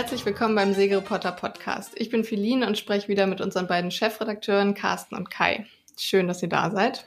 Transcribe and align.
Herzlich 0.00 0.24
willkommen 0.24 0.54
beim 0.54 0.72
Segereporter 0.72 1.30
Podcast. 1.30 1.92
Ich 1.96 2.08
bin 2.08 2.24
Feline 2.24 2.66
und 2.66 2.78
spreche 2.78 3.08
wieder 3.08 3.26
mit 3.26 3.42
unseren 3.42 3.66
beiden 3.66 3.90
Chefredakteuren 3.90 4.72
Carsten 4.72 5.14
und 5.14 5.30
Kai. 5.30 5.66
Schön, 5.98 6.26
dass 6.26 6.42
ihr 6.42 6.48
da 6.48 6.70
seid. 6.70 7.04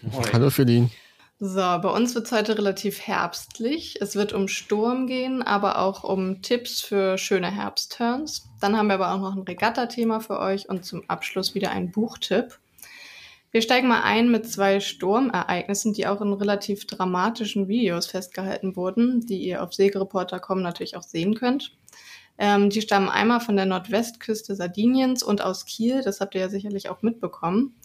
Moin. 0.00 0.24
Hallo 0.32 0.50
Feline. 0.50 0.90
So, 1.38 1.60
bei 1.60 1.88
uns 1.88 2.16
wird 2.16 2.26
es 2.26 2.32
heute 2.32 2.58
relativ 2.58 3.00
herbstlich. 3.00 4.00
Es 4.00 4.16
wird 4.16 4.32
um 4.32 4.48
Sturm 4.48 5.06
gehen, 5.06 5.42
aber 5.42 5.78
auch 5.78 6.02
um 6.02 6.42
Tipps 6.42 6.80
für 6.80 7.16
schöne 7.16 7.48
Herbstturns. 7.48 8.48
Dann 8.60 8.76
haben 8.76 8.88
wir 8.88 8.94
aber 8.94 9.14
auch 9.14 9.20
noch 9.20 9.36
ein 9.36 9.42
Regatta-Thema 9.42 10.18
für 10.18 10.40
euch 10.40 10.68
und 10.68 10.84
zum 10.84 11.08
Abschluss 11.08 11.54
wieder 11.54 11.70
ein 11.70 11.92
Buchtipp. 11.92 12.58
Wir 13.52 13.62
steigen 13.62 13.86
mal 13.86 14.02
ein 14.02 14.32
mit 14.32 14.50
zwei 14.50 14.80
Sturmereignissen, 14.80 15.92
die 15.92 16.08
auch 16.08 16.20
in 16.20 16.32
relativ 16.32 16.88
dramatischen 16.88 17.68
Videos 17.68 18.06
festgehalten 18.06 18.74
wurden, 18.74 19.20
die 19.26 19.44
ihr 19.44 19.62
auf 19.62 19.74
Segereporter.com 19.74 20.60
natürlich 20.60 20.96
auch 20.96 21.04
sehen 21.04 21.36
könnt. 21.36 21.76
Ähm, 22.42 22.70
die 22.70 22.82
stammen 22.82 23.08
einmal 23.08 23.38
von 23.38 23.54
der 23.54 23.66
Nordwestküste 23.66 24.56
Sardiniens 24.56 25.22
und 25.22 25.42
aus 25.42 25.64
Kiel. 25.64 26.02
Das 26.02 26.20
habt 26.20 26.34
ihr 26.34 26.40
ja 26.40 26.48
sicherlich 26.48 26.88
auch 26.88 27.00
mitbekommen. 27.00 27.76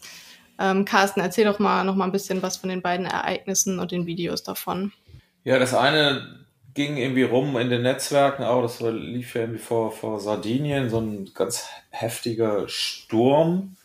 Ähm, 0.58 0.84
Carsten, 0.84 1.20
erzähl 1.20 1.44
doch 1.44 1.60
mal 1.60 1.84
noch 1.84 1.94
mal 1.94 2.06
ein 2.06 2.10
bisschen 2.10 2.42
was 2.42 2.56
von 2.56 2.68
den 2.68 2.82
beiden 2.82 3.06
Ereignissen 3.06 3.78
und 3.78 3.92
den 3.92 4.06
Videos 4.06 4.42
davon. 4.42 4.92
Ja, 5.44 5.60
das 5.60 5.74
eine 5.74 6.44
ging 6.74 6.96
irgendwie 6.96 7.22
rum 7.22 7.56
in 7.56 7.70
den 7.70 7.82
Netzwerken 7.82 8.42
auch. 8.42 8.62
Das 8.62 8.80
lief 8.80 9.36
ja 9.36 9.42
irgendwie 9.42 9.60
vor, 9.60 9.92
vor 9.92 10.18
Sardinien, 10.18 10.90
so 10.90 10.98
ein 10.98 11.30
ganz 11.34 11.68
heftiger 11.90 12.68
Sturm, 12.68 13.76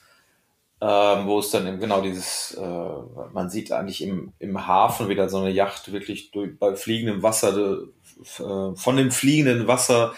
ähm, 0.82 1.28
wo 1.28 1.38
es 1.38 1.52
dann 1.52 1.68
eben 1.68 1.80
genau 1.80 2.02
dieses, 2.02 2.58
äh, 2.60 3.32
man 3.32 3.52
sieht 3.52 3.72
eigentlich 3.72 4.02
im, 4.02 4.34
im 4.40 4.66
Hafen 4.66 5.08
wieder 5.08 5.30
so 5.30 5.38
eine 5.38 5.52
Yacht 5.52 5.92
wirklich 5.92 6.32
durch, 6.32 6.58
bei 6.58 6.76
fliegendem 6.76 7.22
Wasser, 7.22 7.78
äh, 8.40 8.76
von 8.76 8.98
dem 8.98 9.12
fliegenden 9.12 9.68
Wasser 9.68 10.16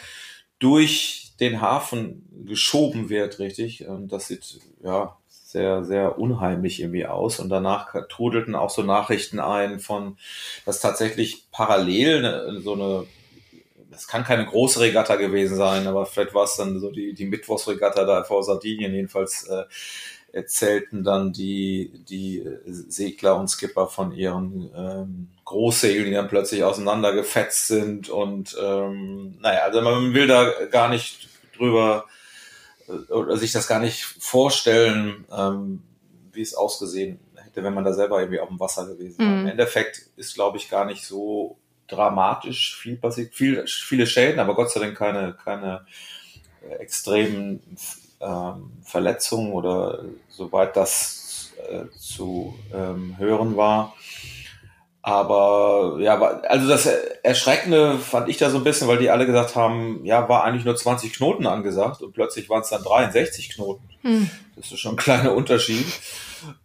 durch 0.59 1.33
den 1.39 1.61
Hafen 1.61 2.45
geschoben 2.45 3.09
wird, 3.09 3.39
richtig. 3.39 3.87
Und 3.87 4.09
das 4.11 4.27
sieht 4.27 4.59
ja 4.83 5.17
sehr, 5.27 5.83
sehr 5.83 6.19
unheimlich 6.19 6.81
irgendwie 6.81 7.05
aus. 7.05 7.39
Und 7.39 7.49
danach 7.49 7.95
trudelten 8.09 8.55
auch 8.55 8.69
so 8.69 8.83
Nachrichten 8.83 9.39
ein 9.39 9.79
von, 9.79 10.17
dass 10.65 10.81
tatsächlich 10.81 11.45
parallel 11.51 12.21
ne, 12.21 12.61
so 12.61 12.73
eine, 12.73 13.07
das 13.89 14.07
kann 14.07 14.23
keine 14.23 14.45
große 14.45 14.81
Regatta 14.81 15.15
gewesen 15.15 15.55
sein, 15.55 15.87
aber 15.87 16.05
vielleicht 16.05 16.33
war 16.33 16.43
es 16.43 16.57
dann 16.57 16.79
so 16.79 16.91
die, 16.91 17.13
die 17.13 17.25
Mittwochsregatta 17.25 18.03
da 18.03 18.23
vor 18.23 18.43
Sardinien 18.43 18.93
jedenfalls. 18.93 19.47
Äh, 19.47 19.63
erzählten 20.35 21.05
dann 21.05 21.31
die, 21.31 22.03
die 22.09 22.45
Segler 22.65 23.37
und 23.37 23.47
Skipper 23.47 23.87
von 23.87 24.11
ihren 24.11 24.69
ähm, 24.75 25.29
Großsegeln, 25.45 26.07
die 26.07 26.11
dann 26.11 26.27
plötzlich 26.27 26.65
auseinandergefetzt 26.65 27.67
sind. 27.67 28.09
Und 28.09 28.55
ähm, 28.61 29.37
naja, 29.39 29.61
also 29.61 29.81
man 29.81 30.13
will 30.13 30.27
da 30.27 30.51
gar 30.65 30.89
nicht 30.89 31.29
drüber 31.57 32.05
äh, 32.87 33.13
oder 33.13 33.37
sich 33.37 33.53
das 33.53 33.69
gar 33.69 33.79
nicht 33.79 34.03
vorstellen, 34.03 35.23
ähm, 35.31 35.83
wie 36.33 36.41
es 36.41 36.53
ausgesehen 36.53 37.19
hätte, 37.35 37.63
wenn 37.63 37.73
man 37.73 37.85
da 37.85 37.93
selber 37.93 38.19
irgendwie 38.19 38.41
auf 38.41 38.49
dem 38.49 38.59
Wasser 38.59 38.87
gewesen 38.87 39.19
wäre. 39.19 39.29
Mhm. 39.29 39.39
Im 39.39 39.47
Endeffekt 39.47 40.09
ist, 40.17 40.35
glaube 40.35 40.57
ich, 40.57 40.69
gar 40.69 40.83
nicht 40.83 41.05
so 41.05 41.57
dramatisch 41.87 42.75
viel 42.75 42.97
passiert, 42.97 43.33
viel, 43.33 43.65
viele 43.67 44.05
Schäden, 44.05 44.41
aber 44.41 44.55
Gott 44.55 44.69
sei 44.69 44.81
Dank 44.81 44.97
keine, 44.97 45.37
keine 45.41 45.85
extremen 46.79 47.61
ähm, 48.25 48.71
Verletzungen 48.83 49.53
oder 49.53 50.03
soweit 50.29 50.75
das 50.75 51.53
äh, 51.69 51.85
zu 51.97 52.55
ähm, 52.73 53.15
hören 53.17 53.55
war. 53.55 53.93
Aber 55.01 55.97
ja, 55.99 56.19
also 56.19 56.67
das 56.67 56.87
Erschreckende 57.21 57.99
fand 57.99 58.27
ich 58.27 58.37
da 58.37 58.49
so 58.49 58.57
ein 58.57 58.63
bisschen, 58.63 58.87
weil 58.87 58.97
die 58.97 59.11
alle 59.11 59.27
gesagt 59.27 59.55
haben, 59.55 60.03
ja, 60.03 60.27
war 60.27 60.43
eigentlich 60.43 60.65
nur 60.65 60.75
20 60.75 61.13
Knoten 61.13 61.45
angesagt 61.45 62.01
und 62.01 62.11
plötzlich 62.13 62.49
waren 62.49 62.61
es 62.61 62.69
dann 62.69 62.81
63 62.81 63.49
Knoten. 63.49 63.87
Hm. 64.01 64.29
Das 64.55 64.71
ist 64.71 64.79
schon 64.79 64.93
ein 64.93 64.97
kleiner 64.97 65.35
Unterschied. 65.35 65.85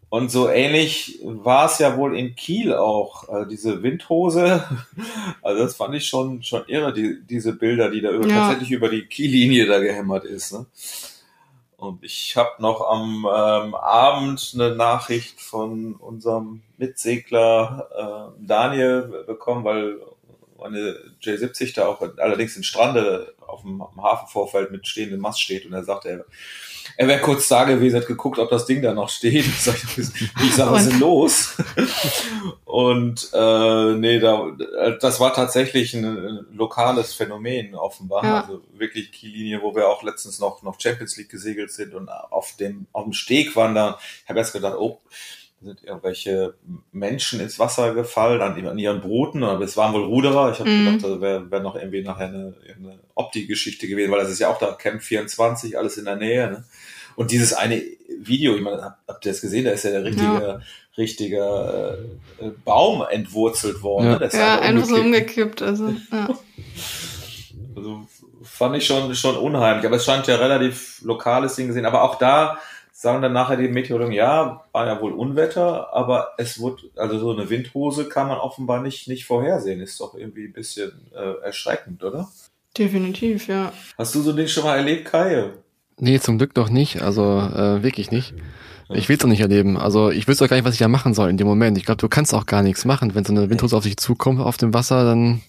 Und 0.09 0.31
so 0.31 0.49
ähnlich 0.49 1.21
war 1.23 1.67
es 1.67 1.79
ja 1.79 1.97
wohl 1.99 2.19
in 2.19 2.35
Kiel 2.35 2.75
auch, 2.75 3.29
äh, 3.29 3.47
diese 3.47 3.83
Windhose. 3.83 4.65
Also 5.43 5.63
das 5.63 5.77
fand 5.77 5.95
ich 5.95 6.07
schon, 6.07 6.43
schon 6.43 6.65
irre, 6.67 6.93
die, 6.93 7.21
diese 7.23 7.53
Bilder, 7.53 7.91
die 7.91 8.01
da 8.01 8.11
über, 8.11 8.27
ja. 8.27 8.35
tatsächlich 8.37 8.71
über 8.71 8.89
die 8.89 9.07
Kiellinie 9.07 9.67
da 9.67 9.79
gehämmert 9.79 10.25
ist. 10.25 10.53
Ne? 10.53 10.67
Und 11.81 12.05
ich 12.05 12.37
habe 12.37 12.61
noch 12.61 12.83
am 12.87 13.27
ähm, 13.27 13.75
Abend 13.75 14.53
eine 14.55 14.77
Nachricht 14.77 15.41
von 15.41 15.95
unserem 15.95 16.61
Mitsegler 16.77 18.35
äh, 18.39 18.47
Daniel 18.47 19.25
bekommen, 19.27 19.65
weil 19.65 19.99
meine 20.59 20.95
J70 21.23 21.75
da 21.75 21.87
auch 21.87 22.03
allerdings 22.19 22.55
in 22.59 22.65
Strande 22.65 23.35
auf 23.47 23.63
dem, 23.63 23.81
auf 23.81 23.95
dem 23.95 24.03
Hafenvorfeld 24.03 24.71
mit 24.73 24.87
stehendem 24.87 25.21
Mast 25.21 25.41
steht. 25.41 25.65
Und 25.65 25.73
er 25.73 25.83
sagte, 25.83 26.11
er 26.11 26.25
er 26.97 27.09
wäre 27.09 27.21
kurz 27.21 27.49
da 27.49 27.65
gewesen, 27.65 27.97
hat 27.97 28.07
geguckt, 28.07 28.39
ob 28.39 28.51
das 28.51 28.67
Ding 28.67 28.83
da 28.83 28.93
noch 28.93 29.09
steht. 29.09 29.45
Ich 29.51 29.63
sag, 29.63 29.77
ich 29.99 30.55
sag 30.55 30.71
was 30.71 30.83
ist 30.83 30.93
denn 30.93 31.01
los? 31.01 31.57
Und 32.65 33.31
äh, 33.33 33.95
nee, 33.95 34.19
da, 34.19 34.53
das 35.01 35.21
war 35.21 35.35
tatsächlich 35.35 35.95
ein, 35.95 36.05
ein 36.05 36.47
lokales 36.53 37.15
Phänomen 37.15 37.75
offenbar. 37.75 38.25
Ja. 38.25 38.41
Also 38.43 38.63
wirklich 38.73 39.13
Kiellinie, 39.13 39.61
wo 39.63 39.75
wir 39.75 39.89
auch 39.89 40.03
letztens 40.03 40.39
noch, 40.39 40.63
noch 40.63 40.81
Champions 40.81 41.17
League 41.17 41.29
gesegelt 41.29 41.73
sind 41.73 41.95
und 41.95 42.09
auf 42.09 42.57
dem, 42.59 42.87
auf 42.93 43.05
dem 43.05 43.13
Steg 43.13 43.57
waren 43.57 43.75
da. 43.75 43.99
Ich 44.23 44.29
habe 44.29 44.39
erst 44.39 44.53
gedacht, 44.53 44.77
oh, 44.79 45.01
sind 45.63 45.85
irgendwelche 45.85 46.55
Menschen 46.91 47.41
ins 47.41 47.59
Wasser 47.59 47.95
gefallen 47.95 48.41
an, 48.41 48.67
an 48.67 48.79
ihren 48.79 49.03
Booten, 49.03 49.45
aber 49.45 49.65
es 49.65 49.77
waren 49.77 49.93
wohl 49.93 50.05
Ruderer. 50.05 50.53
Ich 50.53 50.59
habe 50.59 50.71
mhm. 50.71 50.87
gedacht, 50.87 51.05
da 51.05 51.21
wäre 51.21 51.51
wär 51.51 51.61
noch 51.61 51.77
irgendwie 51.77 52.03
nachher 52.03 52.29
eine, 52.29 52.55
eine 52.77 52.99
Opti-Geschichte 53.15 53.87
gewesen, 53.87 54.11
weil 54.11 54.21
das 54.21 54.31
ist 54.31 54.39
ja 54.39 54.49
auch 54.49 54.59
da 54.59 54.73
Camp 54.73 55.03
24, 55.03 55.77
alles 55.77 55.99
in 55.99 56.07
der 56.07 56.17
Nähe. 56.17 56.51
Ne? 56.51 56.65
Und 57.15 57.31
dieses 57.31 57.53
eine 57.53 57.83
Video, 58.19 58.57
ich 58.57 58.63
meine, 58.63 58.97
habt 59.07 59.27
ihr 59.27 59.33
das 59.33 59.43
gesehen? 59.43 59.67
Da 59.67 59.73
ist 59.73 59.85
ja 59.85 59.91
der 59.91 60.05
richtige, 60.05 60.23
ja. 60.25 60.61
richtige 60.97 61.99
äh, 62.41 62.49
Baum 62.65 63.05
entwurzelt 63.09 63.83
worden. 63.83 64.13
Ja, 64.13 64.19
ne? 64.19 64.31
ja 64.33 64.61
einfach 64.61 64.87
so 64.87 64.97
umgekippt. 64.97 65.61
Also, 65.61 65.95
ja. 66.11 66.31
also 67.77 68.09
fand 68.43 68.77
ich 68.77 68.87
schon, 68.87 69.15
schon 69.15 69.37
unheimlich. 69.37 69.85
Aber 69.85 69.97
es 69.97 70.07
scheint 70.07 70.27
ja 70.27 70.37
relativ 70.37 71.03
lokales 71.03 71.57
Ding 71.57 71.67
gesehen. 71.67 71.85
Aber 71.85 72.03
auch 72.03 72.17
da 72.17 72.59
sagen 73.01 73.23
dann 73.23 73.33
nachher 73.33 73.57
die 73.57 73.69
Meteorologen, 73.69 74.13
ja, 74.13 74.63
war 74.73 74.87
ja 74.87 75.01
wohl 75.01 75.13
Unwetter, 75.13 75.95
aber 75.95 76.33
es 76.37 76.61
wird, 76.61 76.83
also 76.97 77.19
so 77.19 77.33
eine 77.33 77.49
Windhose 77.49 78.11
kann 78.11 78.29
man 78.29 78.37
offenbar 78.37 78.83
nicht, 78.83 79.09
nicht 79.09 79.25
vorhersehen. 79.25 79.81
Ist 79.81 79.99
doch 80.01 80.15
irgendwie 80.15 80.45
ein 80.45 80.53
bisschen 80.53 80.93
äh, 81.17 81.43
erschreckend, 81.43 82.05
oder? 82.05 82.29
Definitiv, 82.77 83.49
ja. 83.49 83.73
Hast 83.97 84.15
du 84.15 84.21
so 84.21 84.31
ein 84.33 84.37
Ding 84.37 84.49
schon 84.49 84.65
mal 84.65 84.77
erlebt, 84.77 85.07
Kai? 85.07 85.49
Nee, 85.97 86.21
zum 86.21 86.37
Glück 86.37 86.55
noch 86.57 86.69
nicht. 86.69 87.01
Also 87.01 87.23
äh, 87.39 87.83
wirklich 87.83 88.11
nicht. 88.11 88.35
Ich 88.91 89.09
will 89.09 89.17
es 89.17 89.23
doch 89.23 89.29
nicht 89.29 89.41
erleben. 89.41 89.79
Also 89.79 90.11
ich 90.11 90.29
wüsste 90.29 90.45
auch 90.45 90.49
gar 90.51 90.57
nicht, 90.57 90.67
was 90.67 90.75
ich 90.75 90.81
da 90.81 90.89
machen 90.89 91.15
soll 91.15 91.31
in 91.31 91.39
dem 91.39 91.47
Moment. 91.47 91.79
Ich 91.79 91.87
glaube, 91.87 92.03
du 92.03 92.09
kannst 92.09 92.35
auch 92.35 92.45
gar 92.45 92.63
nichts 92.63 92.85
machen. 92.85 93.15
Wenn 93.15 93.25
so 93.25 93.33
eine 93.33 93.49
Windhose 93.49 93.77
auf 93.79 93.85
dich 93.85 93.97
zukommt 93.97 94.41
auf 94.41 94.59
dem 94.59 94.75
Wasser, 94.75 95.05
dann 95.05 95.41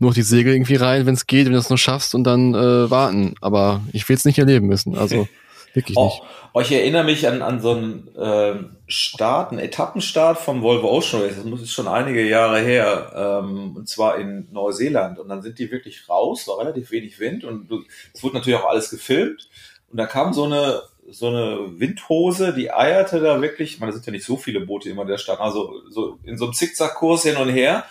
nur 0.00 0.12
die 0.12 0.22
Segel 0.22 0.54
irgendwie 0.54 0.74
rein, 0.74 1.06
wenn 1.06 1.14
es 1.14 1.28
geht, 1.28 1.46
wenn 1.46 1.52
du 1.52 1.58
es 1.58 1.68
nur 1.68 1.78
schaffst 1.78 2.16
und 2.16 2.24
dann 2.24 2.52
äh, 2.52 2.90
warten. 2.90 3.36
Aber 3.40 3.82
ich 3.92 4.08
will 4.08 4.16
es 4.16 4.24
nicht 4.24 4.40
erleben 4.40 4.66
müssen. 4.66 4.96
Also 4.96 5.28
wirklich 5.74 5.96
oh, 5.96 6.06
nicht. 6.06 6.22
Oh, 6.52 6.60
ich 6.60 6.72
erinnere 6.72 7.04
mich 7.04 7.26
an, 7.26 7.42
an 7.42 7.60
so 7.60 7.72
einen 7.72 8.14
äh, 8.16 8.54
Start, 8.86 9.50
einen 9.50 9.60
Etappenstart 9.60 10.38
vom 10.38 10.62
Volvo 10.62 10.90
Ocean 10.90 11.22
Race. 11.22 11.36
Das 11.36 11.44
muss 11.44 11.70
schon 11.70 11.88
einige 11.88 12.26
Jahre 12.26 12.60
her. 12.60 13.12
Ähm, 13.14 13.76
und 13.76 13.88
zwar 13.88 14.18
in 14.18 14.48
Neuseeland. 14.52 15.18
Und 15.18 15.28
dann 15.28 15.42
sind 15.42 15.58
die 15.58 15.70
wirklich 15.70 16.08
raus, 16.08 16.46
war 16.48 16.58
relativ 16.58 16.90
wenig 16.90 17.18
Wind. 17.18 17.44
Und 17.44 17.68
es 18.12 18.22
wurde 18.22 18.36
natürlich 18.36 18.58
auch 18.58 18.68
alles 18.68 18.90
gefilmt. 18.90 19.48
Und 19.90 19.98
da 19.98 20.06
kam 20.06 20.32
so 20.32 20.44
eine 20.44 20.82
so 21.10 21.28
eine 21.28 21.78
Windhose, 21.78 22.54
die 22.54 22.72
eierte 22.72 23.20
da 23.20 23.42
wirklich, 23.42 23.74
ich 23.74 23.80
meine, 23.80 23.92
da 23.92 23.96
sind 23.96 24.06
ja 24.06 24.12
nicht 24.12 24.24
so 24.24 24.38
viele 24.38 24.60
Boote 24.60 24.88
immer 24.88 25.04
der 25.04 25.18
Stadt, 25.18 25.38
also 25.38 25.82
so 25.90 26.18
in 26.24 26.38
so 26.38 26.46
einem 26.46 26.54
Zickzackkurs 26.54 27.24
hin 27.24 27.36
und 27.36 27.50
her 27.50 27.84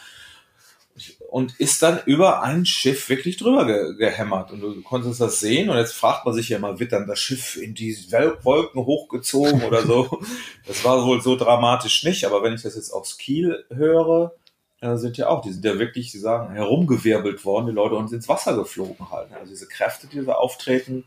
und 1.33 1.59
ist 1.59 1.81
dann 1.81 1.99
über 2.05 2.43
ein 2.43 2.63
Schiff 2.63 3.09
wirklich 3.09 3.37
drüber 3.37 3.65
ge 3.65 3.95
gehämmert. 3.97 4.51
Und 4.51 4.61
du 4.61 4.83
konntest 4.83 5.19
das 5.19 5.39
sehen. 5.39 5.71
Und 5.71 5.77
jetzt 5.77 5.93
fragt 5.93 6.27
man 6.27 6.35
sich 6.35 6.47
ja 6.49 6.59
mal, 6.59 6.79
wird 6.79 6.91
dann 6.91 7.07
das 7.07 7.17
Schiff 7.17 7.55
in 7.55 7.73
die 7.73 7.97
Wolken 8.43 8.85
hochgezogen 8.85 9.63
oder 9.63 9.81
so? 9.81 10.21
Das 10.67 10.85
war 10.85 11.03
wohl 11.03 11.23
so 11.23 11.35
dramatisch 11.35 12.03
nicht. 12.03 12.25
Aber 12.25 12.43
wenn 12.43 12.53
ich 12.53 12.61
das 12.61 12.75
jetzt 12.75 12.91
aufs 12.91 13.17
Kiel 13.17 13.65
höre, 13.73 14.33
äh, 14.79 14.95
sind 14.97 15.17
ja 15.17 15.27
auch, 15.27 15.41
die 15.41 15.51
sind 15.51 15.65
ja 15.65 15.79
wirklich, 15.79 16.11
sie 16.11 16.19
sagen, 16.19 16.53
herumgewirbelt 16.53 17.43
worden, 17.45 17.65
die 17.65 17.73
Leute, 17.73 17.95
und 17.95 18.13
ins 18.13 18.29
Wasser 18.29 18.55
geflogen 18.55 19.09
halt. 19.09 19.33
Also 19.33 19.49
diese 19.49 19.67
Kräfte, 19.67 20.05
die 20.05 20.23
da 20.23 20.33
auftreten, 20.33 21.03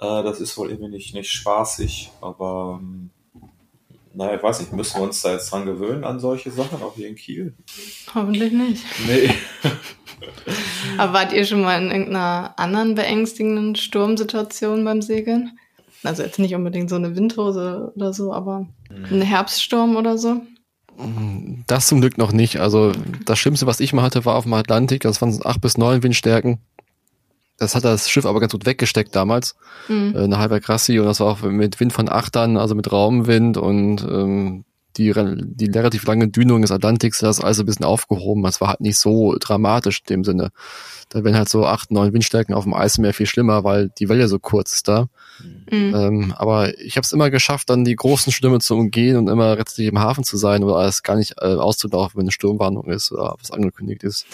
äh, 0.00 0.22
das 0.22 0.40
ist 0.40 0.56
wohl 0.56 0.70
irgendwie 0.70 0.92
nicht, 0.92 1.12
nicht 1.12 1.30
spaßig. 1.30 2.12
Aber 2.22 2.80
ähm, 2.80 3.10
naja, 4.12 4.36
ich 4.36 4.42
weiß 4.42 4.60
nicht, 4.60 4.72
müssen 4.72 4.98
wir 4.98 5.04
uns 5.04 5.22
da 5.22 5.32
jetzt 5.32 5.50
dran 5.50 5.66
gewöhnen 5.66 6.04
an 6.04 6.18
solche 6.18 6.50
Sachen, 6.50 6.82
auch 6.82 6.94
hier 6.94 7.08
in 7.08 7.14
Kiel? 7.14 7.54
Hoffentlich 8.14 8.52
nicht. 8.52 8.84
Nee. 9.06 9.30
Aber 10.98 11.12
wart 11.12 11.32
ihr 11.32 11.46
schon 11.46 11.62
mal 11.62 11.80
in 11.80 11.90
irgendeiner 11.90 12.54
anderen 12.58 12.94
beängstigenden 12.94 13.76
Sturmsituation 13.76 14.84
beim 14.84 15.02
Segeln? 15.02 15.58
Also 16.02 16.22
jetzt 16.22 16.38
nicht 16.38 16.54
unbedingt 16.54 16.90
so 16.90 16.96
eine 16.96 17.14
Windhose 17.14 17.92
oder 17.94 18.12
so, 18.12 18.32
aber 18.32 18.66
mhm. 18.90 19.04
ein 19.10 19.22
Herbststurm 19.22 19.96
oder 19.96 20.16
so? 20.16 20.40
Das 21.66 21.86
zum 21.86 22.00
Glück 22.00 22.18
noch 22.18 22.32
nicht. 22.32 22.58
Also 22.58 22.92
das 23.26 23.38
Schlimmste, 23.38 23.66
was 23.66 23.80
ich 23.80 23.92
mal 23.92 24.02
hatte, 24.02 24.24
war 24.24 24.36
auf 24.36 24.44
dem 24.44 24.54
Atlantik. 24.54 25.02
Das 25.02 25.20
waren 25.20 25.38
acht 25.44 25.60
bis 25.60 25.78
neun 25.78 26.02
Windstärken. 26.02 26.58
Das 27.60 27.74
hat 27.74 27.84
das 27.84 28.08
Schiff 28.08 28.24
aber 28.24 28.40
ganz 28.40 28.52
gut 28.52 28.64
weggesteckt 28.64 29.14
damals, 29.14 29.54
mhm. 29.86 30.14
äh, 30.16 30.26
nach 30.26 30.38
Halbergrassi 30.38 30.98
und 30.98 31.04
das 31.04 31.20
war 31.20 31.26
auch 31.28 31.42
mit 31.42 31.78
Wind 31.78 31.92
von 31.92 32.08
Achtern, 32.08 32.56
also 32.56 32.74
mit 32.74 32.90
Raumwind 32.90 33.58
und 33.58 34.02
ähm, 34.02 34.64
die, 34.96 35.12
die 35.14 35.66
relativ 35.66 36.04
lange 36.06 36.28
Dünung 36.28 36.62
des 36.62 36.72
Atlantiks, 36.72 37.18
das 37.18 37.38
ist 37.38 37.44
also 37.44 37.62
ein 37.62 37.66
bisschen 37.66 37.84
aufgehoben. 37.84 38.42
Das 38.42 38.60
war 38.60 38.68
halt 38.68 38.80
nicht 38.80 38.98
so 38.98 39.36
dramatisch 39.38 40.00
in 40.00 40.06
dem 40.06 40.24
Sinne. 40.24 40.50
Da 41.10 41.22
werden 41.22 41.36
halt 41.36 41.48
so 41.48 41.66
acht, 41.66 41.90
neun 41.90 42.12
Windstärken 42.12 42.54
auf 42.54 42.64
dem 42.64 42.74
Eismeer 42.74 43.14
viel 43.14 43.26
schlimmer, 43.26 43.62
weil 43.62 43.90
die 43.98 44.08
Welle 44.08 44.26
so 44.26 44.38
kurz 44.38 44.72
ist 44.72 44.88
da. 44.88 45.06
Mhm. 45.70 45.94
Ähm, 45.94 46.34
aber 46.36 46.76
ich 46.78 46.96
habe 46.96 47.04
es 47.04 47.12
immer 47.12 47.30
geschafft, 47.30 47.70
dann 47.70 47.84
die 47.84 47.94
großen 47.94 48.32
Stürme 48.32 48.58
zu 48.58 48.74
umgehen 48.74 49.16
und 49.16 49.28
immer 49.28 49.56
rechtzeitig 49.58 49.88
im 49.88 49.98
Hafen 50.00 50.24
zu 50.24 50.36
sein 50.36 50.64
oder 50.64 50.76
alles 50.76 51.02
gar 51.02 51.16
nicht 51.16 51.34
äh, 51.40 51.54
auszulaufen, 51.54 52.16
wenn 52.16 52.24
eine 52.24 52.32
Sturmwarnung 52.32 52.90
ist 52.90 53.12
oder 53.12 53.36
was 53.38 53.50
angekündigt 53.50 54.02
ist. 54.02 54.26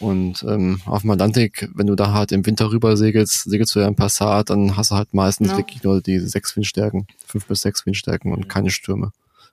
Und 0.00 0.42
ähm, 0.48 0.80
auf 0.86 1.02
dem 1.02 1.10
Atlantik, 1.10 1.68
wenn 1.74 1.86
du 1.86 1.94
da 1.94 2.12
halt 2.12 2.32
im 2.32 2.44
Winter 2.46 2.72
rüber 2.72 2.96
segelst, 2.96 3.44
segelst 3.44 3.74
du 3.74 3.80
ja 3.80 3.86
im 3.86 3.96
Passat, 3.96 4.48
dann 4.48 4.76
hast 4.76 4.90
du 4.90 4.94
halt 4.94 5.12
meistens 5.12 5.50
ja. 5.50 5.58
wirklich 5.58 5.82
nur 5.82 6.00
die 6.00 6.18
sechs 6.18 6.56
Windstärken, 6.56 7.06
fünf 7.26 7.46
bis 7.46 7.60
sechs 7.60 7.84
Windstärken 7.84 8.32
und 8.32 8.48
keine 8.48 8.70
Stürme. 8.70 9.12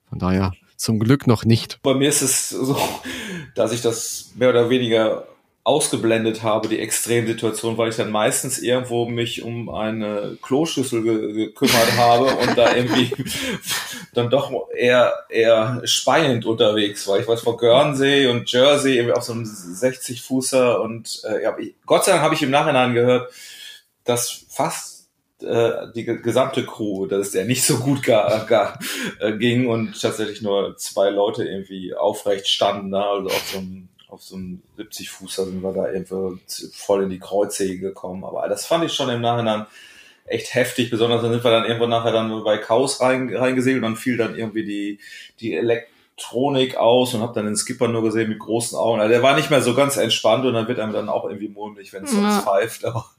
Von 0.10 0.20
daher 0.20 0.54
zum 0.78 1.00
Glück 1.00 1.28
noch 1.28 1.44
nicht. 1.44 1.80
Bei 1.84 1.94
mir 1.94 2.08
ist 2.08 2.22
es 2.22 2.50
so, 2.50 2.78
dass 3.56 3.74
ich 3.74 3.82
das 3.82 4.32
mehr 4.36 4.50
oder 4.50 4.70
weniger 4.70 5.28
ausgeblendet 5.68 6.44
habe, 6.44 6.70
die 6.70 6.80
Extremsituation, 6.80 7.78
weil 7.78 7.90
ich 7.90 7.98
dann 7.98 8.10
meistens 8.10 8.58
irgendwo 8.58 9.06
mich 9.06 9.44
um 9.44 9.68
eine 9.68 10.38
Kloschüssel 10.42 11.04
ge 11.04 11.34
gekümmert 11.34 11.98
habe 11.98 12.24
und 12.38 12.58
da 12.58 12.74
irgendwie 12.74 13.12
dann 14.14 14.30
doch 14.30 14.50
eher, 14.74 15.26
eher 15.28 15.82
speiend 15.84 16.46
unterwegs 16.46 17.06
war. 17.06 17.20
Ich 17.20 17.28
weiß 17.28 17.42
vor 17.42 17.58
Guernsey 17.58 18.28
und 18.28 18.50
Jersey 18.50 18.96
irgendwie 18.96 19.14
auf 19.14 19.24
so 19.24 19.34
einem 19.34 19.44
60-Fußer 19.44 20.80
und 20.80 21.22
äh, 21.26 21.44
ja, 21.44 21.54
Gott 21.86 22.06
sei 22.06 22.14
Dank 22.14 22.24
habe 22.24 22.36
ich 22.36 22.44
im 22.44 22.50
Nachhinein 22.50 22.94
gehört, 22.94 23.34
dass 24.06 24.46
fast 24.48 25.10
äh, 25.42 25.88
die 25.94 26.06
gesamte 26.06 26.66
Crew, 26.66 27.08
dass 27.08 27.32
der 27.32 27.44
nicht 27.44 27.66
so 27.66 27.80
gut 27.80 28.04
gar, 28.04 28.46
gar, 28.46 28.80
äh, 29.20 29.34
ging 29.34 29.68
und 29.68 30.02
tatsächlich 30.02 30.42
nur 30.42 30.78
zwei 30.78 31.10
Leute 31.10 31.44
irgendwie 31.44 31.94
aufrecht 31.94 32.48
standen 32.48 32.92
da, 32.92 33.12
also 33.12 33.28
auf 33.28 33.52
so 33.52 33.58
einem 33.58 33.90
auf 34.10 34.22
so 34.22 34.36
einem 34.36 34.62
70 34.78 35.10
Fußer 35.10 35.46
sind 35.46 35.62
wir 35.62 35.74
da 35.74 35.92
irgendwie 35.92 36.42
voll 36.74 37.04
in 37.04 37.10
die 37.10 37.20
Kreuzsäge 37.20 37.80
gekommen. 37.80 38.24
Aber 38.24 38.48
das 38.48 38.66
fand 38.66 38.86
ich 38.86 38.94
schon 38.94 39.10
im 39.10 39.22
Nachhinein 39.22 39.66
echt 40.26 40.54
heftig. 40.54 40.90
Besonders 40.90 41.22
dann 41.22 41.32
sind 41.32 41.44
wir 41.44 41.52
dann 41.52 41.66
irgendwann 41.66 41.90
nachher 41.90 42.12
dann 42.12 42.44
bei 42.44 42.58
Chaos 42.58 43.02
rein, 43.02 43.34
reingesegelt 43.34 43.84
und 43.84 43.90
dann 43.90 43.98
fiel 43.98 44.18
dann 44.18 44.38
irgendwie 44.38 44.66
die, 44.66 45.00
die 45.40 45.54
Elektronik 45.54 46.78
aus 46.78 47.14
und 47.14 47.22
hab 47.22 47.34
dann 47.34 47.46
den 47.46 47.58
Skipper 47.58 47.88
nur 47.88 48.04
gesehen 48.04 48.30
mit 48.30 48.40
großen 48.40 48.78
Augen. 48.78 49.02
Also 49.02 49.12
der 49.12 49.24
war 49.24 49.36
nicht 49.36 49.50
mehr 49.50 49.62
so 49.62 49.76
ganz 49.76 49.98
entspannt 49.98 50.46
und 50.46 50.54
dann 50.54 50.68
wird 50.68 50.80
einem 50.80 50.94
dann 50.94 51.10
auch 51.10 51.26
irgendwie 51.26 51.50
mulmig, 51.50 51.92
wenn 51.92 52.06
es 52.06 52.14
ja. 52.14 52.20
sonst 52.20 52.44
pfeift. 52.46 52.86
Aber, 52.86 53.10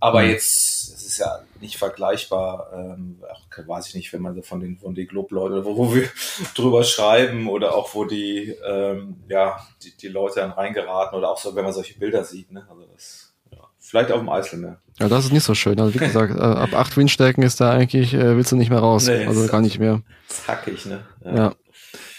aber 0.00 0.24
jetzt, 0.24 0.42
es 0.42 0.71
ist 1.12 1.18
ja 1.18 1.40
nicht 1.60 1.76
vergleichbar, 1.76 2.70
ähm, 2.74 3.22
auch, 3.30 3.68
weiß 3.68 3.88
ich 3.88 3.94
nicht, 3.94 4.12
wenn 4.12 4.22
man 4.22 4.34
so 4.34 4.42
von 4.42 4.60
den, 4.60 4.78
von 4.78 4.94
den 4.94 5.06
Globe-Leute, 5.06 5.64
wo, 5.64 5.76
wo 5.76 5.94
wir 5.94 6.08
drüber 6.54 6.84
schreiben 6.84 7.48
oder 7.48 7.74
auch 7.74 7.94
wo 7.94 8.04
die, 8.04 8.56
ähm, 8.66 9.16
ja, 9.28 9.58
die, 9.82 9.96
die 9.96 10.08
Leute 10.08 10.40
dann 10.40 10.52
reingeraten 10.52 11.18
oder 11.18 11.30
auch 11.30 11.38
so, 11.38 11.54
wenn 11.54 11.64
man 11.64 11.72
solche 11.72 11.98
Bilder 11.98 12.24
sieht, 12.24 12.50
ne, 12.50 12.66
also 12.68 12.86
das, 12.92 13.32
vielleicht 13.78 14.10
auf 14.10 14.20
dem 14.20 14.28
Eiselmeer. 14.28 14.78
Ja, 14.98 15.08
das 15.08 15.26
ist 15.26 15.32
nicht 15.32 15.44
so 15.44 15.54
schön. 15.54 15.78
Also 15.80 15.94
wie 15.94 15.98
gesagt, 15.98 16.34
äh, 16.34 16.40
ab 16.40 16.72
acht 16.74 16.96
Windstärken 16.96 17.42
ist 17.42 17.60
da 17.60 17.72
eigentlich, 17.72 18.14
äh, 18.14 18.36
willst 18.36 18.52
du 18.52 18.56
nicht 18.56 18.70
mehr 18.70 18.78
raus. 18.78 19.06
Nee, 19.06 19.26
also 19.26 19.46
gar 19.48 19.60
nicht 19.60 19.78
mehr. 19.78 20.00
Zackig, 20.28 20.86
ne? 20.86 21.04
Ja. 21.24 21.34
ja. 21.34 21.54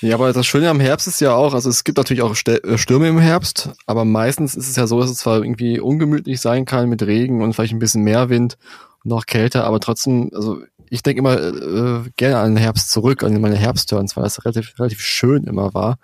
Ja, 0.04 0.16
aber 0.16 0.34
das 0.34 0.46
Schöne 0.46 0.70
am 0.70 0.82
Herbst 0.82 1.08
ist 1.08 1.22
ja 1.22 1.34
auch, 1.34 1.54
also 1.54 1.70
es 1.70 1.86
gibt 1.86 1.98
natürlich 1.98 2.24
auch 2.24 2.36
äh, 2.46 2.78
Stürme 2.78 3.08
im 3.08 3.20
Herbst, 3.20 3.70
aber 3.86 4.04
meistens 4.04 4.54
ist 4.54 4.68
es 4.68 4.76
ja 4.76 4.86
so, 4.86 5.00
dass 5.00 5.10
es 5.10 5.20
zwar 5.20 5.42
irgendwie 5.42 5.80
ungemütlich 5.80 6.42
sein 6.42 6.66
kann 6.66 6.90
mit 6.90 7.04
Regen 7.04 7.42
und 7.42 7.54
vielleicht 7.54 7.72
ein 7.72 7.80
bisschen 7.80 8.04
mehr 8.04 8.28
Wind 8.28 8.58
und 9.06 9.14
auch 9.14 9.26
kälter, 9.26 9.64
aber 9.64 9.80
trotzdem, 9.80 10.30
also 10.34 10.62
ich 10.90 11.04
denke 11.04 11.20
immer 11.20 11.40
äh, 11.40 12.10
gerne 12.18 12.38
an 12.38 12.56
den 12.56 12.62
Herbst 12.62 12.92
zurück, 12.92 13.24
an 13.24 13.40
meine 13.40 13.56
Herbstturns, 13.56 14.18
weil 14.18 14.26
das 14.26 14.44
relativ, 14.44 14.78
relativ 14.78 15.00
schön 15.00 15.46
immer 15.46 15.74
war. 15.74 16.00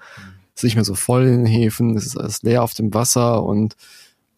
Es 0.55 0.61
ist 0.61 0.63
nicht 0.63 0.75
mehr 0.75 0.85
so 0.85 0.95
voll 0.95 1.25
in 1.25 1.43
den 1.43 1.45
Häfen, 1.45 1.97
es 1.97 2.05
ist 2.05 2.17
alles 2.17 2.41
leer 2.41 2.63
auf 2.63 2.73
dem 2.75 2.93
Wasser 2.93 3.43
und 3.43 3.75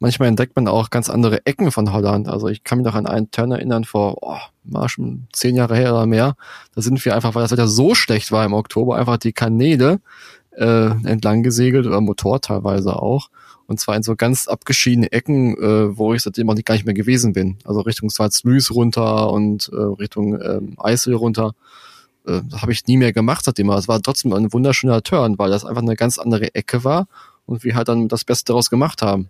manchmal 0.02 0.28
entdeckt 0.28 0.56
man 0.56 0.68
auch 0.68 0.90
ganz 0.90 1.10
andere 1.10 1.46
Ecken 1.46 1.72
von 1.72 1.94
Holland. 1.94 2.28
Also 2.28 2.48
ich 2.48 2.64
kann 2.64 2.80
mich 2.80 2.86
noch 2.86 2.96
an 2.96 3.06
einen 3.06 3.32
Turn 3.32 3.52
erinnern 3.52 3.86
vor, 3.86 4.18
oh, 4.22 4.38
war 4.64 4.90
schon 4.90 5.28
zehn 5.32 5.56
Jahre 5.56 5.76
her 5.76 5.94
oder 5.94 6.08
mehr. 6.08 6.36
Da 6.76 6.82
sind 6.82 7.04
wir 7.06 7.16
einfach, 7.16 7.36
weil 7.36 7.44
das 7.44 7.52
Wetter 7.52 7.68
so 7.68 7.96
schlecht 7.96 8.32
war 8.32 8.44
im 8.44 8.54
Oktober, 8.54 8.98
einfach 8.98 9.18
die 9.18 9.32
Kanäle 9.32 10.02
äh, 10.58 10.90
entlang 11.06 11.44
gesegelt 11.44 11.86
oder 11.86 12.02
Motor 12.02 12.42
teilweise 12.42 12.96
auch. 13.02 13.30
Und 13.68 13.80
zwar 13.80 13.96
in 13.96 14.04
so 14.04 14.16
ganz 14.16 14.48
abgeschiedene 14.48 15.12
Ecken, 15.12 15.56
äh, 15.56 15.98
wo 15.98 16.14
ich 16.14 16.24
seitdem 16.24 16.50
auch 16.50 16.56
nicht, 16.56 16.66
gar 16.66 16.74
nicht 16.76 16.86
mehr 16.86 16.96
gewesen 16.96 17.34
bin. 17.34 17.58
Also 17.64 17.82
Richtung 17.82 18.10
Salzlüs 18.10 18.72
runter 18.72 19.32
und 19.32 19.70
äh, 19.72 19.76
Richtung 19.76 20.34
ähm, 20.42 20.76
Eisel 20.78 21.14
runter. 21.14 21.54
Äh, 22.26 22.42
habe 22.60 22.72
ich 22.72 22.86
nie 22.88 22.98
mehr 22.98 23.14
gemacht 23.14 23.46
seitdem. 23.46 23.70
Aber 23.70 23.80
es 23.80 23.88
war 23.88 24.02
trotzdem 24.02 24.34
ein 24.34 24.52
wunderschöner 24.52 25.04
Turn, 25.04 25.38
weil 25.38 25.52
das 25.52 25.64
einfach 25.64 25.84
eine 25.84 25.96
ganz 25.96 26.18
andere 26.18 26.54
Ecke 26.56 26.84
war 26.84 27.08
und 27.46 27.64
wir 27.64 27.76
halt 27.76 27.88
dann 27.88 28.08
das 28.08 28.26
Beste 28.26 28.46
daraus 28.46 28.70
gemacht 28.70 29.04
haben. 29.04 29.30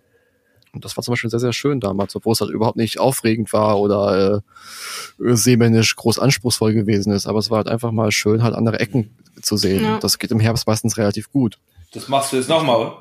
Und 0.72 0.84
das 0.84 0.96
war 0.96 1.04
zum 1.04 1.12
Beispiel 1.12 1.30
sehr, 1.30 1.40
sehr 1.40 1.52
schön 1.52 1.80
damals, 1.80 2.16
obwohl 2.16 2.32
es 2.32 2.40
halt 2.40 2.50
überhaupt 2.50 2.76
nicht 2.76 2.98
aufregend 2.98 3.52
war 3.52 3.78
oder 3.78 4.42
äh, 5.18 5.34
seemännisch 5.34 5.94
groß 5.96 6.18
anspruchsvoll 6.18 6.72
gewesen 6.72 7.12
ist. 7.12 7.26
Aber 7.26 7.38
es 7.38 7.50
war 7.50 7.58
halt 7.58 7.68
einfach 7.68 7.92
mal 7.92 8.10
schön, 8.10 8.42
halt 8.42 8.54
andere 8.54 8.80
Ecken 8.80 9.14
zu 9.42 9.56
sehen. 9.56 9.84
Ja. 9.84 9.98
Das 9.98 10.18
geht 10.18 10.30
im 10.30 10.40
Herbst 10.40 10.66
meistens 10.66 10.96
relativ 10.96 11.30
gut. 11.30 11.58
Das 11.92 12.08
machst 12.08 12.32
du 12.32 12.36
jetzt 12.36 12.48
nochmal, 12.48 12.76
oder? 12.76 12.96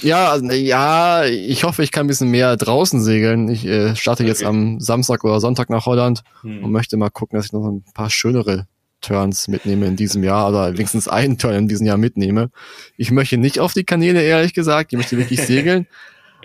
Ja, 0.00 0.30
also, 0.30 0.50
ja, 0.50 1.24
ich 1.24 1.64
hoffe, 1.64 1.82
ich 1.82 1.92
kann 1.92 2.04
ein 2.04 2.08
bisschen 2.08 2.30
mehr 2.30 2.56
draußen 2.56 3.00
segeln. 3.00 3.48
Ich 3.48 3.64
äh, 3.64 3.94
starte 3.94 4.24
okay. 4.24 4.28
jetzt 4.28 4.44
am 4.44 4.80
Samstag 4.80 5.24
oder 5.24 5.40
Sonntag 5.40 5.70
nach 5.70 5.86
Holland 5.86 6.22
hm. 6.42 6.64
und 6.64 6.72
möchte 6.72 6.96
mal 6.96 7.10
gucken, 7.10 7.38
dass 7.38 7.46
ich 7.46 7.52
noch 7.52 7.66
ein 7.66 7.84
paar 7.94 8.10
schönere 8.10 8.66
Turns 9.00 9.46
mitnehme 9.46 9.86
in 9.86 9.94
diesem 9.94 10.24
Jahr 10.24 10.48
oder 10.48 10.72
wenigstens 10.72 11.06
einen 11.06 11.38
Turn 11.38 11.54
in 11.54 11.68
diesem 11.68 11.86
Jahr 11.86 11.96
mitnehme. 11.96 12.50
Ich 12.96 13.12
möchte 13.12 13.38
nicht 13.38 13.60
auf 13.60 13.72
die 13.72 13.84
Kanäle, 13.84 14.22
ehrlich 14.22 14.54
gesagt. 14.54 14.92
Ich 14.92 14.96
möchte 14.96 15.16
wirklich 15.16 15.40
segeln. 15.46 15.86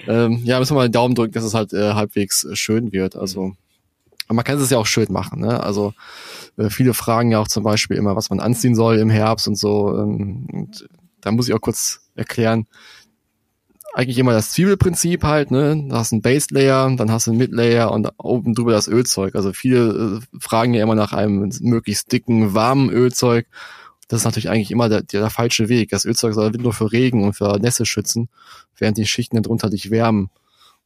Ähm, 0.07 0.41
ja, 0.43 0.59
müssen 0.59 0.71
wir 0.71 0.81
mal 0.81 0.87
den 0.87 0.93
Daumen 0.93 1.15
drücken, 1.15 1.33
dass 1.33 1.43
es 1.43 1.53
halt 1.53 1.73
äh, 1.73 1.93
halbwegs 1.93 2.43
äh, 2.43 2.55
schön 2.55 2.91
wird. 2.91 3.15
Also, 3.15 3.53
aber 4.27 4.35
man 4.35 4.45
kann 4.45 4.59
es 4.59 4.69
ja 4.69 4.77
auch 4.77 4.85
schön 4.85 5.11
machen. 5.11 5.41
Ne? 5.41 5.61
Also 5.61 5.93
äh, 6.57 6.69
viele 6.69 6.93
fragen 6.93 7.31
ja 7.31 7.39
auch 7.39 7.47
zum 7.47 7.63
Beispiel 7.63 7.97
immer, 7.97 8.15
was 8.15 8.29
man 8.29 8.39
anziehen 8.39 8.75
soll 8.75 8.97
im 8.97 9.09
Herbst 9.09 9.47
und 9.47 9.55
so. 9.55 9.97
Ähm, 9.97 10.47
und 10.51 10.87
da 11.21 11.31
muss 11.31 11.47
ich 11.47 11.53
auch 11.53 11.61
kurz 11.61 12.01
erklären. 12.15 12.67
Eigentlich 13.95 14.17
immer 14.17 14.33
das 14.33 14.51
Zwiebelprinzip 14.51 15.23
halt, 15.23 15.51
ne? 15.51 15.85
Da 15.87 15.97
hast 15.97 16.11
du 16.11 16.15
einen 16.15 16.23
Base 16.23 16.47
Layer, 16.49 16.95
dann 16.95 17.11
hast 17.11 17.27
du 17.27 17.31
einen 17.31 17.37
Mid 17.37 17.51
Layer 17.51 17.91
und 17.91 18.09
oben 18.17 18.55
drüber 18.55 18.71
das 18.71 18.87
Ölzeug. 18.87 19.35
Also 19.35 19.53
viele 19.53 20.21
äh, 20.23 20.39
fragen 20.39 20.73
ja 20.73 20.81
immer 20.81 20.95
nach 20.95 21.13
einem 21.13 21.51
möglichst 21.61 22.11
dicken, 22.11 22.55
warmen 22.55 22.89
Ölzeug. 22.89 23.45
Das 24.07 24.21
ist 24.21 24.25
natürlich 24.25 24.49
eigentlich 24.49 24.71
immer 24.71 24.89
der, 24.89 25.01
der 25.03 25.29
falsche 25.29 25.69
Weg. 25.69 25.89
Das 25.89 26.05
Ölzeug 26.05 26.33
soll 26.33 26.51
nur 26.51 26.73
für 26.73 26.91
Regen 26.91 27.23
und 27.23 27.33
für 27.33 27.57
Nässe 27.59 27.85
schützen, 27.85 28.29
während 28.77 28.97
die 28.97 29.05
Schichten 29.05 29.41
darunter 29.41 29.69
dich 29.69 29.91
wärmen. 29.91 30.29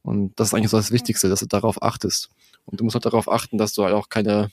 Und 0.02 0.38
das 0.38 0.48
ist 0.48 0.54
eigentlich 0.54 0.70
so 0.70 0.76
das 0.76 0.92
Wichtigste, 0.92 1.28
dass 1.28 1.40
du 1.40 1.46
darauf 1.46 1.82
achtest. 1.82 2.30
Und 2.64 2.80
du 2.80 2.84
musst 2.84 2.94
halt 2.94 3.06
darauf 3.06 3.30
achten, 3.30 3.58
dass 3.58 3.72
du 3.72 3.84
halt 3.84 3.94
auch 3.94 4.08
keine 4.08 4.50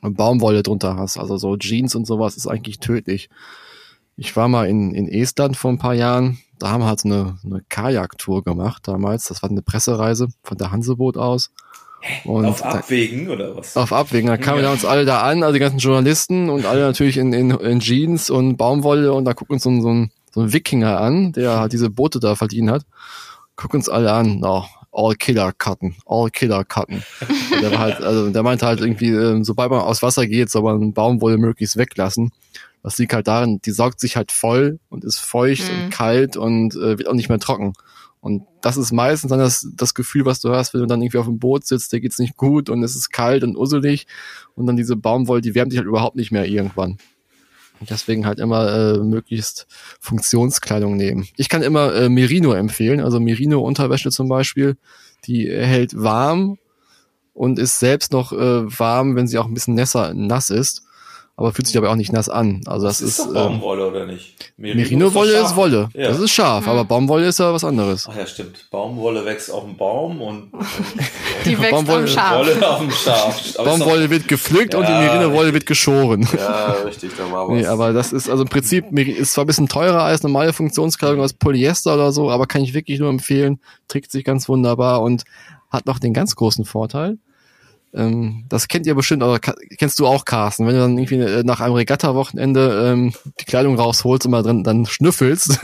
Baumwolle 0.00 0.62
drunter 0.62 0.96
hast. 0.96 1.18
Also 1.18 1.36
so 1.36 1.56
Jeans 1.56 1.94
und 1.94 2.06
sowas 2.06 2.36
ist 2.36 2.46
eigentlich 2.46 2.78
tödlich. 2.78 3.30
Ich 4.16 4.34
war 4.36 4.48
mal 4.48 4.68
in, 4.68 4.94
in 4.94 5.08
Estland 5.08 5.56
vor 5.56 5.70
ein 5.70 5.78
paar 5.78 5.94
Jahren. 5.94 6.38
Da 6.58 6.70
haben 6.70 6.82
wir 6.82 6.86
halt 6.86 7.00
so 7.00 7.08
eine, 7.08 7.38
eine 7.44 7.62
Kajak-Tour 7.68 8.42
gemacht 8.42 8.86
damals. 8.86 9.24
Das 9.24 9.42
war 9.42 9.50
eine 9.50 9.62
Pressereise 9.62 10.28
von 10.42 10.58
der 10.58 10.72
Hanseboot 10.72 11.16
aus. 11.16 11.50
Und 12.24 12.46
auf 12.46 12.64
Abwägen 12.64 13.26
da, 13.26 13.32
oder 13.32 13.56
was? 13.56 13.76
Auf 13.76 13.92
Abwägen. 13.92 14.28
Da 14.28 14.36
kamen 14.36 14.58
ja. 14.58 14.68
wir 14.68 14.72
uns 14.72 14.84
alle 14.84 15.04
da 15.04 15.22
an, 15.22 15.42
also 15.42 15.52
die 15.52 15.58
ganzen 15.58 15.78
Journalisten 15.78 16.48
und 16.48 16.64
alle 16.64 16.80
natürlich 16.82 17.16
in, 17.16 17.32
in, 17.32 17.50
in 17.50 17.80
Jeans 17.80 18.30
und 18.30 18.56
Baumwolle 18.56 19.12
und 19.12 19.24
da 19.24 19.32
guckt 19.32 19.50
uns 19.50 19.64
so, 19.64 19.70
ein, 19.70 19.82
so, 19.82 19.88
ein, 19.88 20.10
so 20.32 20.42
ein 20.42 20.52
Wikinger 20.52 21.00
an, 21.00 21.32
der 21.32 21.58
halt 21.58 21.72
diese 21.72 21.90
Boote 21.90 22.20
da 22.20 22.36
verdient 22.36 22.70
hat. 22.70 22.82
Guckt 23.56 23.74
uns 23.74 23.88
alle 23.88 24.12
an, 24.12 24.38
no, 24.38 24.64
all 24.92 25.14
Killer 25.16 25.52
Cutten, 25.52 25.96
all 26.06 26.30
Killer 26.30 26.64
Cutten. 26.64 27.02
der 27.62 27.72
war 27.72 27.78
halt, 27.78 28.02
also 28.02 28.30
der 28.30 28.42
meinte 28.42 28.66
halt 28.66 28.80
irgendwie, 28.80 29.10
äh, 29.10 29.42
sobald 29.42 29.70
man 29.70 29.80
aus 29.80 30.02
Wasser 30.02 30.26
geht, 30.26 30.50
soll 30.50 30.62
man 30.62 30.92
Baumwolle 30.92 31.38
möglichst 31.38 31.76
weglassen. 31.76 32.30
Das 32.82 32.96
liegt 32.98 33.12
halt 33.12 33.26
darin, 33.26 33.60
die 33.64 33.72
saugt 33.72 34.00
sich 34.00 34.16
halt 34.16 34.30
voll 34.30 34.78
und 34.88 35.04
ist 35.04 35.18
feucht 35.18 35.70
mhm. 35.70 35.84
und 35.84 35.90
kalt 35.90 36.36
und 36.36 36.74
äh, 36.76 36.98
wird 36.98 37.08
auch 37.08 37.14
nicht 37.14 37.28
mehr 37.28 37.40
trocken. 37.40 37.74
Und 38.20 38.44
das 38.62 38.76
ist 38.76 38.92
meistens 38.92 39.30
dann 39.30 39.38
das, 39.38 39.68
das 39.76 39.94
Gefühl, 39.94 40.24
was 40.24 40.40
du 40.40 40.50
hast, 40.50 40.74
wenn 40.74 40.80
du 40.80 40.86
dann 40.86 41.00
irgendwie 41.00 41.18
auf 41.18 41.26
dem 41.26 41.38
Boot 41.38 41.66
sitzt, 41.66 41.92
dir 41.92 42.00
geht's 42.00 42.18
nicht 42.18 42.36
gut 42.36 42.68
und 42.68 42.82
es 42.82 42.96
ist 42.96 43.10
kalt 43.10 43.44
und 43.44 43.56
usselig 43.56 44.06
und 44.54 44.66
dann 44.66 44.76
diese 44.76 44.96
Baumwolle, 44.96 45.40
die 45.40 45.54
wärmt 45.54 45.72
dich 45.72 45.78
halt 45.78 45.88
überhaupt 45.88 46.16
nicht 46.16 46.32
mehr 46.32 46.46
irgendwann. 46.46 46.98
Und 47.80 47.90
deswegen 47.90 48.26
halt 48.26 48.40
immer 48.40 48.72
äh, 48.72 48.98
möglichst 48.98 49.68
Funktionskleidung 50.00 50.96
nehmen. 50.96 51.28
Ich 51.36 51.48
kann 51.48 51.62
immer 51.62 51.94
äh, 51.94 52.08
Merino 52.08 52.52
empfehlen, 52.52 53.00
also 53.00 53.20
Merino-Unterwäsche 53.20 54.10
zum 54.10 54.28
Beispiel, 54.28 54.76
die 55.26 55.48
hält 55.48 55.96
warm 55.96 56.58
und 57.34 57.60
ist 57.60 57.78
selbst 57.78 58.12
noch 58.12 58.32
äh, 58.32 58.78
warm, 58.78 59.14
wenn 59.14 59.28
sie 59.28 59.38
auch 59.38 59.46
ein 59.46 59.54
bisschen 59.54 59.74
nässer, 59.74 60.12
nass 60.12 60.50
ist. 60.50 60.82
Aber 61.38 61.52
fühlt 61.52 61.68
sich 61.68 61.78
aber 61.78 61.90
auch 61.90 61.94
nicht 61.94 62.12
nass 62.12 62.28
an. 62.28 62.62
Also 62.66 62.88
das, 62.88 62.98
das 62.98 63.08
ist, 63.08 63.18
ist 63.20 63.26
doch 63.28 63.32
Baumwolle 63.32 63.82
ähm, 63.82 63.88
oder 63.90 64.06
nicht? 64.06 64.34
Merino-Wolle 64.56 65.34
ist, 65.34 65.50
ist, 65.50 65.56
Wolle. 65.56 65.88
Ja. 65.94 66.08
Das 66.08 66.18
ist 66.18 66.32
scharf, 66.32 66.66
ja. 66.66 66.72
aber 66.72 66.84
Baumwolle 66.84 67.28
ist 67.28 67.38
ja 67.38 67.54
was 67.54 67.62
anderes. 67.62 68.08
Ach 68.10 68.16
ja, 68.16 68.26
stimmt. 68.26 68.66
Baumwolle 68.72 69.24
wächst 69.24 69.48
auf 69.52 69.62
dem 69.62 69.76
Baum 69.76 70.20
und, 70.20 70.52
und 70.52 70.66
die 71.44 71.56
wächst 71.60 71.70
Baumwolle, 71.70 72.00
am 72.00 72.06
Schaf. 72.08 72.38
Wolle 72.40 72.68
auf 72.68 72.78
dem 72.80 72.90
Schaf. 72.90 73.54
Baumwolle 73.64 74.10
wird 74.10 74.26
gepflückt 74.26 74.74
ja, 74.74 74.80
und 74.80 74.88
die 74.88 74.92
Merino-Wolle 74.92 75.54
wird 75.54 75.64
geschoren. 75.64 76.26
Ja, 76.36 76.72
richtig, 76.84 77.12
da 77.16 77.30
war 77.30 77.46
was. 77.48 77.54
Nee, 77.54 77.66
aber 77.66 77.92
das 77.92 78.12
ist 78.12 78.28
also 78.28 78.42
im 78.42 78.48
Prinzip 78.48 78.86
ist 78.98 79.34
zwar 79.34 79.44
ein 79.44 79.46
bisschen 79.46 79.68
teurer 79.68 80.02
als 80.02 80.24
normale 80.24 80.52
Funktionskleidung 80.52 81.20
aus 81.20 81.34
Polyester 81.34 81.94
oder 81.94 82.10
so, 82.10 82.32
aber 82.32 82.46
kann 82.46 82.62
ich 82.62 82.74
wirklich 82.74 82.98
nur 82.98 83.10
empfehlen. 83.10 83.60
Trägt 83.86 84.10
sich 84.10 84.24
ganz 84.24 84.48
wunderbar 84.48 85.02
und 85.02 85.22
hat 85.70 85.86
noch 85.86 86.00
den 86.00 86.12
ganz 86.12 86.34
großen 86.34 86.64
Vorteil 86.64 87.18
ähm, 87.94 88.44
das 88.48 88.68
kennt 88.68 88.86
ihr 88.86 88.94
bestimmt, 88.94 89.22
oder 89.22 89.38
kennst 89.38 89.98
du 89.98 90.06
auch, 90.06 90.24
Carsten, 90.24 90.66
wenn 90.66 90.74
du 90.74 90.80
dann 90.80 90.98
irgendwie 90.98 91.20
äh, 91.20 91.42
nach 91.42 91.60
einem 91.60 91.74
Regatta-Wochenende 91.74 92.92
ähm, 92.92 93.12
die 93.40 93.44
Kleidung 93.44 93.76
rausholst 93.76 94.26
und 94.26 94.32
mal 94.32 94.42
drin 94.42 94.62
dann 94.62 94.86
schnüffelst, 94.86 95.62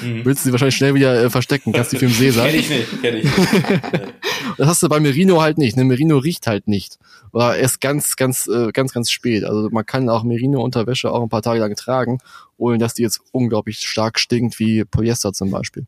mhm. 0.00 0.24
willst 0.24 0.44
du 0.44 0.48
sie 0.48 0.52
wahrscheinlich 0.52 0.76
schnell 0.76 0.94
wieder 0.94 1.24
äh, 1.24 1.30
verstecken, 1.30 1.72
kannst 1.72 1.92
die 1.92 1.98
für 1.98 2.06
den 2.06 2.14
See 2.14 2.30
sein. 2.32 2.50
kenn 2.50 2.60
ich 2.60 2.70
nicht, 2.70 3.02
kenn 3.02 3.16
ich 3.16 3.24
nicht. 3.24 3.38
das 4.58 4.68
hast 4.68 4.82
du 4.82 4.88
bei 4.88 5.00
Merino 5.00 5.42
halt 5.42 5.58
nicht, 5.58 5.76
ne? 5.76 5.84
Merino 5.84 6.18
riecht 6.18 6.46
halt 6.46 6.68
nicht. 6.68 6.98
Oder 7.32 7.56
erst 7.56 7.80
ganz, 7.80 8.16
ganz, 8.16 8.46
äh, 8.46 8.70
ganz, 8.72 8.92
ganz 8.92 9.10
spät. 9.10 9.44
Also 9.44 9.68
man 9.70 9.84
kann 9.84 10.08
auch 10.08 10.22
Merino-Unterwäsche 10.22 11.10
auch 11.10 11.22
ein 11.22 11.28
paar 11.28 11.42
Tage 11.42 11.60
lang 11.60 11.74
tragen, 11.74 12.18
ohne 12.56 12.78
dass 12.78 12.94
die 12.94 13.02
jetzt 13.02 13.20
unglaublich 13.32 13.80
stark 13.80 14.18
stinkt, 14.20 14.58
wie 14.60 14.84
Polyester 14.84 15.32
zum 15.32 15.50
Beispiel. 15.50 15.86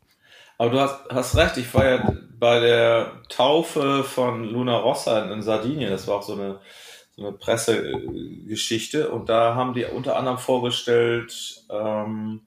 Aber 0.59 0.71
du 0.71 0.79
hast, 0.81 0.99
hast 1.09 1.37
recht, 1.37 1.55
ich 1.55 1.73
war 1.73 1.85
ja 1.85 2.13
bei 2.37 2.59
der 2.59 3.13
Taufe 3.29 4.03
von 4.03 4.43
Luna 4.43 4.77
Rossa 4.77 5.23
in, 5.23 5.31
in 5.31 5.41
Sardinien, 5.41 5.89
das 5.89 6.05
war 6.05 6.17
auch 6.17 6.21
so 6.21 6.33
eine, 6.33 6.59
so 7.15 7.25
eine 7.25 7.31
Pressegeschichte 7.31 9.09
und 9.09 9.29
da 9.29 9.55
haben 9.55 9.73
die 9.73 9.85
unter 9.85 10.17
anderem 10.17 10.37
vorgestellt, 10.37 11.63
ähm, 11.71 12.41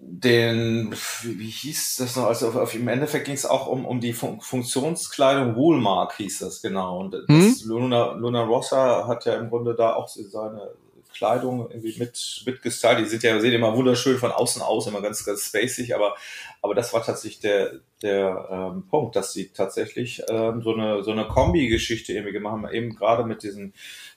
den, 0.00 0.92
wie 1.22 1.50
hieß 1.50 1.96
das 1.98 2.16
noch? 2.16 2.24
Also 2.24 2.48
auf, 2.48 2.74
im 2.74 2.88
Endeffekt 2.88 3.26
ging 3.26 3.34
es 3.34 3.46
auch 3.46 3.68
um, 3.68 3.84
um 3.84 4.00
die 4.00 4.12
Fun 4.12 4.40
Funktionskleidung 4.40 5.54
Woolmark 5.54 6.16
hieß 6.16 6.40
das 6.40 6.62
genau. 6.62 6.98
Und 6.98 7.14
das 7.14 7.26
hm? 7.28 7.54
Luna, 7.66 8.12
Luna 8.14 8.42
Rossa 8.42 9.06
hat 9.06 9.24
ja 9.24 9.34
im 9.34 9.50
Grunde 9.50 9.74
da 9.76 9.94
auch 9.94 10.08
seine 10.08 10.72
Kleidung 11.16 11.70
irgendwie 11.70 11.98
mit, 11.98 12.42
mit 12.44 12.62
gestylt. 12.62 12.98
Die 12.98 13.06
sind 13.06 13.22
ja, 13.22 13.40
seht 13.40 13.52
ihr 13.52 13.58
immer 13.58 13.74
wunderschön 13.74 14.18
von 14.18 14.30
außen 14.30 14.60
aus, 14.60 14.86
immer 14.86 15.00
ganz, 15.00 15.24
ganz 15.24 15.46
spacig, 15.46 15.94
aber, 15.94 16.14
aber 16.60 16.74
das 16.74 16.92
war 16.92 17.02
tatsächlich 17.02 17.40
der, 17.40 17.80
der 18.02 18.48
ähm, 18.50 18.86
Punkt, 18.88 19.16
dass 19.16 19.32
sie 19.32 19.48
tatsächlich 19.48 20.22
ähm, 20.28 20.62
so 20.62 20.74
eine, 20.74 21.02
so 21.02 21.12
eine 21.12 21.26
Kombi-Geschichte 21.26 22.12
irgendwie 22.12 22.32
gemacht 22.32 22.52
haben, 22.52 22.68
eben 22.70 22.94
gerade 22.94 23.24
mit 23.24 23.42
diesen, 23.42 23.72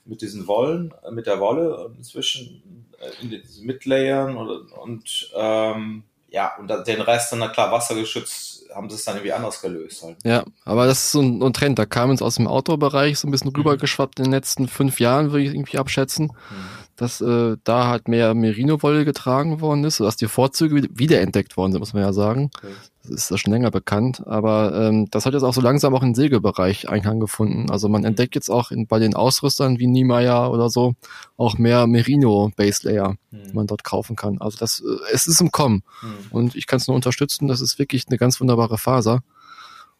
mit 0.05 0.21
diesen 0.21 0.47
Wollen, 0.47 0.93
mit 1.11 1.25
der 1.25 1.39
Wolle 1.39 1.93
inzwischen 1.97 2.85
äh, 2.99 3.23
in 3.23 3.29
diesen 3.29 3.65
Mitlayern 3.65 4.35
und, 4.35 4.71
und 4.73 5.31
ähm, 5.35 6.03
ja, 6.31 6.55
und 6.59 6.69
den 6.85 7.01
Rest 7.01 7.31
dann, 7.31 7.39
na 7.39 7.47
klar, 7.47 7.71
wassergeschützt, 7.71 8.69
haben 8.75 8.87
sie 8.89 8.97
es 8.97 9.03
dann 9.03 9.15
irgendwie 9.15 9.33
anders 9.33 9.61
gelöst 9.61 10.03
halt. 10.03 10.17
Ja, 10.23 10.43
aber 10.63 10.85
das 10.85 11.05
ist 11.05 11.11
so 11.13 11.21
ein, 11.21 11.41
ein 11.41 11.53
Trend, 11.53 11.79
da 11.79 11.87
kam 11.87 12.11
es 12.11 12.21
aus 12.21 12.35
dem 12.35 12.45
Outdoor-Bereich 12.45 13.17
so 13.17 13.27
ein 13.27 13.31
bisschen 13.31 13.55
rübergeschwappt 13.55 14.19
in 14.19 14.25
den 14.25 14.33
letzten 14.33 14.67
fünf 14.67 14.99
Jahren, 14.99 15.31
würde 15.31 15.45
ich 15.45 15.53
irgendwie 15.53 15.79
abschätzen. 15.79 16.25
Mhm 16.27 16.78
dass 16.99 17.21
äh, 17.21 17.55
da 17.63 17.87
halt 17.87 18.09
mehr 18.09 18.33
Merino-Wolle 18.33 19.05
getragen 19.05 19.61
worden 19.61 19.85
ist, 19.85 20.01
dass 20.01 20.17
die 20.17 20.27
Vorzüge 20.27 20.89
wiederentdeckt 20.93 21.55
worden 21.55 21.71
sind, 21.71 21.79
muss 21.79 21.93
man 21.93 22.03
ja 22.03 22.11
sagen. 22.11 22.51
Okay. 22.57 22.67
Das 23.03 23.11
ist 23.11 23.31
ja 23.31 23.37
schon 23.37 23.53
länger 23.53 23.71
bekannt, 23.71 24.21
aber 24.27 24.75
ähm, 24.75 25.09
das 25.09 25.25
hat 25.25 25.33
jetzt 25.33 25.43
auch 25.43 25.53
so 25.53 25.61
langsam 25.61 25.95
auch 25.95 26.03
im 26.03 26.13
Segelbereich 26.13 26.89
Einhang 26.89 27.21
gefunden. 27.21 27.71
Also 27.71 27.87
man 27.87 28.03
entdeckt 28.03 28.35
jetzt 28.35 28.49
auch 28.49 28.71
in, 28.71 28.85
bei 28.85 28.99
den 28.99 29.13
Ausrüstern 29.13 29.79
wie 29.79 29.87
Niemeyer 29.87 30.51
oder 30.51 30.69
so 30.69 30.95
auch 31.37 31.57
mehr 31.57 31.87
Merino-Base-Layer, 31.87 33.15
hm. 33.31 33.43
die 33.47 33.53
man 33.53 33.67
dort 33.67 33.85
kaufen 33.85 34.17
kann. 34.17 34.41
Also 34.41 34.57
das, 34.57 34.81
äh, 34.81 35.13
es 35.13 35.25
ist 35.25 35.39
im 35.39 35.51
Kommen 35.51 35.83
hm. 36.01 36.09
und 36.31 36.55
ich 36.55 36.67
kann 36.67 36.77
es 36.77 36.87
nur 36.87 36.95
unterstützen. 36.95 37.47
Das 37.47 37.61
ist 37.61 37.79
wirklich 37.79 38.07
eine 38.09 38.17
ganz 38.17 38.41
wunderbare 38.41 38.77
Faser. 38.77 39.21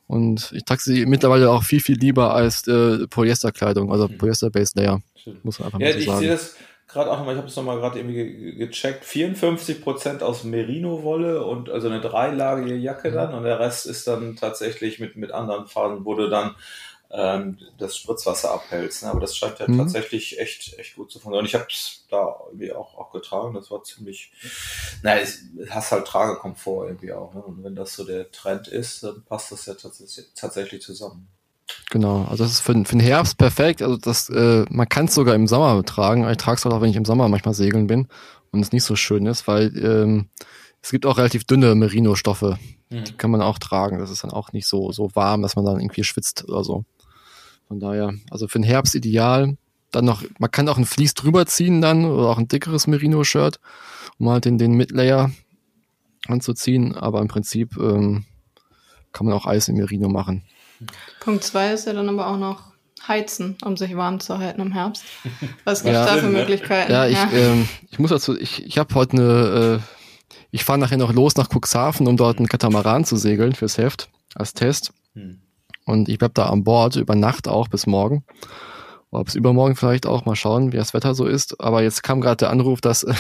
Und 0.06 0.52
ich 0.54 0.66
trage 0.66 0.82
sie 0.82 1.06
mittlerweile 1.06 1.52
auch 1.52 1.64
viel, 1.64 1.80
viel 1.80 1.98
lieber 1.98 2.34
als 2.34 2.68
äh, 2.68 3.08
Polyesterkleidung, 3.08 3.90
also 3.90 4.10
hm. 4.10 4.18
Polyester-Base-Layer. 4.18 5.02
Muss 5.44 5.60
man 5.60 5.68
einfach 5.68 5.80
ja, 5.80 5.90
mal 5.90 6.00
so 6.00 6.06
sagen. 6.06 6.24
Ich 6.24 6.28
sehe 6.28 6.32
das 6.32 6.56
gerade 6.90 7.12
auch 7.12 7.18
nochmal, 7.18 7.36
ich 7.36 7.38
habe 7.38 7.48
es 7.48 7.56
nochmal 7.56 7.78
gerade 7.78 8.00
irgendwie 8.00 8.56
gecheckt, 8.56 9.06
54% 9.06 10.22
aus 10.22 10.44
Merino-Wolle 10.44 11.46
und 11.46 11.70
also 11.70 11.88
eine 11.88 12.02
dreilagige 12.02 12.76
Jacke 12.76 13.12
mhm. 13.12 13.16
dann 13.16 13.34
und 13.36 13.44
der 13.44 13.60
Rest 13.60 13.86
ist 13.86 14.08
dann 14.08 14.36
tatsächlich 14.36 15.00
mit, 15.00 15.16
mit 15.16 15.32
anderen 15.32 15.68
Farben, 15.68 16.04
wo 16.04 16.16
du 16.16 16.30
dann 16.30 16.56
ähm, 17.12 17.58
das 17.78 17.96
Spritzwasser 17.96 18.52
abhältst. 18.52 19.04
Ne? 19.04 19.10
Aber 19.10 19.20
das 19.20 19.38
scheint 19.38 19.60
ja 19.60 19.68
mhm. 19.68 19.78
tatsächlich 19.78 20.40
echt, 20.40 20.78
echt 20.78 20.96
gut 20.96 21.12
zu 21.12 21.20
funktionieren. 21.20 21.44
Und 21.44 21.48
ich 21.48 21.56
habe 21.56 21.68
es 21.70 22.06
da 22.10 22.36
irgendwie 22.48 22.74
auch, 22.74 22.98
auch 22.98 23.12
getragen, 23.12 23.54
das 23.54 23.70
war 23.70 23.84
ziemlich, 23.84 24.32
naja, 25.04 25.22
es 25.22 25.44
hast 25.70 25.92
halt 25.92 26.08
Tragekomfort 26.08 26.88
irgendwie 26.88 27.14
auch. 27.14 27.34
Ne? 27.34 27.42
Und 27.42 27.64
wenn 27.64 27.76
das 27.76 27.94
so 27.96 28.04
der 28.04 28.32
Trend 28.32 28.68
ist, 28.68 29.04
dann 29.04 29.24
passt 29.26 29.52
das 29.52 29.66
ja 29.68 29.76
tatsächlich, 29.76 30.28
tatsächlich 30.36 30.82
zusammen. 30.82 31.28
Genau, 31.90 32.26
also 32.26 32.44
das 32.44 32.54
ist 32.54 32.60
für, 32.62 32.74
für 32.74 32.96
den 32.96 33.00
Herbst 33.00 33.38
perfekt. 33.38 33.82
Also 33.82 33.98
das, 33.98 34.30
äh, 34.30 34.66
man 34.70 34.88
kann 34.88 35.06
es 35.06 35.16
sogar 35.16 35.36
im 35.36 35.48
Sommer 35.48 35.84
tragen. 35.84 36.30
Ich 36.30 36.38
trage 36.38 36.58
es 36.58 36.66
halt 36.66 36.74
auch, 36.74 36.82
wenn 36.82 36.90
ich 36.90 36.96
im 36.96 37.06
Sommer 37.06 37.28
manchmal 37.30 37.54
segeln 37.54 37.88
bin 37.88 38.08
und 38.52 38.62
es 38.62 38.72
nicht 38.72 38.84
so 38.84 38.96
schön 38.96 39.26
ist, 39.26 39.48
weil 39.48 39.76
ähm, 39.78 40.30
es 40.82 40.92
gibt 40.92 41.06
auch 41.06 41.18
relativ 41.18 41.44
dünne 41.46 41.76
Merino-Stoffe. 41.76 42.58
Mhm. 42.90 43.04
Die 43.06 43.14
kann 43.14 43.32
man 43.32 43.42
auch 43.42 43.60
tragen. 43.60 44.00
Das 44.00 44.12
ist 44.12 44.24
dann 44.24 44.32
auch 44.32 44.54
nicht 44.54 44.68
so, 44.68 44.92
so 44.92 45.10
warm, 45.16 45.42
dass 45.42 45.56
man 45.56 45.66
dann 45.66 45.80
irgendwie 45.80 46.04
schwitzt 46.04 46.48
oder 46.48 46.64
so. 46.64 46.86
Von 47.68 47.80
daher, 47.80 48.14
also 48.30 48.48
für 48.48 48.60
den 48.60 48.64
Herbst 48.64 48.96
ideal. 48.96 49.58
Dann 49.92 50.06
noch, 50.06 50.24
man 50.38 50.52
kann 50.52 50.70
auch 50.70 50.78
ein 50.78 50.86
Vlies 50.86 51.16
drüber 51.16 51.48
ziehen 51.48 51.82
dann 51.82 52.06
oder 52.06 52.30
auch 52.30 52.38
ein 52.38 52.48
dickeres 52.48 52.86
Merino-Shirt, 52.86 53.60
um 54.20 54.30
halt 54.30 54.46
den, 54.46 54.60
den 54.60 54.74
Midlayer 54.74 55.32
anzuziehen. 56.28 56.96
Aber 56.96 57.22
im 57.22 57.28
Prinzip 57.28 57.76
ähm, 57.78 58.26
kann 59.12 59.26
man 59.26 59.34
auch 59.34 59.48
Eis 59.48 59.68
im 59.68 59.78
Merino 59.78 60.08
machen. 60.08 60.44
Punkt 61.20 61.44
zwei 61.44 61.74
ist 61.74 61.88
ja 61.88 61.94
dann 61.94 62.10
aber 62.10 62.28
auch 62.28 62.38
noch 62.38 62.70
heizen, 63.08 63.58
um 63.64 63.78
sich 63.78 63.96
warm 63.96 64.20
zu 64.20 64.38
halten 64.38 64.62
im 64.62 64.72
Herbst. 64.72 65.04
Was 65.64 65.84
gibt 65.84 65.96
es 65.96 66.06
ja, 66.06 66.16
da 66.16 66.22
für 66.22 66.28
Möglichkeiten? 66.28 66.92
Ja, 66.92 67.08
ich, 67.08 67.16
ja. 67.16 67.30
Ähm, 67.32 67.68
ich 67.90 68.00
muss 68.00 68.10
dazu, 68.10 68.38
ich, 68.38 68.66
ich 68.66 68.78
habe 68.78 68.94
heute 68.96 69.14
eine, 69.14 69.82
äh, 69.82 70.36
ich 70.52 70.64
fahre 70.64 70.80
nachher 70.80 70.98
noch 70.98 71.14
los 71.14 71.36
nach 71.36 71.50
Cuxhaven, 71.50 72.08
um 72.08 72.18
dort 72.18 72.38
einen 72.38 72.48
Katamaran 72.48 73.06
zu 73.06 73.16
segeln 73.16 73.54
fürs 73.54 73.78
Heft 73.78 74.10
als 74.36 74.54
Test. 74.54 74.92
Hm. 75.14 75.42
Und 75.86 76.08
ich 76.08 76.18
bleib 76.18 76.36
da 76.36 76.48
an 76.48 76.64
Bord 76.64 76.96
über 76.96 77.16
Nacht 77.16 77.48
auch 77.48 77.68
bis 77.68 77.88
morgen. 77.88 78.24
Ob 79.12 79.28
es 79.28 79.34
übermorgen 79.34 79.76
vielleicht 79.76 80.06
auch 80.06 80.26
mal 80.26 80.36
schauen, 80.36 80.72
wie 80.72 80.78
das 80.78 80.94
Wetter 80.94 81.16
so 81.16 81.26
ist. 81.26 81.60
Aber 81.60 81.82
jetzt 81.82 82.04
kam 82.04 82.22
gerade 82.22 82.38
der 82.38 82.52
Anruf, 82.52 82.80
dass 82.80 83.04
äh, 83.04 83.14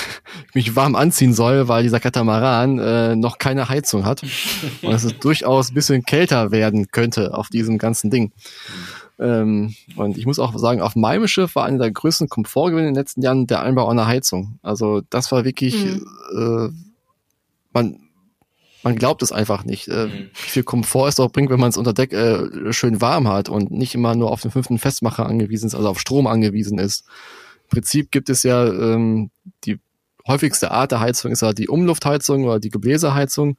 ich 0.49 0.53
mich 0.55 0.75
warm 0.75 0.95
anziehen 0.95 1.33
soll, 1.33 1.67
weil 1.67 1.81
dieser 1.81 1.99
Katamaran 1.99 2.77
äh, 2.77 3.15
noch 3.15 3.39
keine 3.39 3.69
Heizung 3.69 4.05
hat. 4.05 4.21
Und 4.81 4.91
dass 4.91 5.03
es 5.03 5.17
durchaus 5.19 5.71
ein 5.71 5.73
bisschen 5.73 6.03
kälter 6.03 6.51
werden 6.51 6.91
könnte 6.91 7.33
auf 7.33 7.49
diesem 7.49 7.79
ganzen 7.79 8.11
Ding. 8.11 8.31
Ähm, 9.17 9.73
und 9.95 10.17
ich 10.17 10.27
muss 10.27 10.37
auch 10.37 10.55
sagen, 10.57 10.81
auf 10.81 10.95
meinem 10.95 11.27
Schiff 11.27 11.55
war 11.55 11.65
einer 11.65 11.79
der 11.79 11.91
größten 11.91 12.29
Komfortgewinne 12.29 12.87
in 12.87 12.93
den 12.93 12.99
letzten 13.01 13.21
Jahren 13.23 13.47
der 13.47 13.61
Einbau 13.63 13.89
einer 13.89 14.05
Heizung. 14.05 14.59
Also 14.61 15.01
das 15.09 15.31
war 15.31 15.43
wirklich, 15.43 15.75
mhm. 15.83 16.05
äh, 16.37 16.69
man, 17.73 17.99
man 18.83 18.95
glaubt 18.95 19.21
es 19.21 19.31
einfach 19.31 19.65
nicht, 19.65 19.87
äh, 19.87 20.07
mhm. 20.07 20.29
wie 20.33 20.49
viel 20.49 20.63
Komfort 20.63 21.09
es 21.09 21.19
auch 21.19 21.31
bringt, 21.31 21.49
wenn 21.49 21.59
man 21.59 21.69
es 21.69 21.77
unter 21.77 21.93
Deck 21.93 22.13
äh, 22.13 22.71
schön 22.71 23.01
warm 23.01 23.27
hat 23.27 23.49
und 23.49 23.71
nicht 23.71 23.95
immer 23.95 24.15
nur 24.15 24.31
auf 24.31 24.41
den 24.41 24.51
fünften 24.51 24.77
Festmacher 24.77 25.25
angewiesen 25.25 25.67
ist, 25.67 25.75
also 25.75 25.89
auf 25.89 25.99
Strom 25.99 26.27
angewiesen 26.27 26.79
ist. 26.79 27.05
Im 27.63 27.69
Prinzip 27.69 28.11
gibt 28.11 28.29
es 28.29 28.43
ja 28.43 28.65
ähm, 28.67 29.31
die 29.65 29.79
häufigste 30.27 30.71
Art 30.71 30.91
der 30.91 30.99
Heizung 30.99 31.31
ist 31.31 31.41
ja 31.41 31.53
die 31.53 31.67
Umluftheizung 31.67 32.45
oder 32.45 32.59
die 32.59 32.69
Gebläseheizung. 32.69 33.57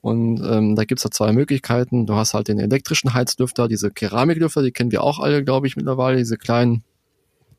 Und 0.00 0.42
ähm, 0.44 0.76
da 0.76 0.84
gibt's 0.84 1.04
ja 1.04 1.10
zwei 1.10 1.32
Möglichkeiten. 1.32 2.04
Du 2.04 2.14
hast 2.14 2.34
halt 2.34 2.48
den 2.48 2.58
elektrischen 2.58 3.14
Heizlüfter, 3.14 3.68
diese 3.68 3.90
Keramiklüfter, 3.90 4.62
die 4.62 4.70
kennen 4.70 4.92
wir 4.92 5.02
auch 5.02 5.18
alle, 5.18 5.42
glaube 5.42 5.66
ich, 5.66 5.76
mittlerweile, 5.76 6.18
diese 6.18 6.36
kleinen 6.36 6.84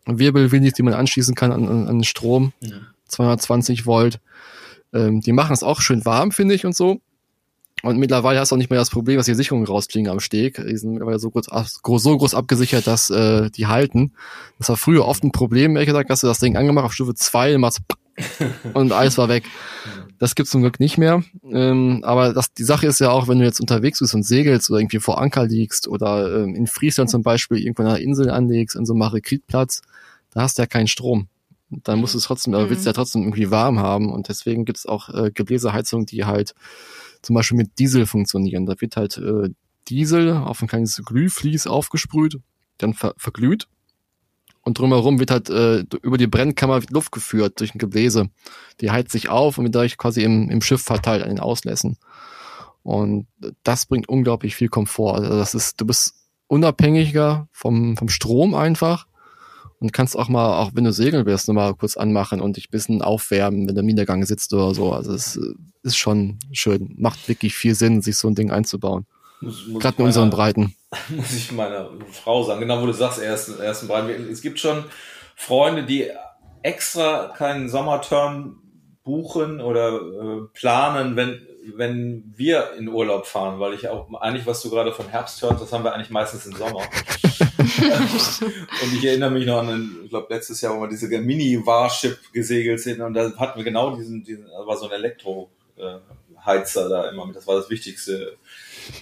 Wirbelwindig, 0.05 0.73
die 0.73 0.83
man 0.83 0.93
anschließen 0.93 1.33
kann 1.33 1.51
an, 1.51 1.67
an, 1.67 1.87
an 1.87 2.03
Strom, 2.03 2.53
ja. 2.59 2.77
220 3.07 3.87
Volt. 3.87 4.19
Ähm, 4.95 5.21
die 5.21 5.33
machen 5.33 5.53
es 5.53 5.63
auch 5.63 5.81
schön 5.81 6.05
warm, 6.05 6.31
finde 6.31 6.55
ich, 6.55 6.65
und 6.65 6.75
so. 6.75 7.01
Und 7.83 7.97
mittlerweile 7.99 8.39
hast 8.39 8.51
du 8.51 8.55
auch 8.55 8.57
nicht 8.57 8.71
mehr 8.71 8.79
das 8.79 8.89
Problem, 8.89 9.17
dass 9.17 9.25
die 9.25 9.35
Sicherungen 9.35 9.67
rausfliegen 9.67 10.09
am 10.09 10.19
Steg. 10.19 10.55
Die 10.55 10.77
sind 10.77 10.93
mittlerweile 10.93 11.19
so 11.19 11.29
groß, 11.29 12.01
so 12.01 12.17
groß 12.17 12.33
abgesichert, 12.33 12.87
dass 12.87 13.09
äh, 13.09 13.51
die 13.51 13.67
halten. 13.67 14.13
Das 14.57 14.69
war 14.69 14.77
früher 14.77 15.05
oft 15.05 15.23
ein 15.23 15.31
Problem, 15.31 15.75
ehrlich 15.75 15.89
gesagt, 15.89 16.09
hast 16.09 16.23
du 16.23 16.27
das 16.27 16.39
Ding 16.39 16.55
angemacht 16.55 16.85
auf 16.85 16.93
Stufe 16.93 17.13
2 17.13 17.57
machst 17.57 17.81
und 18.73 18.93
alles 18.93 19.17
war 19.17 19.27
weg. 19.27 19.43
Das 20.17 20.35
gibt's 20.35 20.51
zum 20.51 20.61
Glück 20.61 20.79
nicht 20.79 20.97
mehr. 20.97 21.21
Ähm, 21.51 22.01
aber 22.03 22.33
das, 22.33 22.53
die 22.53 22.63
Sache 22.63 22.87
ist 22.87 23.01
ja 23.01 23.11
auch, 23.11 23.27
wenn 23.27 23.39
du 23.39 23.45
jetzt 23.45 23.59
unterwegs 23.59 23.99
bist 23.99 24.15
und 24.15 24.23
segelst 24.23 24.69
oder 24.71 24.79
irgendwie 24.79 24.99
vor 24.99 25.21
Anker 25.21 25.45
liegst 25.45 25.89
oder 25.89 26.43
ähm, 26.43 26.55
in 26.55 26.67
Friesland 26.67 27.09
zum 27.09 27.21
Beispiel 27.21 27.59
irgendwo 27.59 27.83
an 27.83 27.89
einer 27.89 27.99
Insel 27.99 28.29
anlegst, 28.29 28.77
in 28.77 28.85
so 28.85 28.93
einem 28.93 28.99
Marekritplatz, 28.99 29.81
da 30.31 30.41
hast 30.41 30.57
du 30.57 30.61
ja 30.61 30.65
keinen 30.65 30.87
Strom 30.87 31.27
dann 31.69 31.99
musst 31.99 32.13
du 32.13 32.19
es 32.19 32.25
trotzdem, 32.25 32.53
aber 32.53 32.69
willst 32.69 32.85
du 32.85 32.89
ja 32.89 32.93
mhm. 32.93 32.95
trotzdem 32.95 33.23
irgendwie 33.23 33.51
warm 33.51 33.79
haben. 33.79 34.11
Und 34.11 34.29
deswegen 34.29 34.65
gibt 34.65 34.77
es 34.77 34.85
auch 34.85 35.09
äh, 35.09 35.31
Gebläseheizungen, 35.31 36.05
die 36.05 36.25
halt 36.25 36.53
zum 37.21 37.35
Beispiel 37.35 37.57
mit 37.57 37.79
Diesel 37.79 38.05
funktionieren. 38.05 38.65
Da 38.65 38.79
wird 38.79 38.97
halt 38.97 39.17
äh, 39.17 39.49
Diesel 39.87 40.33
auf 40.33 40.61
ein 40.61 40.67
kleines 40.67 41.01
Glühvlies 41.03 41.67
aufgesprüht, 41.67 42.39
dann 42.77 42.93
ver 42.93 43.13
verglüht. 43.17 43.67
und 44.63 44.79
drumherum 44.79 45.19
wird 45.19 45.31
halt 45.31 45.49
äh, 45.49 45.85
über 46.01 46.17
die 46.17 46.27
Brennkammer 46.27 46.81
Luft 46.89 47.11
geführt 47.11 47.59
durch 47.59 47.73
ein 47.75 47.79
Gebläse. 47.79 48.29
Die 48.81 48.91
heizt 48.91 49.11
sich 49.11 49.29
auf 49.29 49.57
und 49.57 49.65
wird 49.65 49.75
dadurch 49.75 49.97
quasi 49.97 50.23
im, 50.23 50.49
im 50.49 50.61
Schiff 50.61 50.81
verteilt 50.81 51.23
an 51.23 51.29
den 51.29 51.39
Auslässen. 51.39 51.97
Und 52.83 53.27
das 53.63 53.87
bringt 53.87 54.07
unglaublich 54.07 54.55
viel 54.55 54.69
Komfort. 54.69 55.15
Also 55.15 55.37
das 55.37 55.55
ist, 55.55 55.81
du 55.81 55.85
bist 55.85 56.15
unabhängiger 56.47 57.47
vom, 57.51 57.97
vom 57.97 58.09
Strom 58.09 58.53
einfach 58.53 59.07
und 59.79 59.93
kannst 59.93 60.17
auch 60.17 60.29
mal, 60.29 60.59
auch 60.59 60.71
wenn 60.73 60.83
du 60.83 60.93
segeln 60.93 61.25
wirst, 61.25 61.47
nochmal 61.47 61.73
kurz 61.75 61.97
anmachen 61.97 62.41
und 62.41 62.57
dich 62.57 62.69
bisschen 62.69 63.01
aufwärmen, 63.01 63.67
wenn 63.67 63.75
du 63.75 63.81
im 63.81 63.87
Niedergang 63.87 64.25
sitzt 64.25 64.53
oder 64.53 64.73
so. 64.73 64.93
Also 64.93 65.13
es 65.13 65.39
ist 65.83 65.97
schon 65.97 66.39
schön. 66.51 66.95
Macht 66.97 67.27
wirklich 67.27 67.53
viel 67.55 67.75
Sinn, 67.75 68.01
sich 68.01 68.17
so 68.17 68.27
ein 68.27 68.35
Ding 68.35 68.51
einzubauen. 68.51 69.05
Muss, 69.41 69.67
muss 69.67 69.81
Gerade 69.81 69.97
in 69.99 70.05
unseren 70.05 70.29
Breiten. 70.29 70.75
Muss 71.09 71.33
ich 71.33 71.51
meiner 71.51 71.89
Frau 72.09 72.43
sagen, 72.43 72.61
genau 72.61 72.81
wo 72.81 72.85
du 72.85 72.93
sagst, 72.93 73.21
ersten, 73.21 73.59
ersten 73.61 73.87
Breiten. 73.87 74.29
Es 74.31 74.41
gibt 74.41 74.59
schon 74.59 74.85
Freunde, 75.35 75.83
die 75.83 76.09
extra 76.63 77.33
keinen 77.37 77.67
Sommerturn 77.67 78.55
buchen 79.03 79.59
oder 79.59 79.95
äh, 79.95 80.41
planen, 80.53 81.15
wenn 81.15 81.45
wenn 81.75 82.33
wir 82.35 82.73
in 82.77 82.87
Urlaub 82.87 83.25
fahren, 83.25 83.59
weil 83.59 83.73
ich 83.73 83.87
auch 83.89 84.07
eigentlich, 84.21 84.45
was 84.45 84.61
du 84.61 84.69
gerade 84.69 84.91
von 84.91 85.07
Herbst 85.07 85.41
hörst, 85.41 85.61
das 85.61 85.71
haben 85.71 85.83
wir 85.83 85.93
eigentlich 85.93 86.09
meistens 86.09 86.45
im 86.45 86.53
Sommer. 86.53 86.81
und 88.81 88.93
ich 88.93 89.05
erinnere 89.05 89.31
mich 89.31 89.45
noch 89.45 89.59
an, 89.59 89.99
ich 90.03 90.09
glaube, 90.09 90.33
letztes 90.33 90.61
Jahr, 90.61 90.75
wo 90.75 90.81
wir 90.81 90.89
diese 90.89 91.07
Mini-Warship 91.07 92.31
gesegelt 92.33 92.79
sind 92.79 93.01
und 93.01 93.13
da 93.13 93.31
hatten 93.37 93.57
wir 93.57 93.63
genau 93.63 93.95
diesen, 93.95 94.23
diesen 94.23 94.45
war 94.45 94.77
so 94.77 94.89
ein 94.89 95.01
Elektroheizer 96.45 96.89
da 96.89 97.09
immer 97.09 97.25
mit, 97.25 97.35
das 97.35 97.47
war 97.47 97.55
das 97.55 97.69
Wichtigste 97.69 98.37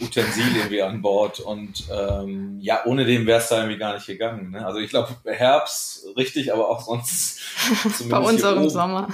Utensil 0.02 0.56
irgendwie 0.56 0.82
an 0.82 1.02
Bord 1.02 1.42
und 1.42 1.84
ähm, 1.92 2.58
ja, 2.62 2.86
ohne 2.86 3.06
den 3.06 3.26
wäre 3.26 3.40
es 3.40 3.50
da 3.50 3.58
irgendwie 3.58 3.78
gar 3.78 3.94
nicht 3.96 4.08
gegangen. 4.08 4.52
Ne? 4.52 4.66
Also 4.66 4.80
ich 4.80 4.90
glaube, 4.90 5.10
Herbst 5.26 6.06
richtig, 6.16 6.54
aber 6.54 6.70
auch 6.70 6.82
sonst 6.82 7.42
bei 8.10 8.18
unserem 8.18 8.70
Sommer. 8.70 9.10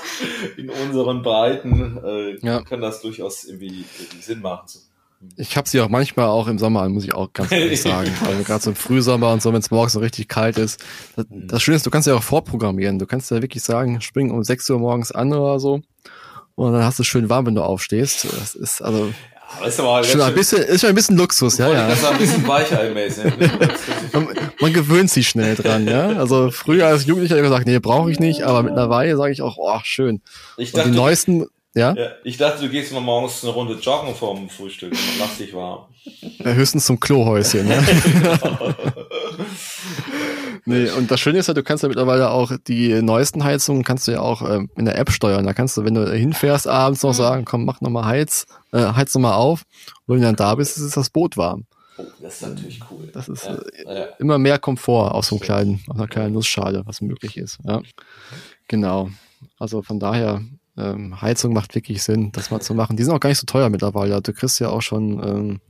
in 0.58 0.68
unseren 0.68 1.22
Breiten 1.22 1.98
äh, 2.04 2.36
ja. 2.46 2.60
kann 2.60 2.82
das 2.82 3.00
durchaus 3.00 3.44
irgendwie, 3.44 3.86
irgendwie 3.98 4.22
Sinn 4.22 4.42
machen. 4.42 4.66
Ich 5.36 5.56
habe 5.56 5.68
sie 5.68 5.80
auch 5.80 5.90
manchmal 5.90 6.26
auch 6.26 6.48
im 6.48 6.58
Sommer 6.58 6.82
an, 6.82 6.92
muss 6.92 7.04
ich 7.04 7.14
auch 7.14 7.32
ganz 7.32 7.52
ehrlich 7.52 7.80
sagen. 7.82 8.10
Also 8.26 8.42
gerade 8.42 8.62
so 8.62 8.70
im 8.70 8.76
Frühsommer 8.76 9.32
und 9.32 9.40
so, 9.40 9.52
wenn 9.54 9.60
es 9.60 9.70
morgens 9.70 9.94
so 9.94 10.00
richtig 10.00 10.28
kalt 10.28 10.58
ist. 10.58 10.84
Das, 11.16 11.26
mhm. 11.30 11.48
das 11.48 11.62
Schöne 11.62 11.76
ist, 11.76 11.86
du 11.86 11.90
kannst 11.90 12.08
ja 12.08 12.14
auch 12.14 12.22
vorprogrammieren. 12.22 12.98
Du 12.98 13.06
kannst 13.06 13.30
ja 13.30 13.40
wirklich 13.40 13.62
sagen, 13.62 14.02
spring 14.02 14.30
um 14.30 14.44
6 14.44 14.68
Uhr 14.68 14.78
morgens 14.78 15.12
an 15.12 15.32
oder 15.32 15.58
so. 15.60 15.82
Und 16.60 16.74
dann 16.74 16.84
hast 16.84 16.98
du 16.98 17.04
schön 17.04 17.30
warm, 17.30 17.46
wenn 17.46 17.54
du 17.54 17.62
aufstehst. 17.62 18.26
Das 18.38 18.54
ist 18.54 18.82
also 18.82 19.10
aber 19.56 19.66
ist 19.66 19.80
aber 19.80 20.04
schon 20.04 20.20
ein 20.20 20.34
bisschen, 20.34 20.62
ist 20.62 20.82
schon 20.82 20.90
ein 20.90 20.94
bisschen 20.94 21.16
Luxus, 21.16 21.58
ja, 21.58 21.72
ja. 21.72 21.88
Das 21.88 21.98
ist 21.98 22.04
ein 22.04 22.18
bisschen 22.18 22.46
weicheimäßig. 22.46 23.24
man, 24.12 24.28
man 24.60 24.72
gewöhnt 24.72 25.10
sich 25.10 25.28
schnell 25.28 25.56
dran, 25.56 25.88
ja. 25.88 26.08
Also 26.18 26.50
früher 26.50 26.86
als 26.86 27.06
Jugendlicher 27.06 27.36
habe 27.36 27.46
ich 27.46 27.50
gesagt, 27.50 27.66
nee, 27.66 27.78
brauche 27.78 28.12
ich 28.12 28.20
nicht, 28.20 28.42
aber 28.42 28.62
mittlerweile 28.62 29.16
sage 29.16 29.32
ich 29.32 29.42
auch, 29.42 29.56
oh, 29.58 29.80
schön. 29.82 30.20
Ich 30.58 30.72
dachte, 30.72 30.88
und 30.88 30.92
die 30.92 30.98
neuesten, 30.98 31.46
ja? 31.74 31.94
ja? 31.94 32.10
Ich 32.24 32.36
dachte, 32.36 32.62
du 32.62 32.68
gehst 32.68 32.92
mal 32.92 33.00
morgens 33.00 33.42
eine 33.42 33.52
Runde 33.52 33.74
joggen 33.74 34.14
vorm 34.14 34.50
Frühstück 34.50 34.92
und 34.92 35.18
lass 35.18 35.38
dich 35.38 35.54
warm. 35.54 35.86
Ja, 36.38 36.52
höchstens 36.52 36.84
zum 36.84 37.00
Klohäuschen, 37.00 37.66
ne? 37.66 37.82
Nee, 40.70 40.90
und 40.90 41.10
das 41.10 41.18
Schöne 41.18 41.38
ist 41.38 41.48
ja, 41.48 41.54
du 41.54 41.62
kannst 41.62 41.82
ja 41.82 41.88
mittlerweile 41.88 42.30
auch 42.30 42.52
die 42.68 43.02
neuesten 43.02 43.42
Heizungen 43.42 43.82
kannst 43.82 44.06
du 44.06 44.12
ja 44.12 44.20
auch 44.20 44.48
ähm, 44.48 44.70
in 44.76 44.84
der 44.84 44.96
App 44.96 45.10
steuern. 45.10 45.44
Da 45.44 45.52
kannst 45.52 45.76
du, 45.76 45.84
wenn 45.84 45.94
du 45.94 46.10
hinfährst, 46.10 46.68
abends 46.68 47.02
noch 47.02 47.10
mhm. 47.10 47.16
sagen, 47.16 47.44
komm, 47.44 47.64
mach 47.64 47.80
nochmal 47.80 48.04
Heiz, 48.04 48.46
äh, 48.72 48.78
heiz 48.78 49.12
nochmal 49.14 49.34
auf. 49.34 49.64
Und 50.06 50.14
wenn 50.14 50.20
du 50.20 50.26
dann 50.26 50.36
da 50.36 50.54
bist, 50.54 50.78
ist 50.78 50.96
das 50.96 51.10
Boot 51.10 51.36
warm. 51.36 51.66
Oh, 51.98 52.04
das 52.22 52.36
ist 52.36 52.42
natürlich 52.42 52.80
cool. 52.90 53.10
Das 53.12 53.28
ist 53.28 53.44
ja, 53.44 53.54
äh, 53.54 54.00
ja. 54.00 54.04
immer 54.18 54.38
mehr 54.38 54.58
Komfort 54.58 55.12
aus 55.12 55.28
so 55.28 55.36
einem 55.36 55.40
kleinen, 55.40 55.80
aus 55.88 55.96
einer 55.96 56.08
kleinen 56.08 56.34
Nussschale, 56.34 56.82
was 56.86 57.00
möglich 57.00 57.36
ist. 57.36 57.58
Ja. 57.64 57.82
Genau. 58.68 59.10
Also 59.58 59.82
von 59.82 59.98
daher, 59.98 60.42
ähm, 60.76 61.20
Heizung 61.20 61.52
macht 61.52 61.74
wirklich 61.74 62.02
Sinn, 62.02 62.30
das 62.32 62.50
mal 62.50 62.60
zu 62.60 62.74
machen. 62.74 62.96
Die 62.96 63.02
sind 63.02 63.12
auch 63.12 63.20
gar 63.20 63.28
nicht 63.28 63.40
so 63.40 63.46
teuer 63.46 63.68
mittlerweile. 63.70 64.22
Du 64.22 64.32
kriegst 64.32 64.60
ja 64.60 64.68
auch 64.68 64.82
schon 64.82 65.22
ähm, 65.22 65.60
äh, 65.60 65.69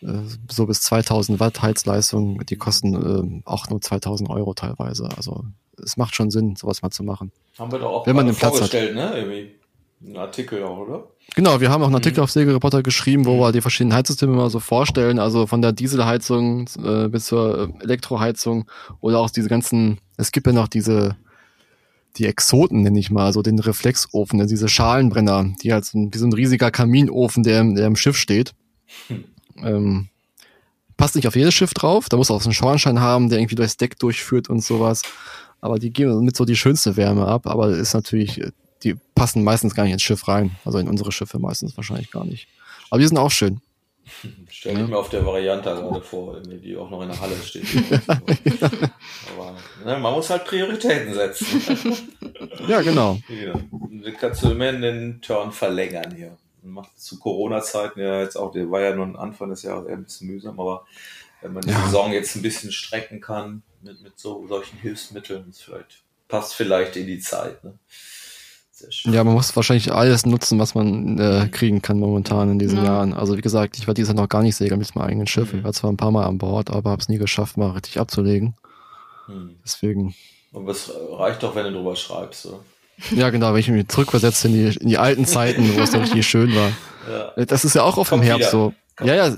so 0.00 0.66
bis 0.66 0.80
2000 0.82 1.40
Watt 1.40 1.62
Heizleistung, 1.62 2.44
die 2.46 2.56
kosten 2.56 3.42
äh, 3.42 3.42
auch 3.44 3.68
nur 3.68 3.80
2000 3.80 4.30
Euro 4.30 4.54
teilweise. 4.54 5.08
Also 5.16 5.44
es 5.82 5.96
macht 5.96 6.14
schon 6.14 6.30
Sinn, 6.30 6.56
sowas 6.56 6.82
mal 6.82 6.90
zu 6.90 7.02
machen. 7.02 7.32
Haben 7.58 7.72
wir 7.72 7.78
doch 7.78 7.92
auch 7.92 8.06
Wenn 8.06 8.16
man 8.16 8.26
den 8.26 8.34
Platz 8.34 8.60
hat. 8.60 8.72
ne? 8.72 9.12
Irgendwie. 9.16 9.54
Ein 10.02 10.16
Artikel 10.16 10.62
auch, 10.62 10.78
oder? 10.78 11.08
Genau, 11.34 11.60
wir 11.60 11.70
haben 11.70 11.82
auch 11.82 11.86
einen 11.86 11.96
Artikel 11.96 12.20
mhm. 12.20 12.24
auf 12.24 12.30
Segelreporter 12.30 12.82
geschrieben, 12.82 13.26
wo 13.26 13.34
mhm. 13.34 13.40
wir 13.40 13.52
die 13.52 13.60
verschiedenen 13.60 13.94
Heizsysteme 13.94 14.34
mal 14.34 14.48
so 14.48 14.58
vorstellen, 14.58 15.18
also 15.18 15.46
von 15.46 15.60
der 15.60 15.72
Dieselheizung 15.72 16.68
äh, 16.82 17.08
bis 17.08 17.26
zur 17.26 17.74
Elektroheizung 17.80 18.64
oder 19.00 19.18
auch 19.18 19.28
diese 19.28 19.50
ganzen, 19.50 19.98
es 20.16 20.32
gibt 20.32 20.46
ja 20.46 20.54
noch 20.54 20.68
diese, 20.68 21.16
die 22.16 22.24
Exoten 22.24 22.80
nenne 22.80 22.98
ich 22.98 23.10
mal, 23.10 23.34
so 23.34 23.42
den 23.42 23.58
Reflexofen, 23.58 24.46
diese 24.46 24.70
Schalenbrenner, 24.70 25.52
die 25.62 25.74
halt 25.74 25.84
so 25.84 25.98
ein, 25.98 26.14
wie 26.14 26.18
so 26.18 26.26
ein 26.26 26.32
riesiger 26.32 26.70
Kaminofen, 26.70 27.42
der, 27.42 27.62
der 27.62 27.86
im 27.86 27.96
Schiff 27.96 28.16
steht. 28.16 28.52
Hm. 29.08 29.24
Ähm, 29.64 30.08
passt 30.96 31.16
nicht 31.16 31.26
auf 31.26 31.36
jedes 31.36 31.54
Schiff 31.54 31.74
drauf. 31.74 32.08
Da 32.08 32.16
muss 32.16 32.30
auch 32.30 32.40
so 32.40 32.48
einen 32.48 32.54
Schornstein 32.54 33.00
haben, 33.00 33.28
der 33.28 33.38
irgendwie 33.38 33.54
durchs 33.54 33.76
Deck 33.76 33.98
durchführt 33.98 34.50
und 34.50 34.62
sowas. 34.62 35.02
Aber 35.60 35.78
die 35.78 35.90
geben 35.90 36.24
mit 36.24 36.36
so 36.36 36.44
die 36.44 36.56
schönste 36.56 36.96
Wärme 36.96 37.26
ab. 37.26 37.46
Aber 37.46 37.68
ist 37.70 37.94
natürlich, 37.94 38.42
die 38.82 38.96
passen 39.14 39.42
meistens 39.42 39.74
gar 39.74 39.84
nicht 39.84 39.94
ins 39.94 40.02
Schiff 40.02 40.28
rein. 40.28 40.52
Also 40.64 40.78
in 40.78 40.88
unsere 40.88 41.10
Schiffe 41.10 41.38
meistens 41.38 41.76
wahrscheinlich 41.76 42.10
gar 42.10 42.24
nicht. 42.24 42.48
Aber 42.90 43.00
die 43.00 43.06
sind 43.06 43.18
auch 43.18 43.30
schön. 43.30 43.60
Stell 44.50 44.72
ich 44.72 44.78
ja. 44.78 44.86
mir 44.86 44.98
auf 44.98 45.08
der 45.08 45.24
Variante 45.24 45.70
gerade 45.70 46.00
vor, 46.02 46.40
die 46.40 46.76
auch 46.76 46.90
noch 46.90 47.02
in 47.02 47.08
der 47.08 47.20
Halle 47.20 47.36
steht. 47.36 47.64
Aber 48.08 49.56
ne, 49.84 49.98
man 49.98 50.12
muss 50.14 50.28
halt 50.28 50.44
Prioritäten 50.44 51.14
setzen. 51.14 51.46
ja, 52.66 52.82
genau. 52.82 53.18
Ja. 53.28 53.52
Dann 53.52 54.16
kannst 54.18 54.42
du 54.42 54.50
immer 54.50 54.72
den 54.72 55.20
Turn 55.22 55.52
verlängern 55.52 56.12
hier 56.14 56.36
macht 56.62 56.98
zu 57.00 57.18
Corona-Zeiten 57.18 58.00
ja 58.00 58.20
jetzt 58.20 58.36
auch, 58.36 58.52
der 58.52 58.70
war 58.70 58.80
ja 58.80 58.94
nur 58.94 59.06
ein 59.06 59.16
Anfang 59.16 59.50
des 59.50 59.62
Jahres 59.62 59.86
eher 59.86 59.96
ein 59.96 60.04
bisschen 60.04 60.28
mühsam, 60.28 60.58
aber 60.58 60.86
wenn 61.40 61.52
man 61.52 61.62
die 61.62 61.70
ja. 61.70 61.84
Saison 61.86 62.12
jetzt 62.12 62.36
ein 62.36 62.42
bisschen 62.42 62.72
strecken 62.72 63.20
kann 63.20 63.62
mit, 63.82 64.00
mit 64.02 64.18
so 64.18 64.46
solchen 64.46 64.78
Hilfsmitteln, 64.78 65.48
ist 65.48 65.62
vielleicht, 65.62 66.02
passt 66.28 66.54
vielleicht 66.54 66.96
in 66.96 67.06
die 67.06 67.20
Zeit. 67.20 67.62
Ne? 67.64 67.78
Ja, 69.04 69.24
man 69.24 69.34
muss 69.34 69.54
wahrscheinlich 69.56 69.92
alles 69.92 70.24
nutzen, 70.24 70.58
was 70.58 70.74
man 70.74 71.18
äh, 71.18 71.48
kriegen 71.50 71.82
kann 71.82 71.98
momentan 71.98 72.50
in 72.52 72.58
diesen 72.58 72.78
ja. 72.78 72.84
Jahren. 72.84 73.12
Also 73.12 73.36
wie 73.36 73.42
gesagt, 73.42 73.76
ich 73.78 73.86
war 73.86 73.94
dieses 73.94 74.08
Jahr 74.08 74.22
noch 74.22 74.28
gar 74.28 74.42
nicht 74.42 74.56
segeln 74.56 74.78
mit 74.78 74.94
meinem 74.94 75.08
eigenen 75.08 75.26
Schiff. 75.26 75.52
Mhm. 75.52 75.58
Ich 75.58 75.64
war 75.64 75.72
zwar 75.72 75.92
ein 75.92 75.96
paar 75.96 76.10
Mal 76.10 76.24
an 76.24 76.38
Bord, 76.38 76.70
aber 76.70 76.90
habe 76.90 77.02
es 77.02 77.08
nie 77.08 77.18
geschafft, 77.18 77.56
mal 77.56 77.72
richtig 77.72 78.00
abzulegen. 78.00 78.54
Mhm. 79.28 79.56
Deswegen. 79.64 80.14
Aber 80.52 80.70
es 80.70 80.90
reicht 81.10 81.42
doch, 81.42 81.54
wenn 81.54 81.64
du 81.64 81.72
drüber 81.72 81.94
schreibst, 81.94 82.46
oder? 82.46 82.60
Ja, 83.10 83.30
genau, 83.30 83.52
wenn 83.52 83.60
ich 83.60 83.68
mich 83.68 83.88
zurückversetze 83.88 84.48
in 84.48 84.54
die, 84.54 84.76
in 84.78 84.88
die 84.88 84.98
alten 84.98 85.26
Zeiten, 85.26 85.76
wo 85.76 85.80
es 85.80 85.92
noch 85.92 86.02
richtig 86.02 86.26
schön 86.28 86.54
war. 86.54 86.72
Ja. 87.36 87.44
Das 87.44 87.64
ist 87.64 87.74
ja 87.74 87.82
auch 87.82 87.98
auf 87.98 88.10
dem 88.10 88.22
Herbst 88.22 88.52
wieder. 88.52 88.72
so. 88.72 88.74
Ja, 89.02 89.14
ja, 89.14 89.34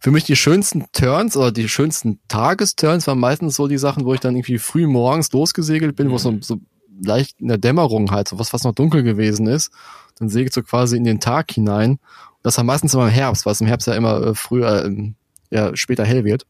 für 0.00 0.10
mich 0.10 0.24
die 0.24 0.34
schönsten 0.34 0.86
Turns 0.92 1.36
oder 1.36 1.52
die 1.52 1.68
schönsten 1.68 2.18
Tagesturns 2.26 3.06
waren 3.06 3.20
meistens 3.20 3.54
so 3.54 3.68
die 3.68 3.78
Sachen, 3.78 4.04
wo 4.04 4.14
ich 4.14 4.20
dann 4.20 4.34
irgendwie 4.34 4.58
früh 4.58 4.86
morgens 4.86 5.30
losgesegelt 5.30 5.94
bin, 5.94 6.08
mhm. 6.08 6.10
wo 6.10 6.16
es 6.16 6.22
so, 6.22 6.36
so 6.40 6.60
leicht 7.02 7.40
in 7.40 7.48
der 7.48 7.58
Dämmerung 7.58 8.10
halt, 8.10 8.28
so 8.28 8.38
was, 8.38 8.52
was 8.52 8.64
noch 8.64 8.74
dunkel 8.74 9.02
gewesen 9.02 9.46
ist. 9.46 9.70
Dann 10.18 10.28
segelt 10.28 10.52
so 10.52 10.62
quasi 10.62 10.96
in 10.96 11.04
den 11.04 11.20
Tag 11.20 11.52
hinein. 11.52 11.98
Das 12.42 12.56
war 12.56 12.64
meistens 12.64 12.94
immer 12.94 13.04
im 13.04 13.12
Herbst, 13.12 13.46
weil 13.46 13.52
es 13.52 13.60
im 13.60 13.66
Herbst 13.66 13.86
ja 13.86 13.94
immer 13.94 14.22
äh, 14.22 14.34
früher, 14.34 14.84
ähm, 14.84 15.14
ja, 15.50 15.76
später 15.76 16.04
hell 16.04 16.24
wird. 16.24 16.46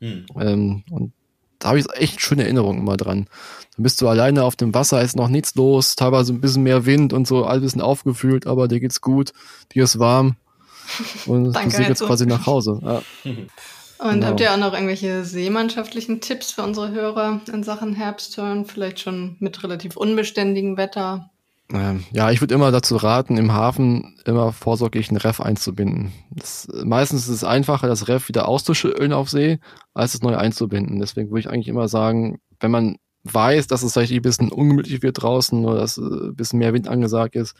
Mhm. 0.00 0.26
Ähm, 0.38 0.84
und 0.90 1.12
da 1.58 1.68
habe 1.68 1.78
ich 1.78 1.86
echt 1.94 2.20
schöne 2.20 2.44
Erinnerungen 2.44 2.80
immer 2.80 2.96
dran. 2.96 3.26
Dann 3.76 3.82
bist 3.82 4.00
du 4.00 4.08
alleine 4.08 4.44
auf 4.44 4.56
dem 4.56 4.74
Wasser, 4.74 5.02
ist 5.02 5.16
noch 5.16 5.28
nichts 5.28 5.54
los, 5.54 5.96
teilweise 5.96 6.32
ein 6.32 6.40
bisschen 6.40 6.62
mehr 6.62 6.86
Wind 6.86 7.12
und 7.12 7.26
so, 7.26 7.44
alles 7.44 7.60
ein 7.60 7.64
bisschen 7.64 7.82
aufgefühlt, 7.82 8.46
aber 8.46 8.68
dir 8.68 8.80
geht's 8.80 9.00
gut, 9.00 9.32
dir 9.72 9.84
ist 9.84 9.98
warm 9.98 10.36
und 11.26 11.44
du 11.52 11.70
segelst 11.70 12.02
quasi 12.04 12.26
nach 12.26 12.46
Hause. 12.46 12.80
Ja. 12.82 13.02
Und 14.00 14.12
genau. 14.12 14.26
habt 14.28 14.40
ihr 14.40 14.52
auch 14.52 14.58
noch 14.58 14.74
irgendwelche 14.74 15.24
seemannschaftlichen 15.24 16.20
Tipps 16.20 16.52
für 16.52 16.62
unsere 16.62 16.92
Hörer 16.92 17.40
in 17.52 17.64
Sachen 17.64 17.94
Herbstturn? 17.94 18.64
Vielleicht 18.64 19.00
schon 19.00 19.36
mit 19.40 19.60
relativ 19.64 19.96
unbeständigem 19.96 20.76
Wetter? 20.76 21.30
Ähm, 21.70 22.04
ja, 22.12 22.30
ich 22.30 22.40
würde 22.40 22.54
immer 22.54 22.70
dazu 22.70 22.96
raten, 22.96 23.36
im 23.36 23.52
Hafen 23.52 24.16
immer 24.24 24.52
vorsorglich 24.52 25.10
ein 25.10 25.16
Ref 25.18 25.40
einzubinden. 25.40 26.12
Das, 26.30 26.66
meistens 26.84 27.22
ist 27.22 27.34
es 27.34 27.44
einfacher, 27.44 27.88
das 27.88 28.08
Ref 28.08 28.28
wieder 28.28 28.48
auszuschütteln 28.48 29.12
auf 29.12 29.28
See, 29.28 29.58
als 29.92 30.14
es 30.14 30.22
neu 30.22 30.36
einzubinden. 30.36 30.98
Deswegen 30.98 31.30
würde 31.30 31.40
ich 31.40 31.50
eigentlich 31.50 31.68
immer 31.68 31.88
sagen, 31.88 32.40
wenn 32.60 32.70
man 32.70 32.96
weiß, 33.24 33.66
dass 33.66 33.82
es 33.82 33.92
vielleicht 33.92 34.12
ein 34.12 34.22
bisschen 34.22 34.50
ungemütlich 34.50 35.02
wird 35.02 35.22
draußen 35.22 35.64
oder 35.64 35.80
dass 35.80 35.98
ein 35.98 36.34
bisschen 36.34 36.58
mehr 36.58 36.72
Wind 36.72 36.88
angesagt 36.88 37.36
ist, 37.36 37.54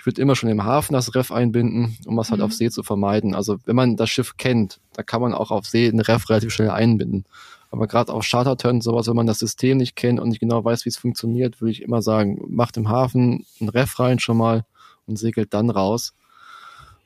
ich 0.00 0.06
würde 0.06 0.22
immer 0.22 0.34
schon 0.34 0.48
im 0.48 0.64
Hafen 0.64 0.94
das 0.94 1.14
Ref 1.14 1.30
einbinden, 1.30 1.98
um 2.06 2.16
was 2.16 2.30
halt 2.30 2.40
mhm. 2.40 2.46
auf 2.46 2.54
See 2.54 2.70
zu 2.70 2.82
vermeiden. 2.82 3.34
Also 3.34 3.58
wenn 3.66 3.76
man 3.76 3.96
das 3.96 4.08
Schiff 4.08 4.38
kennt, 4.38 4.80
da 4.94 5.02
kann 5.02 5.20
man 5.20 5.34
auch 5.34 5.50
auf 5.50 5.66
See 5.66 5.86
ein 5.88 6.00
Ref 6.00 6.30
relativ 6.30 6.54
schnell 6.54 6.70
einbinden. 6.70 7.26
Aber 7.70 7.86
gerade 7.86 8.12
auf 8.12 8.26
Charterturn 8.26 8.80
sowas, 8.80 9.06
wenn 9.06 9.16
man 9.16 9.26
das 9.26 9.38
System 9.38 9.78
nicht 9.78 9.94
kennt 9.94 10.18
und 10.18 10.28
nicht 10.28 10.40
genau 10.40 10.64
weiß, 10.64 10.84
wie 10.84 10.88
es 10.88 10.96
funktioniert, 10.96 11.60
würde 11.60 11.70
ich 11.70 11.82
immer 11.82 12.02
sagen, 12.02 12.40
macht 12.48 12.76
im 12.76 12.88
Hafen 12.88 13.46
ein 13.60 13.68
Ref 13.68 13.98
rein 14.00 14.18
schon 14.18 14.36
mal 14.36 14.64
und 15.06 15.16
segelt 15.16 15.54
dann 15.54 15.70
raus. 15.70 16.12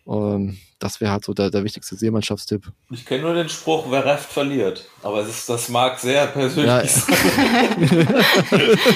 Ähm, 0.06 0.58
das 0.84 1.00
wäre 1.00 1.10
halt 1.12 1.24
so 1.24 1.32
der, 1.32 1.50
der 1.50 1.64
wichtigste 1.64 1.96
Seemannschaftstipp. 1.96 2.70
Ich 2.92 3.06
kenne 3.06 3.22
nur 3.22 3.34
den 3.34 3.48
Spruch, 3.48 3.86
wer 3.90 4.04
reft, 4.04 4.30
verliert. 4.30 4.84
Aber 5.02 5.20
es 5.22 5.28
ist, 5.28 5.48
das 5.48 5.68
mag 5.70 5.98
sehr 5.98 6.26
persönlich 6.26 6.66
Ja. 6.66 6.86
sein. 6.86 7.16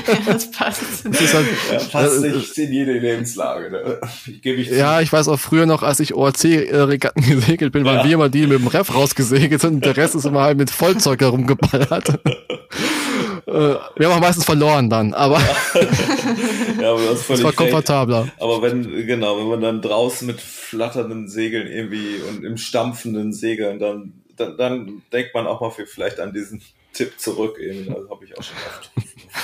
ja, 0.07 0.15
das 0.27 0.51
passt. 0.51 0.83
Das 1.05 1.21
ist 1.21 1.35
halt, 1.35 1.47
Ja, 1.73 1.79
passt 1.91 2.23
äh, 2.25 2.29
nicht 2.31 2.59
in 2.59 2.73
jede 2.73 2.93
Lebenslage. 2.93 3.71
Ne? 3.71 4.01
Ich 4.27 4.45
ich. 4.45 4.69
Ja, 4.69 5.01
ich 5.01 5.13
weiß 5.13 5.29
auch 5.29 5.41
früher 5.41 5.67
noch, 5.67 5.83
als 5.83 5.99
ich 6.01 6.15
ORC-Regatten 6.15 7.23
gesegelt 7.29 7.73
bin, 7.73 7.85
waren 7.85 7.99
Ja. 7.99 8.05
wir 8.05 8.13
immer 8.13 8.29
die 8.29 8.47
mit 8.47 8.59
dem 8.61 8.67
Ref 8.69 8.95
rausgesegelt 8.95 9.61
sind 9.61 9.75
und 9.77 9.85
der 9.85 9.97
Rest 9.97 10.15
ist 10.15 10.27
immer 10.27 10.43
halt 10.43 10.59
mit 10.59 10.71
Vollzeug 10.71 11.21
herumgeballert. 11.21 12.21
äh, 13.49 13.79
wir 13.97 14.09
haben 14.09 14.17
auch 14.17 14.21
meistens 14.21 14.45
verloren 14.45 14.89
dann, 14.91 15.15
aber 15.15 15.39
ja, 16.81 16.91
aber 16.93 17.01
es 17.13 17.23
völlig 17.23 17.43
war 17.43 17.51
recht. 17.51 17.57
komfortabler. 17.59 18.29
Aber 18.39 18.63
wenn, 18.63 19.07
genau, 19.07 19.39
wenn 19.39 19.49
man 19.49 19.61
dann 19.61 19.83
draußen 19.83 20.27
mit 20.27 20.41
flatternden 20.41 21.29
Segeln 21.29 21.67
irgendwie 21.67 22.17
und 22.29 22.45
im 22.45 22.57
stampfenden 22.57 23.33
Segeln, 23.33 23.79
dann, 23.79 24.13
dann, 24.37 24.57
dann 24.57 25.03
denkt 25.13 25.35
man 25.35 25.47
auch 25.47 25.61
mal 25.61 25.71
für, 25.71 25.87
vielleicht 25.87 26.21
an 26.21 26.33
diesen 26.33 26.63
Tipp 26.93 27.19
zurück. 27.19 27.59
Eben. 27.59 27.87
Das 27.87 28.09
habe 28.11 28.25
ich 28.25 28.37
auch 28.39 28.43
schon 28.43 28.57
oft 28.67 28.91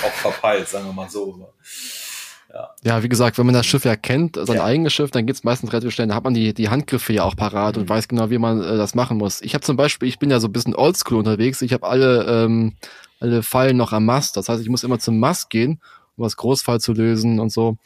auch 0.05 0.11
verpeilt, 0.13 0.67
sagen 0.67 0.85
wir 0.87 0.93
mal 0.93 1.09
so. 1.09 1.33
Aber, 1.33 2.75
Ja, 2.83 3.03
wie 3.03 3.09
gesagt, 3.09 3.37
wenn 3.37 3.45
man 3.45 3.55
das 3.55 3.65
Schiff 3.65 3.83
ja 3.85 3.95
kennt, 3.97 4.37
sein 4.41 4.57
Ja. 4.57 4.63
eigenes 4.63 4.93
Schiff, 4.93 5.11
dann 5.11 5.25
geht's 5.25 5.43
meistens 5.43 5.71
relativ 5.73 5.93
schnell. 5.93 6.07
Da 6.07 6.15
hat 6.15 6.23
man 6.23 6.33
die, 6.33 6.53
die 6.53 6.69
Handgriffe 6.69 7.11
ja 7.13 7.23
auch 7.23 7.35
parat 7.35 7.75
Mhm. 7.75 7.81
und 7.83 7.89
weiß 7.89 8.07
genau, 8.07 8.29
wie 8.29 8.37
man 8.37 8.61
äh, 8.61 8.77
das 8.77 8.95
machen 8.95 9.17
muss. 9.17 9.41
Ich 9.41 9.53
habe 9.53 9.63
zum 9.63 9.75
Beispiel, 9.75 10.07
ich 10.07 10.19
bin 10.19 10.29
ja 10.31 10.39
so 10.39 10.47
ein 10.47 10.53
bisschen 10.53 10.75
oldschool 10.75 11.17
unterwegs. 11.19 11.61
Ich 11.61 11.73
habe 11.73 11.85
alle, 11.87 12.23
ähm, 12.45 12.73
alle 13.19 13.43
Fallen 13.43 13.77
noch 13.77 13.93
am 13.93 14.05
Mast. 14.05 14.37
Das 14.37 14.49
heißt, 14.49 14.61
ich 14.61 14.69
muss 14.69 14.83
immer 14.83 14.99
zum 14.99 15.19
Mast 15.19 15.49
gehen, 15.49 15.81
um 16.15 16.23
das 16.23 16.37
Großfall 16.37 16.79
zu 16.79 16.93
lösen 16.93 17.39
und 17.39 17.51
so. 17.51 17.77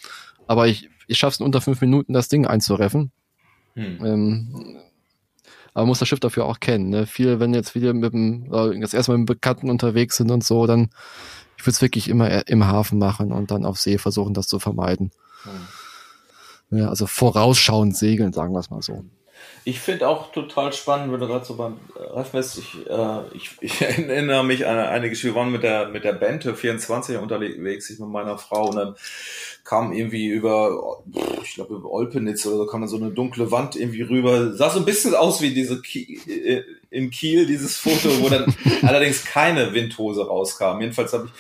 Aber 0.47 0.67
ich, 0.67 0.89
ich 1.07 1.17
schaffe 1.17 1.35
es 1.35 1.39
in 1.39 1.45
unter 1.45 1.61
fünf 1.61 1.81
Minuten, 1.81 2.13
das 2.13 2.27
Ding 2.27 2.45
einzureffen. 2.45 3.11
hm. 3.75 4.05
Ähm, 4.05 4.77
aber 5.73 5.83
man 5.83 5.89
muss 5.89 5.99
das 5.99 6.07
Schiff 6.07 6.19
dafür 6.19 6.45
auch 6.45 6.59
kennen. 6.59 6.89
Ne? 6.89 7.05
Viele, 7.05 7.39
wenn 7.39 7.53
jetzt 7.53 7.69
viele 7.69 7.93
mit 7.93 8.13
dem, 8.13 8.51
äh, 8.51 8.79
das 8.79 8.93
erstmal 8.93 9.17
mit 9.17 9.29
dem 9.29 9.33
Bekannten 9.33 9.69
unterwegs 9.69 10.17
sind 10.17 10.31
und 10.31 10.43
so, 10.43 10.65
dann 10.65 10.89
ich 11.57 11.63
würde 11.63 11.71
es 11.71 11.81
wirklich 11.81 12.07
immer 12.07 12.29
äh, 12.31 12.43
im 12.47 12.65
Hafen 12.65 12.99
machen 12.99 13.31
und 13.31 13.51
dann 13.51 13.65
auf 13.65 13.77
See 13.77 13.97
versuchen, 13.97 14.33
das 14.33 14.47
zu 14.47 14.59
vermeiden. 14.59 15.11
Hm. 15.43 16.79
Ja, 16.79 16.89
also 16.89 17.07
vorausschauend 17.07 17.95
segeln, 17.97 18.31
sagen 18.31 18.53
wir 18.53 18.59
es 18.59 18.69
mal 18.69 18.81
so. 18.81 19.03
Ich 19.65 19.79
finde 19.79 20.07
auch 20.07 20.31
total 20.31 20.73
spannend, 20.73 21.11
wenn 21.11 21.19
du 21.19 21.27
gerade 21.27 21.45
so 21.45 21.55
beim 21.55 21.77
äh, 21.95 22.01
Reif 22.01 22.31
bist. 22.31 22.57
Ich, 22.57 22.87
äh, 22.89 23.19
ich, 23.33 23.51
ich 23.61 23.81
erinnere 24.09 24.43
mich 24.43 24.65
an 24.65 24.77
eine 24.77 25.09
Geschichte. 25.09 25.35
Wir 25.35 25.39
waren 25.39 25.51
mit 25.51 25.63
der, 25.63 25.89
mit 25.89 26.03
der 26.03 26.13
Bente 26.13 26.55
24 26.55 27.17
unterwegs, 27.17 27.89
ich 27.89 27.99
mit 27.99 28.09
meiner 28.09 28.37
Frau, 28.37 28.69
und 28.69 28.75
dann 28.75 28.95
kam 29.63 29.93
irgendwie 29.93 30.27
über, 30.27 31.03
ich 31.43 31.53
glaube, 31.53 31.75
über 31.75 31.91
Olpenitz 31.91 32.45
oder 32.45 32.57
so, 32.57 32.65
kam 32.65 32.81
dann 32.81 32.89
so 32.89 32.97
eine 32.97 33.11
dunkle 33.11 33.51
Wand 33.51 33.75
irgendwie 33.75 34.01
rüber. 34.01 34.53
Sah 34.53 34.69
so 34.69 34.79
ein 34.79 34.85
bisschen 34.85 35.13
aus 35.13 35.41
wie 35.41 35.53
diese 35.53 35.81
äh, 35.93 36.63
in 36.89 37.11
Kiel, 37.11 37.45
dieses 37.45 37.77
Foto, 37.77 38.09
wo 38.21 38.29
dann 38.29 38.53
allerdings 38.81 39.25
keine 39.25 39.73
Windhose 39.73 40.25
rauskam. 40.25 40.81
Jedenfalls 40.81 41.13
habe 41.13 41.27
ich, 41.27 41.31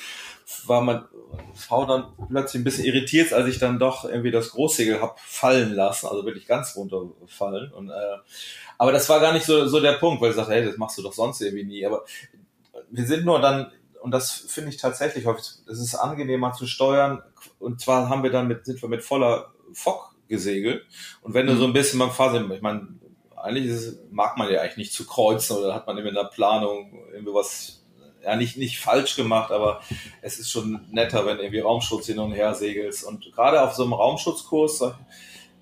war 0.65 0.81
meine 0.81 1.07
Frau 1.53 1.85
dann 1.85 2.05
plötzlich 2.27 2.61
ein 2.61 2.63
bisschen 2.63 2.85
irritiert, 2.85 3.33
als 3.33 3.47
ich 3.47 3.59
dann 3.59 3.79
doch 3.79 4.05
irgendwie 4.05 4.31
das 4.31 4.51
Großsegel 4.51 5.01
hab 5.01 5.19
fallen 5.19 5.73
lassen, 5.73 6.07
also 6.07 6.25
wirklich 6.25 6.47
ganz 6.47 6.75
runterfallen. 6.75 7.71
Und, 7.71 7.89
äh, 7.89 8.17
aber 8.77 8.91
das 8.91 9.07
war 9.09 9.19
gar 9.19 9.33
nicht 9.33 9.45
so, 9.45 9.67
so 9.67 9.79
der 9.79 9.93
Punkt, 9.93 10.21
weil 10.21 10.31
ich 10.31 10.35
sagte, 10.35 10.53
hey, 10.53 10.65
das 10.65 10.77
machst 10.77 10.97
du 10.97 11.03
doch 11.03 11.13
sonst 11.13 11.41
irgendwie 11.41 11.65
nie. 11.65 11.85
Aber 11.85 12.03
wir 12.89 13.05
sind 13.05 13.25
nur 13.25 13.39
dann, 13.39 13.71
und 14.01 14.11
das 14.11 14.31
finde 14.31 14.69
ich 14.69 14.77
tatsächlich 14.77 15.25
häufig, 15.25 15.45
es 15.67 15.79
ist 15.79 15.95
angenehmer 15.95 16.53
zu 16.53 16.65
steuern. 16.65 17.21
Und 17.59 17.81
zwar 17.81 18.09
haben 18.09 18.23
wir 18.23 18.31
dann 18.31 18.47
mit, 18.47 18.65
sind 18.65 18.81
wir 18.81 18.89
mit 18.89 19.03
voller 19.03 19.53
Fock 19.73 20.15
gesegelt. 20.27 20.85
Und 21.21 21.33
wenn 21.33 21.47
du 21.47 21.55
so 21.55 21.65
ein 21.65 21.73
bisschen 21.73 21.99
beim 21.99 22.11
Fahren, 22.11 22.51
ich 22.51 22.61
meine, 22.61 22.87
eigentlich 23.35 23.65
ist 23.65 24.11
mag 24.11 24.37
man 24.37 24.51
ja 24.51 24.61
eigentlich 24.61 24.77
nicht 24.77 24.93
zu 24.93 25.05
kreuzen 25.05 25.57
oder 25.57 25.73
hat 25.73 25.87
man 25.87 25.97
eben 25.97 26.07
in 26.07 26.15
der 26.15 26.25
Planung 26.25 27.07
irgendwie 27.13 27.33
was, 27.33 27.78
ja, 28.23 28.35
nicht, 28.35 28.57
nicht 28.57 28.79
falsch 28.79 29.15
gemacht, 29.15 29.51
aber 29.51 29.81
es 30.21 30.39
ist 30.39 30.51
schon 30.51 30.81
netter, 30.91 31.25
wenn 31.25 31.37
du 31.37 31.43
irgendwie 31.43 31.61
Raumschutz 31.61 32.05
hin 32.07 32.19
und 32.19 32.33
her 32.33 32.53
segelst. 32.53 33.03
Und 33.03 33.31
gerade 33.33 33.61
auf 33.61 33.73
so 33.73 33.83
einem 33.83 33.93
Raumschutzkurs 33.93 34.83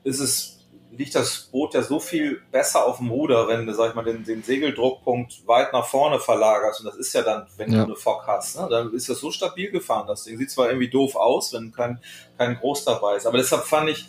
ist 0.04 0.20
es, 0.20 0.54
liegt 0.92 1.14
das 1.16 1.50
Boot 1.52 1.74
ja 1.76 1.84
so 1.84 2.00
viel 2.00 2.42
besser 2.52 2.86
auf 2.86 2.98
dem 2.98 3.10
Ruder, 3.12 3.48
wenn 3.48 3.68
du, 3.68 3.74
sag 3.76 3.90
ich 3.90 3.96
mal, 3.96 4.04
den, 4.04 4.24
den 4.24 4.42
Segeldruckpunkt 4.42 5.46
weit 5.46 5.72
nach 5.74 5.86
vorne 5.86 6.20
verlagerst. 6.20 6.80
Und 6.80 6.88
das 6.88 6.96
ist 6.96 7.14
ja 7.14 7.22
dann, 7.22 7.46
wenn 7.58 7.72
Ja. 7.72 7.80
du 7.80 7.86
eine 7.86 7.96
Fock 7.96 8.24
hast, 8.26 8.58
ne? 8.60 8.68
dann 8.70 8.94
ist 8.94 9.08
das 9.10 9.20
so 9.20 9.30
stabil 9.30 9.70
gefahren. 9.70 10.08
Das 10.08 10.24
Ding 10.24 10.38
sieht 10.38 10.50
zwar 10.50 10.68
irgendwie 10.68 10.90
doof 10.90 11.16
aus, 11.16 11.54
wenn 11.54 11.72
kein, 11.72 12.00
kein 12.38 12.56
Groß 12.58 12.86
dabei 12.86 13.18
ist. 13.18 13.28
Aber 13.28 13.38
deshalb 13.38 13.66
fand 13.66 13.90
ich, 13.90 14.08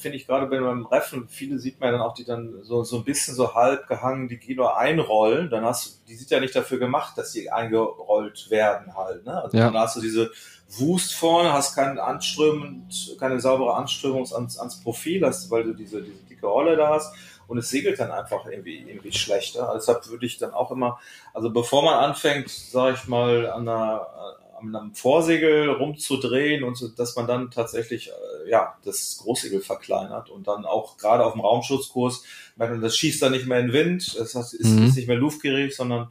finde 0.00 0.16
ich 0.16 0.26
gerade 0.26 0.50
wenn 0.50 0.62
beim 0.64 0.86
Reffen, 0.86 1.28
viele 1.28 1.58
sieht 1.58 1.78
man 1.80 1.88
ja 1.88 1.98
dann 1.98 2.00
auch, 2.06 2.14
die 2.14 2.24
dann 2.24 2.62
so, 2.62 2.82
so 2.82 2.96
ein 2.98 3.04
bisschen 3.04 3.34
so 3.34 3.54
halb 3.54 3.86
gehangen 3.86 4.28
die 4.28 4.38
Kilo 4.38 4.66
einrollen, 4.68 5.50
dann 5.50 5.64
hast 5.64 5.86
du, 5.86 5.90
die 6.08 6.14
sind 6.14 6.30
ja 6.30 6.40
nicht 6.40 6.56
dafür 6.56 6.78
gemacht, 6.78 7.16
dass 7.18 7.32
die 7.32 7.50
eingerollt 7.50 8.50
werden 8.50 8.96
halt, 8.96 9.24
ne? 9.26 9.42
Also 9.42 9.56
Ja. 9.56 9.66
dann 9.70 9.78
hast 9.78 9.96
du 9.96 10.00
diese 10.00 10.30
Wust 10.68 11.14
vorne, 11.14 11.52
hast 11.52 11.74
keinen 11.74 11.98
anströmend, 11.98 13.16
keine 13.18 13.40
saubere 13.40 13.74
Anströmung 13.74 14.26
ans, 14.32 14.58
ans 14.58 14.80
Profil, 14.82 15.24
hast, 15.26 15.50
weil 15.50 15.64
du 15.64 15.74
diese, 15.74 16.02
diese 16.02 16.22
dicke 16.24 16.46
Rolle 16.46 16.76
da 16.76 16.90
hast 16.90 17.12
und 17.48 17.58
es 17.58 17.68
segelt 17.70 17.98
dann 17.98 18.12
einfach 18.12 18.46
irgendwie, 18.46 18.78
irgendwie 18.88 19.12
schlechter. 19.12 19.68
Also 19.68 19.92
deshalb 19.92 20.08
würde 20.08 20.26
ich 20.26 20.38
dann 20.38 20.52
auch 20.54 20.70
immer, 20.70 21.00
also 21.34 21.50
bevor 21.50 21.82
man 21.82 21.94
anfängt, 21.94 22.48
sage 22.48 22.94
ich 22.96 23.08
mal, 23.08 23.50
an 23.50 23.68
einer, 23.68 24.06
an 24.60 24.74
einem 24.76 24.94
Vorsegel 24.94 25.68
rumzudrehen 25.70 26.64
und 26.64 26.76
so, 26.76 26.88
dass 26.88 27.16
man 27.16 27.26
dann 27.26 27.50
tatsächlich 27.50 28.08
äh, 28.10 28.50
ja 28.50 28.74
das 28.84 29.18
Großsegel 29.22 29.60
verkleinert 29.60 30.30
und 30.30 30.46
dann 30.46 30.64
auch 30.64 30.96
gerade 30.96 31.24
auf 31.24 31.32
dem 31.32 31.40
Raumschutzkurs, 31.42 32.22
man, 32.56 32.80
das 32.80 32.96
schießt 32.96 33.22
dann 33.22 33.32
nicht 33.32 33.46
mehr 33.46 33.60
in 33.60 33.72
Wind, 33.72 34.02
es 34.20 34.34
hat- 34.34 34.52
ist, 34.52 34.66
Mhm. 34.66 34.86
ist 34.86 34.96
nicht 34.96 35.08
mehr 35.08 35.16
luftgierig, 35.16 35.74
sondern 35.74 36.08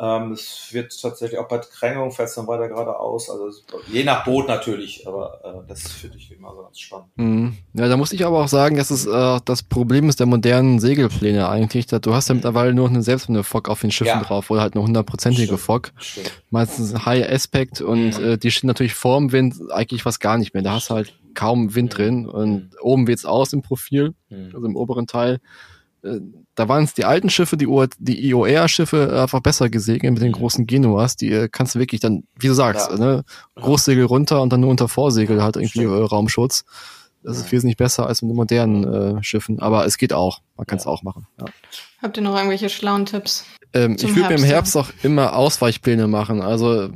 ähm, 0.00 0.32
es 0.32 0.68
wird 0.72 0.96
tatsächlich 1.00 1.38
auch 1.38 1.48
bei 1.48 1.58
Krängung 1.58 2.12
fährt 2.12 2.28
es 2.28 2.34
dann 2.36 2.46
weiter 2.46 2.68
geradeaus. 2.68 3.28
Also 3.30 3.50
je 3.90 4.04
nach 4.04 4.24
Boot 4.24 4.46
natürlich, 4.46 5.06
aber 5.08 5.40
äh, 5.64 5.68
das 5.68 5.82
finde 5.90 6.16
ich 6.18 6.30
immer 6.30 6.54
so 6.54 6.62
ganz 6.62 6.78
spannend. 6.78 7.08
Mhm. 7.16 7.56
Ja, 7.74 7.88
da 7.88 7.96
muss 7.96 8.12
ich 8.12 8.24
aber 8.24 8.42
auch 8.44 8.48
sagen, 8.48 8.76
dass 8.76 8.90
es 8.90 9.06
äh, 9.06 9.40
das 9.44 9.62
Problem 9.62 10.08
ist 10.08 10.20
der 10.20 10.26
modernen 10.26 10.78
Segelpläne 10.78 11.48
eigentlich. 11.48 11.86
dass 11.86 12.00
Du 12.02 12.14
hast 12.14 12.28
ja 12.28 12.34
mittlerweile 12.36 12.74
nur 12.74 12.88
eine 12.88 13.02
selbst 13.02 13.28
eine 13.28 13.42
Fock 13.42 13.68
auf 13.68 13.80
den 13.80 13.90
Schiffen 13.90 14.20
Ja. 14.20 14.22
drauf 14.22 14.50
oder 14.50 14.60
halt 14.62 14.74
eine 14.74 14.84
hundertprozentige. 14.84 15.58
Fock. 15.58 15.90
Stimmt. 15.98 16.30
Meistens 16.50 17.04
High 17.04 17.28
Aspect 17.28 17.80
und 17.80 18.18
Mhm. 18.18 18.24
äh, 18.24 18.38
die 18.38 18.50
stehen 18.50 18.68
natürlich 18.68 18.94
vorm 18.94 19.32
Wind 19.32 19.56
eigentlich 19.72 20.04
was 20.04 20.20
gar 20.20 20.38
nicht 20.38 20.54
mehr. 20.54 20.62
Da 20.62 20.72
hast 20.74 20.90
du 20.90 20.94
halt 20.94 21.12
kaum 21.34 21.74
Wind 21.74 21.92
Mhm. 21.92 21.96
drin 21.96 22.26
und 22.26 22.70
oben 22.80 23.06
weht's 23.06 23.24
aus 23.24 23.52
im 23.52 23.62
Profil, 23.62 24.14
Hm. 24.28 24.50
also 24.54 24.66
im 24.66 24.76
oberen 24.76 25.06
Teil. 25.06 25.40
Äh, 26.02 26.20
Da 26.54 26.68
waren 26.68 26.82
es 26.84 26.92
die 26.94 27.04
alten 27.04 27.30
Schiffe, 27.30 27.56
die, 27.56 27.68
die 28.00 28.28
IOR-Schiffe 28.30 29.20
einfach 29.22 29.40
besser 29.40 29.68
gesegelt 29.70 30.12
mit 30.12 30.22
den 30.22 30.28
Mhm. 30.30 30.36
großen 30.36 30.66
Genuas. 30.66 31.14
Die 31.16 31.30
äh, 31.30 31.48
kannst 31.50 31.74
du 31.76 31.78
wirklich 31.78 32.00
dann, 32.00 32.24
wie 32.38 32.48
du 32.48 32.54
sagst, 32.54 32.90
Ja. 32.90 32.96
ne, 32.98 33.24
Großsegel 33.54 34.04
runter 34.04 34.42
und 34.42 34.52
dann 34.52 34.60
nur 34.60 34.70
unter 34.70 34.88
Vorsegel 34.88 35.42
halt 35.42 35.56
irgendwie 35.56 35.80
Stimmt. 35.86 35.92
äh, 36.00 36.04
Raumschutz. 36.04 36.64
Das 37.22 37.36
ist 37.36 37.50
wesentlich 37.50 37.76
besser 37.76 38.06
als 38.06 38.22
mit 38.22 38.30
den 38.30 38.36
modernen 38.36 39.18
äh, 39.18 39.22
Schiffen, 39.22 39.58
aber 39.58 39.84
es 39.84 39.98
geht 39.98 40.12
auch. 40.12 40.40
Man 40.56 40.66
kann 40.66 40.78
es 40.78 40.84
Ja. 40.84 40.90
auch 40.90 41.02
machen. 41.02 41.26
Ja. 41.38 41.46
Habt 42.00 42.16
ihr 42.16 42.22
noch 42.22 42.36
irgendwelche 42.36 42.68
schlauen 42.68 43.06
Tipps? 43.06 43.44
Ähm, 43.74 43.96
ich 43.98 44.14
würde 44.16 44.28
mir 44.30 44.36
im 44.38 44.44
Herbst, 44.44 44.76
auch 44.76 44.88
immer 45.02 45.34
Ausweichpläne 45.36 46.06
machen. 46.06 46.40
Also 46.40 46.88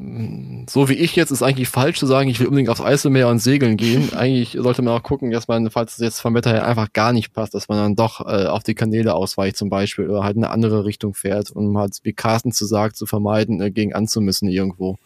so 0.71 0.89
wie 0.89 0.95
ich 0.95 1.17
jetzt 1.17 1.31
ist 1.31 1.43
eigentlich 1.43 1.69
falsch 1.69 1.99
zu 1.99 2.07
sagen, 2.07 2.31
ich 2.31 2.41
will 2.41 2.47
unbedingt 2.47 2.71
aufs 2.71 2.81
Eiselmeer 2.81 3.29
und 3.29 3.41
segeln 3.41 3.77
gehen. 3.77 4.13
eigentlich 4.17 4.57
sollte 4.59 4.81
man 4.83 4.95
auch 4.97 5.03
gucken, 5.03 5.31
dass 5.33 5.49
man, 5.49 5.71
falls 5.71 5.95
es 5.95 5.99
jetzt 5.99 6.21
vom 6.21 6.35
Wetter 6.35 6.51
her 6.53 6.67
einfach 6.67 6.93
gar 6.93 7.13
nicht 7.13 7.33
passt, 7.35 7.53
dass 7.55 7.69
man 7.69 7.79
dann 7.79 7.97
doch 7.97 8.21
äh, 8.21 8.47
auf 8.47 8.63
die 8.63 8.75
Kanäle 8.75 9.13
ausweicht 9.15 9.57
zum 9.57 9.69
Beispiel 9.69 10.09
oder 10.09 10.23
halt 10.23 10.37
in 10.37 10.45
eine 10.45 10.53
andere 10.53 10.85
Richtung 10.85 11.15
fährt, 11.15 11.51
um 11.51 11.77
halt, 11.77 11.99
wie 12.05 12.13
Carsten 12.15 12.53
zu 12.53 12.65
sagt, 12.65 12.97
zu 12.97 13.05
vermeiden, 13.07 13.61
äh, 13.61 13.71
gegen 13.71 13.93
anzumüssen 13.93 14.49
irgendwo. 14.49 14.97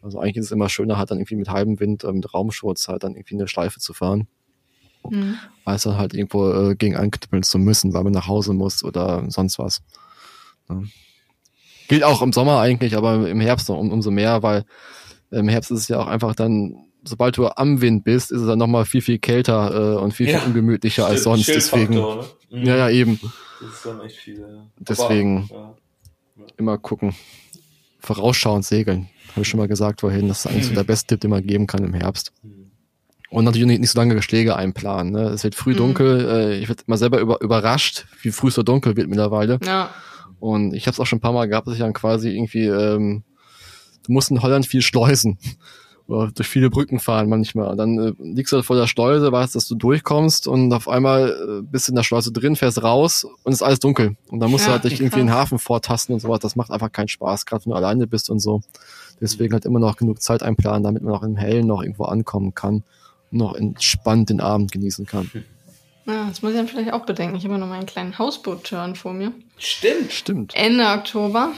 Also 0.00 0.20
eigentlich 0.20 0.36
ist 0.36 0.46
es 0.46 0.52
immer 0.52 0.68
schöner, 0.68 0.96
halt 0.96 1.10
dann 1.10 1.18
irgendwie 1.18 1.36
mit 1.36 1.50
halbem 1.50 1.80
Wind, 1.80 2.04
äh, 2.04 2.12
mit 2.12 2.32
Raumschutz 2.32 2.88
halt 2.88 3.04
dann 3.04 3.14
irgendwie 3.14 3.34
eine 3.34 3.48
Schleife 3.48 3.80
zu 3.80 3.92
fahren, 3.94 4.26
Hm. 5.08 5.36
als 5.64 5.82
dann 5.82 5.98
halt 5.98 6.14
irgendwo 6.14 6.50
äh, 6.50 6.74
gegen 6.76 6.96
anknüppeln 6.96 7.42
zu 7.42 7.58
müssen, 7.58 7.92
weil 7.92 8.04
man 8.04 8.12
nach 8.12 8.26
Hause 8.28 8.52
muss 8.54 8.82
oder 8.82 9.24
sonst 9.30 9.58
was. 9.58 9.82
Ja. 10.68 10.82
Gilt 11.88 12.04
auch 12.04 12.22
im 12.22 12.32
Sommer 12.32 12.60
eigentlich, 12.60 12.96
aber 12.96 13.28
im 13.28 13.40
Herbst 13.40 13.68
noch 13.68 13.76
um, 13.78 13.92
umso 13.92 14.10
mehr, 14.10 14.42
weil 14.42 14.64
im 15.30 15.48
Herbst 15.48 15.70
ist 15.70 15.80
es 15.80 15.88
ja 15.88 16.00
auch 16.00 16.06
einfach 16.06 16.34
dann, 16.34 16.76
sobald 17.04 17.36
du 17.36 17.46
am 17.48 17.80
Wind 17.82 18.04
bist, 18.04 18.32
ist 18.32 18.40
es 18.40 18.46
dann 18.46 18.58
nochmal 18.58 18.86
viel, 18.86 19.02
viel 19.02 19.18
kälter 19.18 19.96
äh, 19.96 19.98
und 20.02 20.12
viel, 20.14 20.28
Ja. 20.30 20.38
viel 20.38 20.48
ungemütlicher 20.48 21.06
als 21.06 21.24
sonst. 21.24 21.48
Deswegen, 21.48 21.94
ne? 21.94 22.24
Mhm. 22.50 22.62
ja, 22.64 22.76
ja, 22.76 22.88
eben. 22.88 23.20
Das 23.60 23.74
ist 23.74 23.84
dann 23.86 24.00
echt 24.00 24.16
viel. 24.16 24.40
Ja. 24.40 24.66
Deswegen. 24.78 25.48
Aber, 25.50 25.76
Immer 26.56 26.78
gucken. 26.78 27.14
Vorausschauend 28.00 28.64
segeln. 28.64 29.08
Habe 29.32 29.42
ich 29.42 29.48
schon 29.48 29.58
mal 29.58 29.68
gesagt 29.68 30.00
vorhin. 30.00 30.28
Das 30.28 30.40
ist 30.40 30.46
eigentlich 30.46 30.66
so 30.66 30.74
der 30.74 30.84
beste 30.84 31.06
Tipp, 31.08 31.20
den 31.20 31.30
man 31.30 31.46
geben 31.46 31.66
kann 31.66 31.84
im 31.84 31.94
Herbst. 31.94 32.32
ja. 32.42 32.48
Mhm. 32.48 32.63
Und 33.34 33.44
natürlich 33.44 33.66
nicht, 33.66 33.80
nicht 33.80 33.90
so 33.90 33.98
lange 33.98 34.22
Schläge 34.22 34.54
einplanen. 34.54 35.12
Ne? 35.12 35.22
Es 35.30 35.42
wird 35.42 35.56
früh 35.56 35.72
Mhm. 35.72 35.78
dunkel. 35.78 36.28
Äh, 36.30 36.58
ich 36.60 36.68
werde 36.68 36.84
mal 36.86 36.96
selber 36.96 37.18
über, 37.18 37.40
überrascht, 37.40 38.06
wie 38.22 38.30
früh 38.30 38.46
es 38.48 38.54
so 38.54 38.62
dunkel 38.62 38.96
wird 38.96 39.08
mittlerweile. 39.08 39.58
Ja. 39.66 39.90
Und 40.38 40.72
ich 40.72 40.86
habe 40.86 40.92
es 40.92 41.00
auch 41.00 41.06
schon 41.06 41.18
ein 41.18 41.20
paar 41.20 41.32
Mal 41.32 41.48
gehabt, 41.48 41.66
dass 41.66 41.74
ich 41.74 41.80
dann 41.80 41.94
quasi 41.94 42.28
irgendwie, 42.30 42.66
ähm, 42.66 43.24
du 44.06 44.12
musst 44.12 44.30
in 44.30 44.40
Holland 44.40 44.66
viel 44.66 44.82
schleusen. 44.82 45.38
oder 46.06 46.30
durch 46.30 46.46
viele 46.46 46.70
Brücken 46.70 47.00
fahren 47.00 47.28
manchmal. 47.28 47.74
Dann 47.76 47.98
äh, 47.98 48.12
liegst 48.18 48.52
du 48.52 48.62
vor 48.62 48.76
der 48.76 48.86
Schleuse, 48.86 49.32
weißt, 49.32 49.56
dass 49.56 49.66
du 49.66 49.74
durchkommst 49.74 50.46
und 50.46 50.72
auf 50.72 50.86
einmal 50.88 51.30
äh, 51.30 51.62
bist 51.62 51.88
du 51.88 51.92
in 51.92 51.96
der 51.96 52.02
Schleuse 52.04 52.30
drin, 52.30 52.54
fährst 52.54 52.84
raus 52.84 53.26
und 53.42 53.52
ist 53.52 53.62
alles 53.62 53.80
dunkel. 53.80 54.16
Und 54.28 54.38
dann 54.38 54.50
musst 54.50 54.66
ja, 54.66 54.68
du 54.68 54.72
halt 54.74 54.84
dich 54.84 55.00
irgendwie 55.00 55.20
in 55.20 55.26
den 55.26 55.34
Hafen 55.34 55.58
vortasten 55.58 56.14
und 56.14 56.20
sowas. 56.20 56.38
Das 56.38 56.54
macht 56.54 56.70
einfach 56.70 56.92
keinen 56.92 57.08
Spaß, 57.08 57.46
gerade 57.46 57.64
wenn 57.64 57.70
du 57.70 57.76
alleine 57.76 58.06
bist 58.06 58.30
und 58.30 58.38
so. 58.38 58.60
Deswegen 59.20 59.54
halt 59.54 59.64
immer 59.64 59.80
noch 59.80 59.96
genug 59.96 60.22
Zeit 60.22 60.42
einplanen, 60.44 60.84
damit 60.84 61.02
man 61.02 61.14
auch 61.14 61.22
im 61.22 61.36
Hellen 61.36 61.66
noch 61.66 61.82
irgendwo 61.82 62.04
ankommen 62.04 62.54
kann 62.54 62.74
und 62.74 62.84
noch 63.34 63.54
entspannt 63.54 64.30
den 64.30 64.40
Abend 64.40 64.72
genießen 64.72 65.06
kann. 65.06 65.30
Ja, 66.06 66.26
das 66.28 66.42
muss 66.42 66.52
ich 66.52 66.56
dann 66.58 66.68
vielleicht 66.68 66.92
auch 66.92 67.06
bedenken. 67.06 67.36
Ich 67.36 67.44
habe 67.44 67.54
ja 67.54 67.58
noch 67.58 67.68
meinen 67.68 67.86
kleinen 67.86 68.18
Hausboot-Turn 68.18 68.94
vor 68.94 69.12
mir. 69.14 69.32
Stimmt. 69.58 70.12
Stimmt. 70.12 70.52
Ende 70.54 70.84
Oktober. 70.86 71.52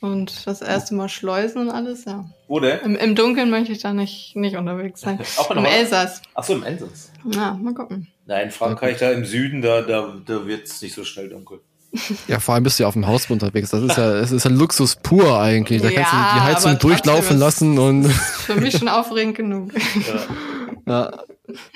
Und 0.00 0.46
das 0.46 0.60
erste 0.60 0.94
Mal 0.94 1.08
Schleusen 1.08 1.62
und 1.62 1.70
alles, 1.70 2.04
ja. 2.04 2.26
Wo 2.48 2.60
denn? 2.60 2.78
Im, 2.80 2.96
Im 2.96 3.14
Dunkeln 3.14 3.48
möchte 3.50 3.72
ich 3.72 3.78
da 3.78 3.94
nicht, 3.94 4.36
nicht 4.36 4.56
unterwegs 4.56 5.00
sein. 5.00 5.18
Auch 5.38 5.50
in 5.50 5.58
Im? 5.58 5.64
Elsass. 5.64 6.20
Achso, 6.34 6.52
im 6.52 6.62
Elsass. 6.62 7.10
Ja, 7.30 7.54
mal 7.54 7.72
gucken. 7.74 8.06
Nein, 8.26 8.46
in 8.46 8.50
Frankreich, 8.50 8.98
da 8.98 9.10
im 9.12 9.24
Süden, 9.24 9.62
da, 9.62 9.80
da, 9.80 10.14
da 10.24 10.46
wird 10.46 10.66
es 10.66 10.82
nicht 10.82 10.94
so 10.94 11.04
schnell 11.04 11.28
dunkel. 11.30 11.60
Ja, 12.28 12.40
vor 12.40 12.54
allem 12.54 12.64
bist 12.64 12.78
du 12.78 12.82
ja 12.82 12.88
auf 12.88 12.94
dem 12.94 13.06
Haus 13.06 13.30
unterwegs. 13.30 13.70
Das 13.70 13.82
ist 13.82 13.96
ja, 13.96 14.16
es 14.16 14.30
ist 14.30 14.44
ja 14.44 14.50
Luxus 14.50 14.96
pur 14.96 15.40
eigentlich. 15.40 15.80
Da 15.80 15.90
kannst 15.90 16.12
du 16.12 16.16
Ja, 16.16 16.34
die 16.34 16.40
Heizung 16.42 16.78
durchlaufen 16.78 17.38
lassen 17.38 17.78
und 17.78 18.04
Für 18.04 18.56
mich 18.56 18.76
schon 18.76 18.88
aufregend 18.90 19.36
genug. 19.36 19.72
Ja. 19.74 20.26
Ja, 20.86 21.12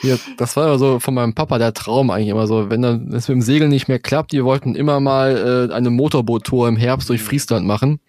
ja, 0.03 0.17
das 0.37 0.57
war 0.57 0.69
ja 0.69 0.79
so 0.79 1.01
von 1.01 1.15
meinem 1.15 1.35
Papa 1.35 1.59
der 1.59 1.75
Traum 1.75 2.11
eigentlich 2.11 2.29
immer 2.29 2.47
so, 2.47 2.71
wenn 2.71 2.83
dann 2.83 3.13
es 3.13 3.29
mit 3.29 3.37
dem 3.37 3.43
Segeln 3.43 3.71
nicht 3.71 3.89
mehr 3.89 3.99
klappt, 3.99 4.33
die 4.33 4.45
wollten 4.45 4.75
immer 4.75 5.01
mal 5.01 5.69
äh, 5.71 5.75
eine 5.75 5.91
Motorboottour 5.91 6.69
im 6.69 6.77
Herbst 6.77 7.09
durch 7.09 7.23
Friesland 7.23 7.67
machen. 7.67 8.01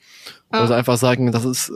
Ah. 0.51 0.61
Also 0.61 0.73
einfach 0.73 0.97
sagen, 0.97 1.31
das 1.31 1.45
ist, 1.45 1.69
äh, 1.69 1.73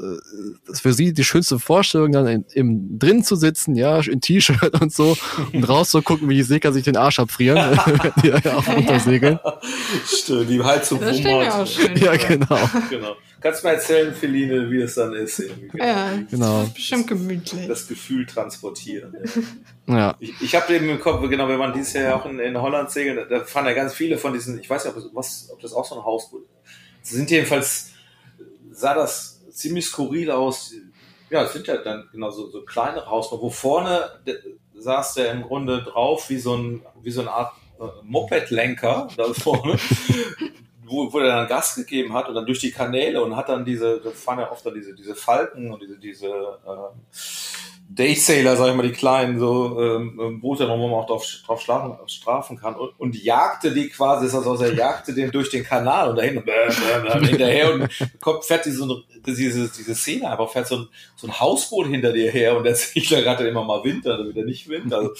das 0.65 0.75
ist 0.75 0.81
für 0.81 0.93
sie 0.93 1.13
die 1.13 1.23
schönste 1.23 1.59
Vorstellung, 1.59 2.11
dann 2.11 2.27
in, 2.27 2.45
im 2.53 2.99
drin 2.99 3.23
zu 3.23 3.35
sitzen, 3.35 3.75
ja, 3.75 3.99
in 3.99 4.21
T-Shirt 4.21 4.81
und 4.81 4.91
so, 4.93 5.15
und 5.53 5.63
rauszugucken, 5.69 6.27
wie 6.29 6.35
die 6.35 6.43
Segler 6.43 6.73
sich 6.73 6.83
den 6.83 6.97
Arsch 6.97 7.19
abfrieren, 7.19 7.57
die 8.23 8.27
ja 8.27 8.57
auch 8.57 8.67
runtersegeln. 8.67 9.39
Stimmt, 10.05 10.49
die 10.49 10.61
Heizung 10.61 10.99
Das 10.99 11.17
auch 11.17 11.23
wummert. 11.23 11.69
schön. 11.69 11.95
Ja, 11.97 12.15
genau. 12.15 12.69
Genau. 12.89 13.15
Kannst 13.41 13.63
du 13.63 13.67
mir 13.67 13.73
erzählen, 13.75 14.13
Feline, 14.13 14.71
wie 14.71 14.81
es 14.81 14.95
dann 14.95 15.13
ist? 15.13 15.39
irgendwie? 15.39 15.77
Ja, 15.77 16.09
Genau. 16.31 16.59
das 16.61 16.67
ist 16.69 16.73
bestimmt 16.73 17.07
gemütlich. 17.07 17.67
Das 17.67 17.87
Gefühl 17.87 18.25
transportieren. 18.25 19.13
Ja. 19.87 20.15
Ich, 20.19 20.33
ich 20.41 20.55
habe 20.55 20.73
eben 20.73 20.89
im 20.89 20.99
Kopf, 20.99 21.21
genau, 21.29 21.47
wir 21.47 21.59
waren 21.59 21.71
dieses 21.73 21.93
Jahr 21.93 22.03
ja 22.05 22.15
auch 22.15 22.25
in, 22.25 22.39
in 22.39 22.59
Holland 22.59 22.89
segeln, 22.89 23.19
da- 23.29 23.41
fahren 23.45 23.65
ja 23.67 23.73
ganz 23.73 23.93
viele 23.93 24.17
von 24.17 24.33
diesen, 24.33 24.59
ich 24.59 24.67
weiß 24.69 24.85
nicht, 24.85 24.95
ob 24.95 25.01
das, 25.03 25.11
was, 25.13 25.49
ob 25.53 25.61
das 25.61 25.73
auch 25.73 25.85
so 25.85 25.95
ein 25.95 26.03
Hausboot 26.03 26.41
ist. 26.41 27.09
Sie 27.09 27.17
sind 27.17 27.29
jedenfalls, 27.29 27.91
sah 28.75 28.93
das 28.93 29.41
ziemlich 29.51 29.85
skurril 29.85 30.31
aus. 30.31 30.73
Ja, 31.29 31.43
es 31.43 31.53
sind 31.53 31.67
ja 31.67 31.77
dann 31.77 32.07
genau 32.11 32.29
so, 32.29 32.49
so 32.49 32.61
kleinere 32.63 33.09
Hausboote, 33.09 33.41
wo 33.41 33.49
vorne 33.49 34.09
saß 34.75 35.15
der 35.15 35.31
im 35.31 35.43
Grunde 35.43 35.83
drauf 35.83 36.29
wie 36.29 36.37
so 36.37 36.55
ein, 36.55 36.85
wie 37.01 37.11
so 37.11 37.21
eine 37.21 37.31
Art 37.31 37.53
äh, 37.79 37.83
Moped-Lenker 38.03 39.07
da 39.15 39.33
vorne. 39.33 39.77
Wo, 40.87 41.11
wo 41.11 41.17
er 41.17 41.25
dann 41.29 41.47
Gas 41.47 41.73
gegeben 41.73 42.13
hat 42.13 42.29
und 42.29 42.35
dann 42.35 42.45
durch 42.45 42.59
die 42.59 42.69
Kanäle 42.69 43.23
und 43.23 43.35
hat 43.35 43.49
dann 43.49 43.65
diese, 43.65 43.99
da 44.01 44.11
fahren 44.11 44.37
ja 44.37 44.51
oft 44.51 44.63
dann 44.63 44.75
diese, 44.75 44.93
diese 44.93 45.15
Falken 45.15 45.73
und 45.73 45.81
diese, 45.81 45.97
diese 45.97 46.27
ähm, 46.27 47.01
Daysailor, 47.87 48.55
sag 48.55 48.69
ich 48.69 48.75
mal, 48.75 48.87
die 48.87 48.93
kleinen 48.93 49.39
so 49.39 49.79
ähm, 49.79 50.19
ähm, 50.19 50.41
Boote, 50.41 50.67
wo 50.67 50.75
man 50.75 50.99
auch 50.99 51.05
drauf, 51.05 51.25
drauf 51.45 51.61
schlafen, 51.61 51.95
strafen 52.07 52.57
kann 52.57 52.75
und, 52.75 52.99
und 52.99 53.15
jagte 53.15 53.71
die 53.71 53.89
quasi, 53.89 54.25
das 54.25 54.35
aus, 54.35 54.59
er 54.61 54.73
jagte 54.73 55.13
den 55.13 55.31
durch 55.31 55.49
den 55.49 55.63
Kanal 55.63 56.09
und 56.09 56.15
dahin 56.15 56.43
bäm, 56.43 57.23
hinterher 57.23 57.73
und 57.73 57.87
kommt, 58.21 58.43
fährt 58.43 58.65
diese, 58.65 58.87
diese, 59.25 59.69
diese 59.69 59.95
Szene 59.95 60.29
einfach, 60.31 60.49
fährt 60.49 60.67
so 60.67 60.77
ein, 60.77 60.87
so 61.15 61.27
ein 61.27 61.39
Hausboot 61.39 61.87
hinter 61.87 62.11
dir 62.11 62.31
her 62.31 62.57
und 62.57 62.63
der 62.63 62.75
Segler 62.75 63.23
hatte 63.29 63.47
immer 63.47 63.63
mal 63.63 63.83
Wind, 63.83 64.05
dann 64.05 64.27
wieder 64.27 64.43
nicht 64.43 64.67
Wind. 64.67 64.91
Also, 64.91 65.13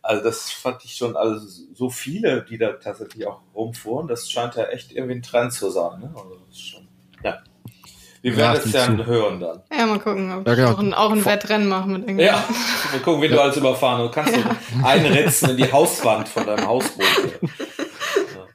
also 0.00 0.22
das 0.22 0.50
fand 0.52 0.84
ich 0.84 0.94
schon, 0.94 1.16
also 1.16 1.44
so 1.74 1.90
viele, 1.90 2.44
die 2.48 2.56
da 2.56 2.74
tatsächlich 2.74 3.26
auch 3.26 3.40
rumfuhren, 3.54 4.06
das 4.06 4.30
scheint 4.30 4.54
ja 4.54 4.64
echt 4.64 4.92
irgendwie 4.92 5.16
ein 5.16 5.22
Trend 5.22 5.52
zu 5.52 5.70
sein. 5.70 6.00
Ne? 6.00 6.14
Also 6.14 6.36
das 6.36 6.56
ist 6.56 6.68
schon. 6.68 6.85
Wir 8.26 8.32
Ja, 8.32 8.52
werden 8.54 8.62
es 8.64 8.72
zu. 8.72 9.06
hören 9.06 9.38
dann. 9.40 9.62
Ja, 9.72 9.86
mal 9.86 10.00
gucken, 10.00 10.32
ob 10.32 10.48
Ja, 10.48 10.54
genau. 10.56 10.72
auch 10.72 10.78
ein, 10.80 10.94
auch 10.94 11.12
ein 11.12 11.24
Wettrennen 11.24 11.68
machen 11.68 11.92
mit 11.92 12.08
irgendwie. 12.08 12.24
Ja, 12.24 12.42
wir 12.90 13.00
gucken, 13.00 13.22
wen 13.22 13.30
du 13.30 13.40
alles 13.40 13.56
überfahren. 13.56 14.02
Du 14.02 14.10
kannst 14.10 14.34
du 14.34 14.40
einritzen 14.84 15.50
in 15.50 15.56
die 15.58 15.70
Hauswand 15.72 16.28
von 16.28 16.44
deinem 16.46 16.66
Hausboot. 16.66 17.06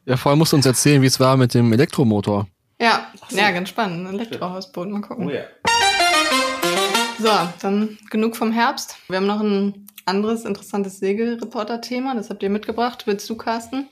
Ja, 0.05 0.17
vorher 0.17 0.35
musst 0.35 0.51
du 0.51 0.57
uns 0.57 0.65
erzählen, 0.65 0.99
wie 1.03 1.05
es 1.05 1.19
war 1.19 1.37
mit 1.37 1.53
dem 1.53 1.71
Elektromotor. 1.71 2.47
Ja, 2.81 3.07
so. 3.29 3.37
ja, 3.37 3.51
ganz 3.51 3.69
spannend. 3.69 4.07
Ein 4.07 4.15
Elektrohausboot, 4.15 4.89
mal 4.89 4.99
gucken. 5.01 5.27
Oh 5.27 5.29
ja. 5.29 5.43
So, 7.19 7.29
dann 7.61 7.97
genug 8.09 8.35
vom 8.35 8.51
Herbst. 8.51 8.95
Wir 9.09 9.17
haben 9.17 9.27
noch 9.27 9.39
ein 9.41 9.87
anderes 10.05 10.43
interessantes 10.45 10.97
Segelreporter-Thema. 10.99 12.15
Das 12.15 12.31
habt 12.31 12.41
ihr 12.41 12.49
mitgebracht. 12.49 13.03
Willst 13.05 13.29
du, 13.29 13.35
Carsten? 13.37 13.87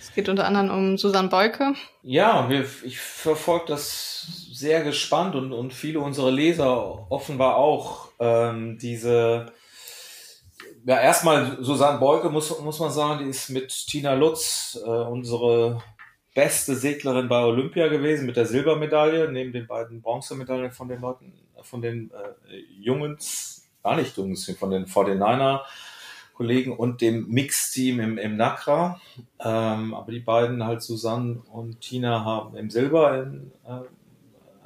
Es 0.00 0.14
geht 0.14 0.28
unter 0.28 0.46
anderem 0.46 0.70
um 0.70 0.96
Susanne 0.96 1.28
Beuke. 1.28 1.74
Ja, 2.02 2.48
wir, 2.48 2.64
ich 2.84 2.98
verfolge 3.00 3.64
das 3.66 4.26
sehr 4.62 4.84
gespannt 4.84 5.34
und, 5.34 5.52
und 5.52 5.74
viele 5.74 5.98
unserer 5.98 6.30
Leser 6.30 7.10
offenbar 7.10 7.56
auch. 7.56 8.08
Ähm, 8.20 8.78
diese, 8.78 9.52
ja, 10.86 11.00
erstmal 11.00 11.58
Susanne 11.62 11.98
Beuke 11.98 12.30
muss, 12.30 12.56
muss 12.60 12.78
man 12.78 12.92
sagen, 12.92 13.24
die 13.24 13.30
ist 13.30 13.50
mit 13.50 13.70
Tina 13.88 14.14
Lutz 14.14 14.78
äh, 14.80 14.88
unsere 14.88 15.82
beste 16.32 16.76
Seglerin 16.76 17.28
bei 17.28 17.42
Olympia 17.44 17.88
gewesen 17.88 18.24
mit 18.24 18.36
der 18.36 18.46
Silbermedaille, 18.46 19.30
neben 19.32 19.52
den 19.52 19.66
beiden 19.66 20.00
Bronzemedaillen 20.00 20.70
von 20.70 20.88
den 20.88 21.00
Leuten, 21.00 21.32
von 21.62 21.82
den 21.82 22.12
äh, 22.12 22.56
Jungs, 22.80 23.68
gar 23.82 23.96
nicht 23.96 24.16
Jungs, 24.16 24.48
von 24.58 24.70
den 24.70 24.86
49er 24.86 25.62
Kollegen 26.34 26.76
und 26.76 27.00
dem 27.00 27.28
Mixteam 27.28 27.98
im, 27.98 28.16
im 28.16 28.36
NACRA. 28.36 29.00
Ähm, 29.40 29.92
aber 29.92 30.12
die 30.12 30.20
beiden, 30.20 30.64
halt 30.64 30.82
Susanne 30.82 31.42
und 31.50 31.80
Tina, 31.80 32.24
haben 32.24 32.56
im 32.56 32.70
Silber 32.70 33.22
in, 33.22 33.50
äh, 33.66 33.80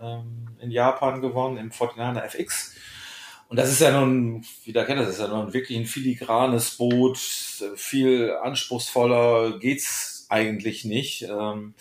ähm, 0.01 0.49
in 0.61 0.71
Japan 0.71 1.21
gewonnen, 1.21 1.57
im 1.57 1.71
49er 1.71 2.23
FX. 2.23 2.75
Und 3.49 3.59
das 3.59 3.71
ist 3.71 3.81
ja 3.81 3.99
nun, 3.99 4.45
wie 4.65 4.73
der 4.73 4.85
kennt 4.85 5.01
das, 5.01 5.09
ist 5.09 5.21
ja 5.21 5.29
nun 5.29 5.53
wirklich 5.53 5.79
ein 5.79 5.87
filigranes 5.87 6.77
Boot, 6.77 7.19
viel 7.19 8.33
anspruchsvoller 8.43 9.59
geht's 9.59 10.27
eigentlich 10.29 10.85
nicht. 10.85 11.23
Ähm, 11.23 11.75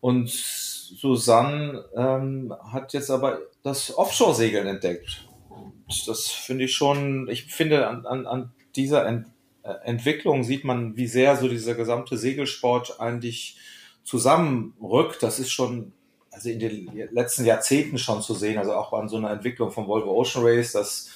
und 0.00 0.30
Susanne 0.30 1.84
ähm, 1.94 2.54
hat 2.72 2.92
jetzt 2.92 3.10
aber 3.10 3.40
das 3.62 3.96
Offshore-Segeln 3.96 4.66
entdeckt. 4.66 5.28
Und 5.48 6.08
das 6.08 6.28
finde 6.28 6.64
ich 6.64 6.74
schon, 6.74 7.28
ich 7.28 7.44
finde 7.44 7.86
an, 7.86 8.06
an, 8.06 8.26
an 8.26 8.52
dieser 8.74 9.06
Ent, 9.06 9.26
äh, 9.62 9.74
Entwicklung 9.84 10.42
sieht 10.42 10.64
man, 10.64 10.96
wie 10.96 11.06
sehr 11.06 11.36
so 11.36 11.48
dieser 11.48 11.74
gesamte 11.74 12.16
Segelsport 12.16 12.98
eigentlich 13.00 13.58
zusammenrückt. 14.02 15.22
Das 15.22 15.38
ist 15.38 15.52
schon 15.52 15.92
also 16.30 16.48
in 16.48 16.60
den 16.60 16.90
letzten 17.12 17.44
Jahrzehnten 17.44 17.98
schon 17.98 18.22
zu 18.22 18.34
sehen, 18.34 18.58
also 18.58 18.74
auch 18.74 18.92
an 18.92 19.08
so 19.08 19.16
einer 19.16 19.30
Entwicklung 19.30 19.70
vom 19.70 19.86
Volvo 19.88 20.12
Ocean 20.12 20.44
Race, 20.44 20.72
dass 20.72 21.10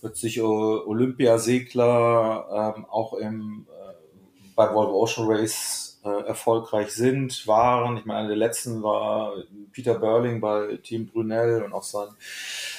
plötzlich 0.00 0.40
Olympiasegler 0.40 2.74
ähm, 2.76 2.84
auch 2.86 3.14
im, 3.14 3.66
äh, 3.68 3.92
beim 4.54 4.74
Volvo 4.74 5.02
Ocean 5.02 5.26
Race 5.28 6.00
äh, 6.04 6.26
erfolgreich 6.26 6.92
sind, 6.92 7.46
waren. 7.46 7.98
Ich 7.98 8.06
meine, 8.06 8.20
einer 8.20 8.28
der 8.28 8.36
letzten 8.36 8.82
war 8.82 9.34
Peter 9.72 9.98
Burling 9.98 10.40
bei 10.40 10.78
Team 10.82 11.08
Brunel 11.08 11.62
und 11.62 11.72
auch 11.72 11.82
sein, 11.82 12.08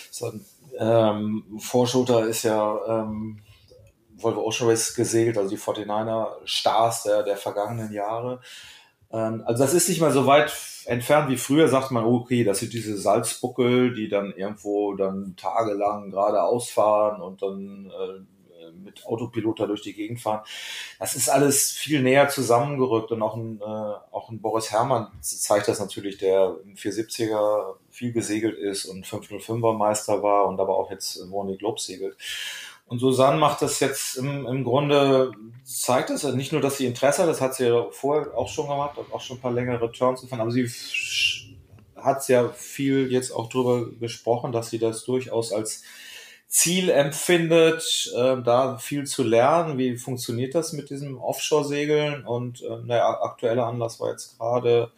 sein 0.09 0.45
ähm, 0.79 1.43
Vorschulter 1.59 2.25
ist 2.25 2.43
ja 2.43 2.79
ähm, 2.87 3.41
Volvo 4.15 4.41
Ocean 4.41 4.69
Race 4.69 4.95
gesegelt, 4.95 5.37
also 5.37 5.49
die 5.49 5.57
49er 5.57 6.37
Stars 6.45 7.03
der, 7.03 7.23
der 7.23 7.37
vergangenen 7.37 7.91
Jahre. 7.91 8.39
Ähm, 9.13 9.43
also 9.45 9.63
das 9.63 9.73
ist 9.73 9.89
nicht 9.89 10.01
mal 10.01 10.11
so 10.11 10.25
weit 10.25 10.53
entfernt 10.85 11.29
wie 11.29 11.37
früher, 11.37 11.67
sagt 11.67 11.91
man, 11.91 12.05
okay, 12.05 12.43
das 12.43 12.59
sind 12.59 12.73
diese 12.73 12.97
Salzbuckel, 12.97 13.93
die 13.93 14.09
dann 14.09 14.33
irgendwo 14.33 14.93
dann 14.95 15.35
tagelang 15.35 16.11
geradeaus 16.11 16.69
fahren 16.69 17.21
und 17.21 17.41
dann 17.41 17.91
äh, 17.91 18.21
mit 18.83 19.05
Autopilot 19.05 19.59
da 19.59 19.65
durch 19.67 19.81
die 19.81 19.93
Gegend 19.93 20.19
fahren. 20.19 20.41
Das 20.99 21.15
ist 21.15 21.29
alles 21.29 21.71
viel 21.71 22.01
näher 22.01 22.29
zusammengerückt 22.29 23.11
und 23.11 23.21
auch 23.21 23.35
ein, 23.35 23.59
äh, 23.61 23.63
auch 23.65 24.29
ein 24.29 24.41
Boris 24.41 24.71
Herrmann 24.71 25.07
zeigt 25.21 25.67
das 25.67 25.79
natürlich, 25.79 26.17
der 26.17 26.57
im 26.63 26.75
470er 26.75 27.75
viel 27.89 28.13
gesegelt 28.13 28.57
ist 28.57 28.85
und 28.85 29.05
505er 29.05 29.73
Meister 29.73 30.23
war 30.23 30.47
und 30.47 30.59
aber 30.59 30.77
auch 30.77 30.91
jetzt 30.91 31.19
Warning 31.31 31.57
Globe 31.57 31.79
segelt. 31.79 32.17
Und 32.91 32.99
Susanne 32.99 33.37
macht 33.37 33.61
das 33.61 33.79
jetzt 33.79 34.17
im, 34.17 34.45
im 34.45 34.65
Grunde, 34.65 35.31
zeigt 35.63 36.09
es 36.09 36.25
nicht 36.25 36.51
nur, 36.51 36.59
dass 36.59 36.75
sie 36.75 36.85
Interesse 36.85 37.21
hat, 37.21 37.29
das 37.29 37.39
hat 37.39 37.55
sie 37.55 37.67
ja 37.67 37.85
vorher 37.89 38.37
auch 38.37 38.49
schon 38.49 38.67
gemacht, 38.67 38.97
hat 38.97 39.05
auch 39.13 39.21
schon 39.21 39.37
ein 39.37 39.39
paar 39.39 39.53
längere 39.53 39.89
Turns 39.93 40.19
gefahren, 40.19 40.41
aber 40.41 40.51
sie 40.51 40.69
hat 41.95 42.27
ja 42.27 42.49
viel 42.49 43.09
jetzt 43.09 43.31
auch 43.31 43.47
drüber 43.47 43.89
gesprochen, 43.97 44.51
dass 44.51 44.71
sie 44.71 44.77
das 44.77 45.05
durchaus 45.05 45.53
als 45.53 45.83
Ziel 46.49 46.89
empfindet, 46.89 48.11
äh, 48.13 48.41
da 48.43 48.77
viel 48.77 49.05
zu 49.05 49.23
lernen. 49.23 49.77
Wie 49.77 49.95
funktioniert 49.95 50.53
das 50.53 50.73
mit 50.73 50.89
diesem 50.89 51.17
Offshore-Segeln? 51.17 52.25
Und 52.25 52.61
äh, 52.61 52.75
naja, 52.83 53.21
aktueller 53.21 53.67
Anlass 53.67 54.01
war 54.01 54.09
jetzt 54.09 54.37
gerade 54.37 54.91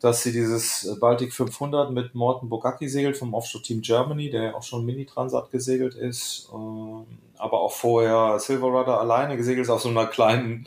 dass 0.00 0.22
sie 0.22 0.32
dieses 0.32 0.96
Baltic 1.00 1.32
500 1.32 1.90
mit 1.90 2.14
Morten 2.14 2.48
Bogacki 2.48 2.88
segelt 2.88 3.16
vom 3.16 3.34
Offshore 3.34 3.62
Team 3.62 3.80
Germany, 3.80 4.30
der 4.30 4.42
ja 4.42 4.54
auch 4.54 4.62
schon 4.62 4.84
Mini-Transat 4.84 5.50
gesegelt 5.50 5.94
ist, 5.94 6.48
ähm, 6.54 7.04
aber 7.36 7.60
auch 7.60 7.72
vorher 7.72 8.38
Silver 8.38 8.68
Rudder 8.68 9.00
alleine 9.00 9.36
gesegelt 9.36 9.64
ist 9.64 9.70
auf 9.70 9.82
so 9.82 9.88
einer 9.88 10.06
kleinen 10.06 10.66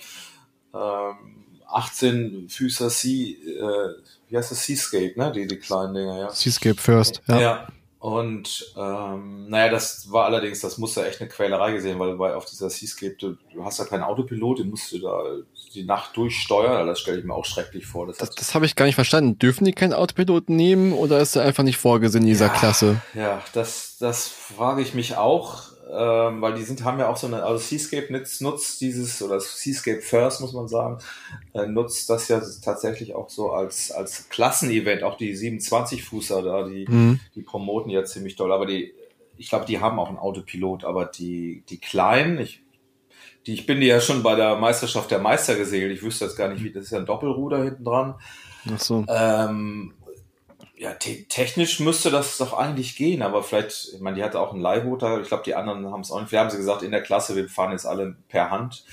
ähm, 0.73 1.15
18 1.67 2.49
Füßer 2.49 2.89
Sea, 2.89 3.35
äh, 3.35 3.95
wie 4.29 4.37
heißt 4.37 4.51
das, 4.51 4.65
Seascape, 4.65 5.13
ne, 5.15 5.31
die, 5.31 5.47
die 5.47 5.57
kleinen 5.57 5.93
Dinger, 5.93 6.19
ja. 6.19 6.29
Seascape 6.29 6.79
First, 6.79 7.21
ja. 7.27 7.39
ja. 7.39 7.67
Und 7.99 8.73
ähm, 8.75 9.47
naja, 9.47 9.69
das 9.69 10.11
war 10.11 10.25
allerdings, 10.25 10.59
das 10.59 10.79
muss 10.79 10.95
ja 10.95 11.03
echt 11.03 11.21
eine 11.21 11.29
Quälerei 11.29 11.71
gesehen, 11.73 11.99
weil 11.99 12.15
bei 12.15 12.33
auf 12.33 12.45
dieser 12.45 12.69
Seascape, 12.69 13.15
du, 13.19 13.37
du 13.53 13.63
hast 13.63 13.77
ja 13.77 13.85
keinen 13.85 14.01
Autopilot, 14.01 14.59
den 14.59 14.71
musst 14.71 14.91
du 14.91 14.97
da 14.97 15.23
die 15.73 15.83
Nacht 15.83 16.15
durchsteuern. 16.17 16.87
Das 16.87 16.99
stelle 16.99 17.19
ich 17.19 17.25
mir 17.25 17.33
auch 17.33 17.45
schrecklich 17.45 17.85
vor. 17.85 18.07
Das, 18.07 18.17
das, 18.17 18.31
das 18.31 18.55
habe 18.55 18.65
ich 18.65 18.75
gar 18.75 18.85
nicht 18.85 18.95
verstanden. 18.95 19.39
Dürfen 19.39 19.65
die 19.65 19.73
keinen 19.73 19.93
Autopilot 19.93 20.49
nehmen 20.49 20.93
oder 20.93 21.19
ist 21.19 21.35
er 21.35 21.43
einfach 21.43 21.63
nicht 21.63 21.77
vorgesehen 21.77 22.23
in 22.23 22.29
dieser 22.29 22.47
ja, 22.47 22.53
Klasse? 22.53 23.01
Ja, 23.13 23.41
das, 23.53 23.97
das 23.99 24.27
frage 24.27 24.81
ich 24.81 24.93
mich 24.93 25.17
auch 25.17 25.71
ähm, 25.93 26.41
weil 26.41 26.53
die 26.53 26.63
sind, 26.63 26.85
haben 26.85 26.99
ja 26.99 27.09
auch 27.09 27.17
so 27.17 27.27
eine, 27.27 27.43
also 27.43 27.57
Seascape 27.57 28.13
nutzt, 28.13 28.41
nutzt 28.41 28.79
dieses, 28.79 29.21
oder 29.21 29.41
Seascape 29.41 30.01
First, 30.01 30.39
muss 30.39 30.53
man 30.53 30.69
sagen, 30.69 30.99
äh, 31.53 31.65
nutzt 31.67 32.09
das 32.09 32.29
ja 32.29 32.41
tatsächlich 32.63 33.13
auch 33.13 33.29
so 33.29 33.51
als, 33.51 33.91
als 33.91 34.29
Klassenevent, 34.29 35.03
auch 35.03 35.17
die 35.17 35.35
27-Fußer 35.35 36.41
da, 36.43 36.63
die, 36.63 36.85
mhm. 36.87 37.19
die 37.35 37.41
promoten 37.41 37.89
ja 37.89 38.05
ziemlich 38.05 38.37
doll, 38.37 38.53
aber 38.53 38.65
die, 38.65 38.93
ich 39.37 39.49
glaube, 39.49 39.65
die 39.65 39.79
haben 39.79 39.99
auch 39.99 40.07
einen 40.07 40.17
Autopilot, 40.17 40.85
aber 40.85 41.05
die, 41.05 41.63
die 41.67 41.79
kleinen, 41.79 42.39
ich, 42.39 42.61
die, 43.45 43.53
ich 43.53 43.65
bin 43.65 43.81
die 43.81 43.87
ja 43.87 43.99
schon 43.99 44.23
bei 44.23 44.35
der 44.35 44.55
Meisterschaft 44.55 45.11
der 45.11 45.19
Meister 45.19 45.55
gesegelt, 45.55 45.91
ich 45.91 46.03
wüsste 46.03 46.25
jetzt 46.25 46.35
gar 46.35 46.49
nicht, 46.49 46.63
wie, 46.63 46.71
das 46.71 46.85
ist 46.85 46.91
ja 46.91 46.99
ein 46.99 47.05
Doppelruder 47.05 47.63
hinten 47.63 47.83
dran. 47.83 48.15
Ach 48.71 48.79
so. 48.79 49.05
Ähm, 49.07 49.93
ja, 50.75 50.93
te 50.93 51.25
technisch 51.27 51.79
müsste 51.79 52.09
das 52.09 52.37
doch 52.37 52.53
eigentlich 52.53 52.95
gehen, 52.95 53.21
aber 53.21 53.43
vielleicht, 53.43 53.93
ich 53.93 54.01
meine, 54.01 54.15
die 54.15 54.23
hatte 54.23 54.39
auch 54.39 54.51
einen 54.51 54.61
Leihbooter, 54.61 55.21
ich 55.21 55.27
glaube, 55.27 55.43
die 55.43 55.53
anderen 55.53 55.91
haben 55.91 56.01
es 56.01 56.11
auch 56.11 56.21
nicht. 56.21 56.31
Wir 56.31 56.39
haben 56.39 56.49
sie 56.49 56.57
gesagt, 56.57 56.81
in 56.81 56.91
der 56.91 57.03
Klasse, 57.03 57.35
wir 57.35 57.47
fahren 57.49 57.71
jetzt 57.71 57.85
alle 57.85 58.15
per 58.29 58.49
Hand. 58.49 58.83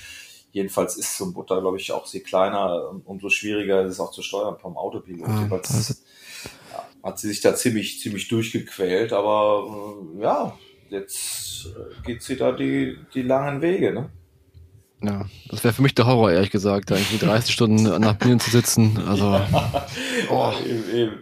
Jedenfalls 0.51 0.97
ist 0.97 1.17
so 1.17 1.25
ein 1.25 1.33
Butter, 1.33 1.61
glaube 1.61 1.77
ich, 1.77 1.91
auch 1.91 2.05
je 2.07 2.21
kleiner, 2.21 2.91
umso 3.05 3.29
schwieriger 3.29 3.83
ist 3.83 3.93
es 3.93 3.99
auch 3.99 4.11
zu 4.11 4.21
steuern 4.21 4.57
vom 4.59 4.77
Autopilot. 4.77 5.27
Ah, 5.27 5.35
Jedenfalls 5.35 6.03
ja, 6.71 6.83
hat 7.03 7.19
sie 7.19 7.27
sich 7.27 7.41
da 7.41 7.55
ziemlich, 7.55 7.99
ziemlich 7.99 8.27
durchgequält, 8.27 9.13
aber 9.13 10.03
äh, 10.17 10.21
ja, 10.21 10.57
jetzt 10.89 11.67
äh, 11.67 12.03
geht 12.05 12.23
sie 12.23 12.35
da 12.35 12.51
die, 12.51 12.97
die 13.13 13.21
langen 13.23 13.61
Wege, 13.61 13.93
ne? 13.93 14.09
Ja, 15.01 15.27
das 15.47 15.63
wäre 15.63 15.73
für 15.73 15.81
mich 15.81 15.95
der 15.95 16.07
Horror, 16.07 16.31
ehrlich 16.31 16.51
gesagt, 16.51 16.91
da 16.91 16.95
irgendwie 16.95 17.25
30 17.25 17.53
Stunden 17.53 17.83
nach 18.01 18.15
Bienen 18.15 18.41
zu 18.41 18.49
sitzen. 18.49 19.01
Also, 19.07 19.39
oh. 20.29 20.51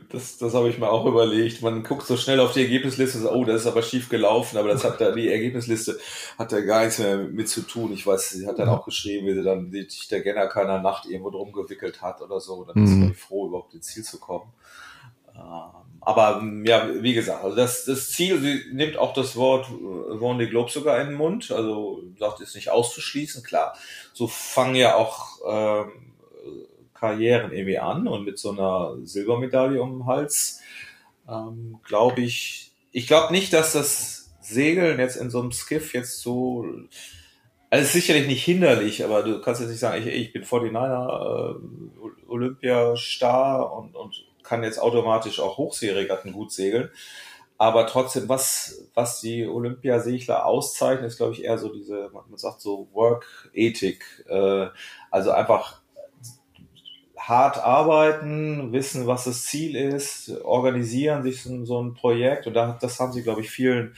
das, 0.10 0.40
das 0.40 0.56
habe 0.56 0.70
ich 0.70 0.80
mir 0.80 0.90
auch 0.90 1.06
überlegt. 1.06 1.62
Man 1.62 1.84
guckt 1.84 2.08
so 2.08 2.18
schnell 2.18 2.40
auf 2.40 2.54
die 2.54 2.64
Ergebnisliste 2.64 3.20
und 3.20 3.24
sagt, 3.26 3.36
oh, 3.36 3.46
das 3.46 3.62
ist 3.62 3.68
aber 3.68 3.84
schief 3.84 4.10
gelaufen, 4.10 4.58
aber 4.58 4.70
das 4.70 4.84
hat 4.84 5.00
da, 5.00 5.12
die 5.12 5.30
Ergebnisliste 5.30 6.00
hat 6.40 6.52
da 6.52 6.62
gar 6.62 6.86
nichts 6.86 6.98
mehr 6.98 7.18
mit 7.18 7.50
zu 7.50 7.62
tun. 7.62 7.94
Ich 7.94 8.08
weiß, 8.08 8.32
sie 8.32 8.48
hat 8.48 8.58
dann 8.58 8.70
auch 8.70 8.84
geschrieben, 8.84 9.28
wie 9.28 9.36
sie 9.36 9.44
dann 9.44 9.72
sich 9.72 10.08
der 10.08 10.22
Genner 10.22 10.48
keiner 10.48 10.82
Nacht 10.82 11.06
irgendwo 11.06 11.30
drum 11.30 11.52
gewickelt 11.52 12.02
hat 12.02 12.24
oder 12.24 12.40
so. 12.40 12.64
Dann 12.64 12.84
ist 12.84 12.90
mhm. 12.90 13.08
sie 13.10 13.14
froh, 13.14 13.48
überhaupt 13.48 13.76
ins 13.76 13.86
Ziel 13.88 14.04
zu 14.04 14.20
kommen. 14.20 14.52
Ähm, 15.36 15.87
aber 16.08 16.42
ja, 16.64 16.90
wie 17.04 17.14
gesagt, 17.14 17.44
also 17.44 17.58
das, 17.58 17.84
das 17.84 18.12
Ziel, 18.12 18.40
sie 18.40 18.64
nimmt 18.72 18.96
auch 18.96 19.12
das 19.12 19.36
Wort 19.36 19.68
äh, 19.68 19.74
Vendée 19.74 20.48
Globe 20.48 20.72
sogar 20.72 21.02
in 21.02 21.08
den 21.08 21.18
Mund, 21.18 21.52
also 21.52 22.02
sagt, 22.18 22.40
ist 22.40 22.56
nicht 22.56 22.70
auszuschließen, 22.70 23.44
klar. 23.44 23.76
So 24.14 24.26
fangen 24.30 24.76
ja 24.76 24.96
auch 24.96 25.40
ähm, 25.46 26.14
Karrieren 26.94 27.52
irgendwie 27.52 27.78
an 27.78 28.08
und 28.08 28.24
mit 28.24 28.40
so 28.40 28.52
einer 28.52 28.96
Silbermedaille 29.04 29.82
um 29.82 30.00
den 30.00 30.06
Hals, 30.06 30.62
ähm, 31.28 31.80
glaube 31.84 32.22
ich, 32.22 32.72
ich 32.94 33.06
glaube 33.06 33.34
nicht, 33.34 33.52
dass 33.52 33.74
das 33.74 34.30
Segeln 34.40 35.02
jetzt 35.02 35.18
in 35.18 35.30
so 35.30 35.42
einem 35.42 35.52
Skiff 35.52 35.94
jetzt 35.94 36.22
so, 36.22 36.66
also 37.70 37.86
sicherlich 37.86 38.28
nicht 38.28 38.46
hinderlich, 38.46 39.04
aber 39.04 39.24
du 39.24 39.42
kannst 39.42 39.60
jetzt 39.60 39.72
nicht 39.72 39.82
sagen, 39.82 40.02
ich, 40.02 40.08
ich 40.08 40.32
bin 40.32 40.46
49er 40.46 41.58
äh, 41.58 42.30
Olympiastar 42.30 43.74
und, 43.74 43.94
und 43.94 44.24
kann 44.48 44.64
jetzt 44.64 44.80
automatisch 44.80 45.40
auch 45.40 45.58
Hochseeregatten 45.58 46.32
gut 46.32 46.52
segeln. 46.52 46.90
Aber 47.58 47.88
trotzdem, 47.88 48.30
was, 48.30 48.88
was 48.94 49.20
die 49.20 49.48
Olympiasegler 49.48 50.46
auszeichnet, 50.46 51.08
ist, 51.08 51.18
glaube 51.18 51.34
ich, 51.34 51.44
eher 51.44 51.58
so 51.58 51.70
diese, 51.74 52.12
man 52.14 52.38
sagt 52.38 52.62
so 52.62 52.88
Work-Ethik. 52.94 54.26
Äh, 54.30 54.68
also 55.10 55.32
einfach 55.32 55.82
hart 57.18 57.58
arbeiten, 57.58 58.72
wissen, 58.72 59.08
was 59.08 59.26
das 59.26 59.44
Ziel 59.44 59.76
ist, 59.76 60.30
organisieren 60.44 61.24
sich 61.24 61.42
so, 61.42 61.66
so 61.66 61.82
ein 61.82 61.96
Projekt. 61.96 62.46
Und 62.46 62.54
das 62.54 63.00
haben 63.00 63.12
sie, 63.12 63.24
glaube 63.24 63.42
ich, 63.42 63.50
vielen 63.50 63.96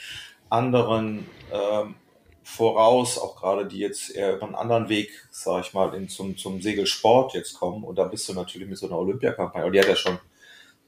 anderen 0.49 1.27
ähm, 1.51 1.95
voraus, 2.43 3.19
auch 3.19 3.35
gerade 3.35 3.67
die 3.67 3.77
jetzt 3.77 4.15
eher 4.15 4.35
über 4.37 4.45
einen 4.45 4.55
anderen 4.55 4.89
Weg, 4.89 5.11
sage 5.29 5.61
ich 5.67 5.73
mal, 5.73 5.93
in, 5.93 6.09
zum, 6.09 6.37
zum 6.37 6.61
Segelsport 6.61 7.33
jetzt 7.33 7.53
kommen. 7.53 7.83
Und 7.83 7.97
da 7.97 8.05
bist 8.05 8.27
du 8.29 8.33
natürlich 8.33 8.67
mit 8.67 8.77
so 8.77 8.87
einer 8.87 8.97
Olympiakampagne. 8.97 9.67
Und 9.67 9.73
die 9.73 9.79
hat 9.79 9.87
ja 9.87 9.95
schon 9.95 10.17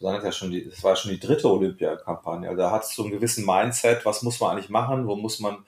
sondern 0.01 0.25
ja 0.25 0.31
schon 0.31 0.51
die, 0.51 0.67
das 0.67 0.83
war 0.83 0.95
schon 0.95 1.11
die 1.11 1.19
dritte 1.19 1.49
Olympiakampagne. 1.49 2.49
Also 2.49 2.61
da 2.61 2.71
hat 2.71 2.83
es 2.83 2.95
so 2.95 3.03
einen 3.03 3.11
gewissen 3.11 3.45
Mindset, 3.45 4.03
was 4.03 4.23
muss 4.23 4.39
man 4.39 4.51
eigentlich 4.51 4.69
machen, 4.69 5.07
wo 5.07 5.15
muss 5.15 5.39
man 5.39 5.59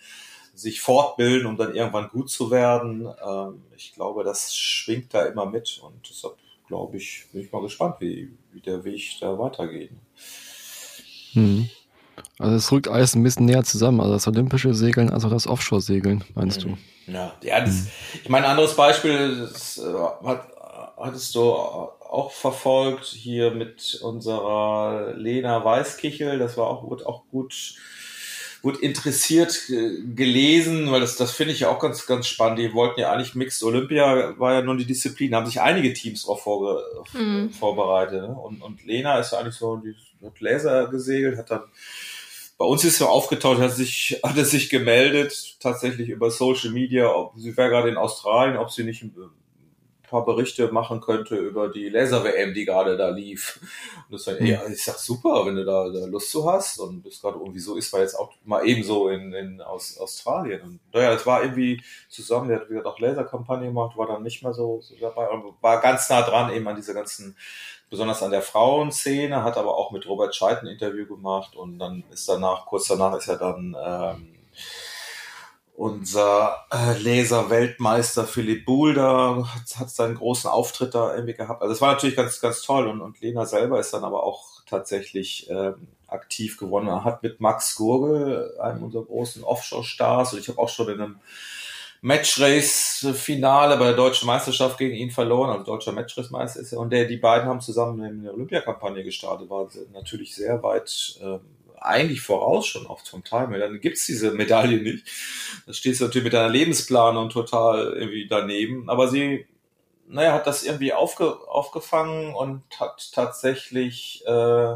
sich 0.56 0.82
fortbilden, 0.82 1.48
um 1.48 1.56
dann 1.56 1.76
irgendwann 1.76 2.10
gut 2.10 2.30
zu 2.30 2.52
werden. 2.52 3.08
Ähm, 3.26 3.64
ich 3.78 3.94
glaube, 3.94 4.24
das 4.24 4.56
schwingt 4.56 5.14
da 5.14 5.24
immer 5.26 5.46
mit 5.46 5.80
und 5.84 6.10
deshalb 6.10 6.36
glaube 6.68 6.98
ich, 6.98 7.26
bin 7.32 7.42
ich 7.42 7.52
mal 7.52 7.62
gespannt, 7.62 7.98
wie, 8.00 8.32
wie 8.52 8.62
der 8.62 8.84
Weg 8.84 9.18
da 9.22 9.38
weitergeht. 9.38 9.92
Hm. 11.34 11.70
Also 12.40 12.56
es 12.56 12.72
rückt 12.72 12.88
alles 12.88 13.16
ein 13.16 13.24
bisschen 13.24 13.46
näher 13.46 13.64
zusammen, 13.64 14.00
also 14.02 14.14
das 14.14 14.28
olympische 14.28 14.74
Segeln, 14.74 15.10
also 15.10 15.30
das 15.30 15.48
Offshore-Segeln, 15.48 16.24
meinst 16.34 16.64
hm. 16.64 16.78
du? 17.06 17.12
Ja, 17.12 17.34
ja 17.44 17.60
das, 17.62 17.74
hm. 17.74 17.88
ich 18.24 18.30
meine, 18.30 18.46
ein 18.46 18.52
anderes 18.52 18.76
Beispiel, 18.76 19.40
das 19.42 19.78
äh, 19.78 20.26
hat, 20.26 20.48
hattest 20.98 21.36
du 21.36 21.54
auch 22.14 22.32
verfolgt, 22.32 23.06
hier 23.06 23.52
mit 23.52 24.00
unserer 24.02 25.14
Lena 25.16 25.66
Weißkichel, 25.66 26.38
das 26.38 26.58
war 26.58 26.68
auch, 26.68 26.84
wurde 26.84 27.08
auch 27.08 27.24
gut, 27.32 27.76
gut 28.62 28.78
interessiert 28.80 29.64
gelesen, 29.68 30.92
weil 30.92 31.02
das, 31.02 31.16
das 31.16 31.32
finde 31.32 31.54
ich 31.54 31.62
ja 31.62 31.70
auch 31.70 31.80
ganz, 31.80 32.06
ganz 32.06 32.28
spannend. 32.28 32.60
Die 32.60 32.74
wollten 32.74 33.00
ja 33.00 33.12
eigentlich 33.12 33.34
Mixed 33.34 33.64
Olympia, 33.64 34.38
war 34.38 34.54
ja 34.54 34.62
nun 34.62 34.78
die 34.78 34.86
Disziplin, 34.86 35.34
haben 35.34 35.48
sich 35.48 35.60
einige 35.60 35.92
Teams 35.94 36.22
darauf 36.22 36.44
vorge 36.44 36.84
mhm. 37.14 37.50
vorbereitet. 37.50 38.22
Ne? 38.22 38.36
Und, 38.36 38.62
und 38.62 38.86
Lena 38.86 39.18
ist 39.18 39.34
eigentlich 39.34 39.56
so, 39.56 39.78
die 39.78 39.96
hat 40.24 40.40
Laser 40.40 40.88
gesegelt, 40.90 41.38
hat 41.38 41.50
dann 41.50 41.64
bei 42.60 42.66
uns 42.66 42.86
ist 42.86 43.00
so 43.00 43.08
aufgetaucht, 43.08 43.60
hat 43.60 43.72
sich, 43.72 44.20
hat 44.24 44.38
er 44.38 44.46
sich 44.46 44.70
gemeldet, 44.70 45.58
tatsächlich 45.60 46.10
über 46.10 46.30
Social 46.30 46.70
Media, 46.70 47.12
ob 47.12 47.34
sie 47.38 47.58
wäre 47.58 47.70
gerade 47.70 47.90
in 47.90 47.98
Australien, 47.98 48.58
ob 48.58 48.72
sie 48.72 48.84
nicht 48.84 49.04
paar 50.14 50.26
Berichte 50.26 50.72
machen 50.72 51.02
könnte 51.02 51.36
über 51.36 51.70
die 51.70 51.90
Laser-WM, 51.90 52.54
die 52.54 52.66
gerade 52.66 52.96
da 52.96 53.10
lief. 53.10 53.60
Und 54.08 54.14
das 54.14 54.28
war, 54.28 54.40
ja, 54.42 54.62
ich 54.68 54.84
sag 54.84 54.98
super, 54.98 55.46
wenn 55.46 55.56
du 55.56 55.66
da, 55.66 55.90
da 55.90 56.06
Lust 56.06 56.30
zu 56.30 56.50
hast 56.50 56.80
und 56.80 57.02
bist 57.02 57.22
gerade 57.22 57.40
irgendwie 57.40 57.60
so 57.60 57.76
ist, 57.76 57.92
war 57.92 58.02
jetzt 58.02 58.14
auch 58.18 58.32
mal 58.46 58.66
ebenso 58.66 59.10
in, 59.10 59.34
in 59.34 59.62
aus 59.62 59.98
Australien. 59.98 60.62
Und 60.62 60.80
naja, 60.94 61.14
es 61.14 61.26
war 61.26 61.42
irgendwie 61.42 61.82
zusammen, 62.10 62.50
der 62.50 62.60
hat 62.60 62.70
wieder 62.70 62.86
auch 62.86 63.00
Laserkampagne 63.00 63.68
gemacht, 63.68 63.98
war 63.98 64.08
dann 64.08 64.24
nicht 64.24 64.44
mehr 64.44 64.54
so, 64.54 64.80
so 64.82 64.96
dabei 65.02 65.30
und 65.30 65.56
war 65.62 65.82
ganz 65.82 66.10
nah 66.10 66.22
dran 66.22 66.54
eben 66.54 66.68
an 66.68 66.76
dieser 66.76 66.94
ganzen 66.94 67.36
besonders 67.90 68.24
an 68.24 68.32
der 68.32 68.42
Frauenszene, 68.42 69.44
hat 69.44 69.58
aber 69.58 69.78
auch 69.78 69.92
mit 69.92 70.08
Robert 70.08 70.36
Scheid 70.36 70.62
ein 70.62 70.68
Interview 70.68 71.06
gemacht 71.06 71.56
und 71.56 71.80
dann 71.80 72.04
ist 72.12 72.30
danach, 72.30 72.66
kurz 72.66 72.88
danach 72.88 73.16
ist 73.16 73.28
er 73.28 73.38
dann 73.38 73.76
ähm, 73.80 74.33
unser 75.84 76.66
äh, 76.72 76.98
Laser-Weltmeister 76.98 78.24
Philipp 78.24 78.66
Boulder 78.66 79.46
hat, 79.54 79.80
hat 79.80 79.90
seinen 79.90 80.16
großen 80.16 80.50
Auftritt 80.50 80.96
da 80.96 81.14
irgendwie 81.14 81.34
gehabt. 81.34 81.62
Also 81.62 81.74
es 81.74 81.82
war 81.82 81.92
natürlich 81.92 82.16
ganz, 82.16 82.40
ganz 82.40 82.62
toll 82.62 82.88
und, 82.88 83.02
und 83.02 83.20
Lena 83.20 83.46
selber 83.46 83.82
ist 83.82 83.94
dann 83.94 84.06
aber 84.06 84.24
auch 84.24 84.62
tatsächlich 84.66 85.50
ähm, 85.50 85.90
aktiv 86.08 86.58
gewonnen. 86.58 86.88
Er 86.88 87.04
hat 87.04 87.22
mit 87.22 87.42
Max 87.42 87.76
Gurgel, 87.76 88.58
einem 88.62 88.82
unserer 88.82 89.04
großen 89.04 89.44
Offshore-Stars, 89.44 90.32
und 90.32 90.40
ich 90.40 90.48
habe 90.48 90.58
auch 90.58 90.70
schon 90.70 90.88
in 90.88 91.02
einem 91.02 91.20
Matchrace-Finale 92.00 93.76
bei 93.76 93.86
der 93.88 93.96
deutschen 93.96 94.28
Meisterschaft 94.28 94.78
gegen 94.78 94.96
ihn 94.96 95.12
verloren, 95.12 95.50
also 95.50 95.66
deutscher 95.66 95.92
Matchrace-Meister 95.92 96.62
ist 96.62 96.72
er. 96.72 96.80
Und 96.80 96.92
der, 96.92 97.06
die 97.06 97.18
beiden 97.18 97.50
haben 97.50 97.60
zusammen 97.60 98.02
eine 98.02 98.32
Olympiakampagne 98.32 99.04
gestartet, 99.04 99.50
war 99.50 99.68
natürlich 99.92 100.34
sehr 100.34 100.64
weit 100.64 101.20
ähm, 101.22 101.42
eigentlich 101.86 102.22
voraus 102.22 102.66
schon 102.68 102.86
oft 102.86 103.08
vom 103.08 103.24
Timer. 103.24 103.58
Dann 103.58 103.80
gibt's 103.80 104.06
diese 104.06 104.32
Medaille 104.32 104.82
nicht. 104.82 105.08
Da 105.66 105.74
stehst 105.74 106.02
du 106.02 106.06
natürlich 106.06 106.26
mit 106.26 106.34
deiner 106.34 106.50
Lebensplanung 106.50 107.30
total 107.30 107.94
irgendwie 107.94 108.28
daneben. 108.28 108.90
Aber 108.90 109.08
sie, 109.08 109.46
naja, 110.08 110.34
hat 110.34 110.48
das 110.48 110.64
irgendwie 110.64 110.94
aufge, 110.94 111.26
aufgefangen 111.48 112.34
und 112.34 112.64
hat 112.80 113.12
tatsächlich 113.14 114.24
äh, 114.26 114.76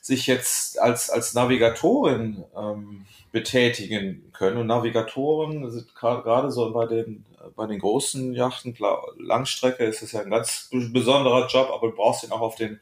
sich 0.00 0.26
jetzt 0.26 0.80
als, 0.80 1.10
als 1.10 1.34
Navigatorin 1.34 2.44
ähm, 2.56 3.06
betätigen 3.32 4.30
können. 4.34 4.58
Und 4.58 4.66
Navigatoren 4.66 5.68
sind 5.70 5.94
gerade 5.94 6.52
so 6.52 6.70
bei 6.70 6.86
den, 6.86 7.24
bei 7.56 7.66
den 7.66 7.78
großen 7.78 8.34
Yachten, 8.34 8.74
klar, 8.74 9.02
Langstrecke 9.18 9.84
ist 9.84 10.02
es 10.02 10.12
ja 10.12 10.20
ein 10.20 10.30
ganz 10.30 10.68
besonderer 10.70 11.48
Job, 11.48 11.70
aber 11.72 11.88
du 11.88 11.96
brauchst 11.96 12.24
ihn 12.24 12.30
auch 12.30 12.42
auf 12.42 12.56
den, 12.56 12.78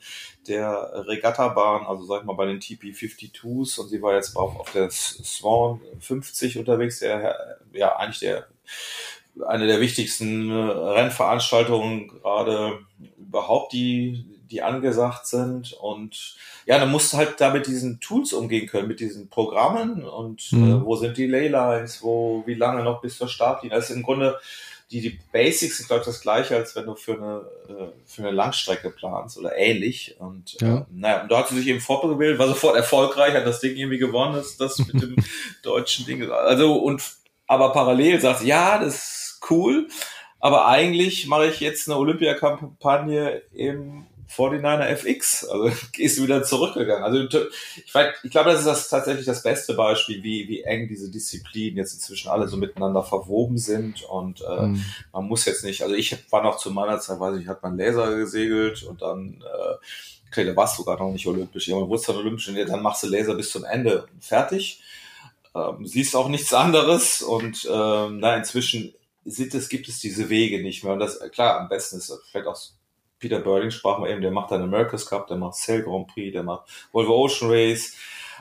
der 0.48 1.06
Regattabahn, 1.06 1.86
also 1.86 2.04
sag 2.04 2.20
ich 2.20 2.26
mal 2.26 2.34
bei 2.34 2.46
den 2.46 2.58
TP52s 2.58 3.78
und 3.78 3.88
sie 3.88 4.02
war 4.02 4.14
jetzt 4.14 4.36
auf, 4.36 4.58
auf 4.58 4.72
der 4.72 4.90
Swan 4.90 5.80
50 6.00 6.58
unterwegs, 6.58 6.98
der, 6.98 7.58
ja, 7.72 7.96
eigentlich 7.96 8.18
der, 8.18 8.48
eine 9.46 9.68
der 9.68 9.80
wichtigsten 9.80 10.50
Rennveranstaltungen 10.50 12.08
gerade 12.08 12.80
überhaupt, 13.16 13.72
die, 13.72 14.26
die 14.50 14.62
angesagt 14.62 15.26
sind 15.26 15.72
und 15.72 16.36
ja, 16.66 16.78
dann 16.78 16.90
musst 16.90 17.12
du 17.12 17.16
halt 17.16 17.40
da 17.40 17.50
mit 17.50 17.66
diesen 17.66 18.00
Tools 18.00 18.32
umgehen 18.32 18.68
können, 18.68 18.88
mit 18.88 19.00
diesen 19.00 19.28
Programmen 19.28 20.04
und 20.04 20.52
mhm. 20.52 20.70
äh, 20.70 20.84
wo 20.84 20.96
sind 20.96 21.16
die 21.16 21.26
Laylines, 21.26 22.02
wo, 22.02 22.42
wie 22.46 22.54
lange 22.54 22.82
noch 22.82 23.00
bis 23.00 23.18
zur 23.18 23.28
Startlinie. 23.28 23.76
Das 23.76 23.90
ist 23.90 23.96
im 23.96 24.02
Grunde, 24.02 24.38
die, 24.90 25.00
die 25.00 25.18
Basics 25.32 25.78
sind, 25.78 25.86
glaube 25.86 26.00
ich, 26.00 26.06
das 26.06 26.20
gleiche, 26.20 26.56
als 26.56 26.74
wenn 26.74 26.86
du 26.86 26.96
für 26.96 27.14
eine, 27.14 27.42
äh, 27.68 27.88
für 28.04 28.22
eine 28.22 28.32
Langstrecke 28.32 28.90
planst 28.90 29.38
oder 29.38 29.56
ähnlich. 29.56 30.16
Und 30.18 30.60
ja. 30.60 30.78
äh, 30.78 30.84
naja, 30.90 31.22
und 31.22 31.30
da 31.30 31.38
hat 31.38 31.48
sie 31.48 31.56
sich 31.56 31.68
eben 31.68 31.80
fortgebildet, 31.80 32.38
war 32.38 32.48
sofort 32.48 32.76
erfolgreich, 32.76 33.34
hat 33.34 33.46
das 33.46 33.60
Ding 33.60 33.76
irgendwie 33.76 33.98
gewonnen, 33.98 34.34
das, 34.34 34.56
das 34.56 34.78
mit 34.78 35.00
dem 35.00 35.16
deutschen 35.62 36.06
Ding. 36.06 36.28
Also, 36.30 36.74
und 36.74 37.02
aber 37.46 37.72
parallel 37.72 38.20
sagt 38.20 38.42
ja, 38.42 38.78
das 38.78 38.94
ist 38.94 39.40
cool, 39.50 39.88
aber 40.40 40.66
eigentlich 40.66 41.26
mache 41.26 41.48
ich 41.48 41.60
jetzt 41.60 41.88
eine 41.88 41.98
Olympiakampagne 41.98 43.42
im 43.52 44.06
49er 44.36 44.86
FX. 44.96 45.44
Also 45.48 45.70
ist 45.98 46.18
du 46.18 46.24
wieder 46.24 46.42
zurückgegangen. 46.42 47.04
Also 47.04 47.18
ich, 47.84 47.94
weiß, 47.94 48.14
ich 48.22 48.30
glaube, 48.30 48.50
das 48.50 48.60
ist 48.60 48.66
das 48.66 48.88
tatsächlich 48.88 49.26
das 49.26 49.42
beste 49.42 49.74
Beispiel, 49.74 50.22
wie, 50.22 50.48
wie 50.48 50.62
eng 50.62 50.88
diese 50.88 51.10
Disziplinen 51.10 51.76
jetzt 51.76 51.94
inzwischen 51.94 52.28
alle 52.28 52.48
so 52.48 52.56
miteinander 52.56 53.02
verwoben 53.02 53.58
sind. 53.58 54.02
Und 54.02 54.42
äh, 54.42 54.66
mhm. 54.66 54.84
man 55.12 55.24
muss 55.26 55.44
jetzt 55.44 55.64
nicht, 55.64 55.82
also 55.82 55.94
ich 55.94 56.16
war 56.30 56.42
noch 56.42 56.58
zu 56.58 56.70
meiner 56.70 57.00
Zeit, 57.00 57.20
weiß 57.20 57.38
ich, 57.38 57.48
hat 57.48 57.62
man 57.62 57.76
Laser 57.76 58.16
gesegelt 58.16 58.82
und 58.84 59.02
dann 59.02 59.42
äh, 59.42 59.74
okay, 60.30 60.44
da 60.44 60.54
warst 60.54 60.78
du 60.78 60.82
sogar 60.82 60.98
noch 60.98 61.12
nicht 61.12 61.26
olympisch. 61.26 61.68
Ja, 61.68 61.76
man 61.76 61.88
wusste 61.88 62.12
dann 62.12 62.20
olympisch, 62.20 62.48
und 62.48 62.56
dann 62.56 62.82
machst 62.82 63.02
du 63.02 63.08
Laser 63.08 63.34
bis 63.34 63.50
zum 63.50 63.64
Ende 63.64 64.06
fertig. 64.20 64.80
Ähm, 65.54 65.84
siehst 65.84 66.14
auch 66.14 66.28
nichts 66.28 66.54
anderes 66.54 67.22
und 67.22 67.68
ähm, 67.68 68.20
na, 68.20 68.36
inzwischen 68.36 68.94
sieht 69.24 69.52
es, 69.54 69.68
gibt 69.68 69.88
es 69.88 69.98
diese 69.98 70.28
Wege 70.28 70.62
nicht 70.62 70.84
mehr. 70.84 70.92
Und 70.92 71.00
das, 71.00 71.18
klar, 71.32 71.58
am 71.58 71.68
besten 71.68 71.96
ist 71.96 72.12
vielleicht 72.30 72.46
auch 72.46 72.56
Peter 73.20 73.38
Burling 73.38 73.70
sprachen 73.70 74.02
wir 74.02 74.10
eben, 74.10 74.22
der 74.22 74.32
macht 74.32 74.50
dann 74.50 74.62
America's 74.62 75.06
Cup, 75.06 75.28
der 75.28 75.36
macht 75.36 75.54
Sail 75.54 75.82
Grand 75.82 76.08
Prix, 76.08 76.32
der 76.32 76.42
macht 76.42 76.68
Volvo 76.90 77.24
Ocean 77.24 77.50
Race, 77.50 77.94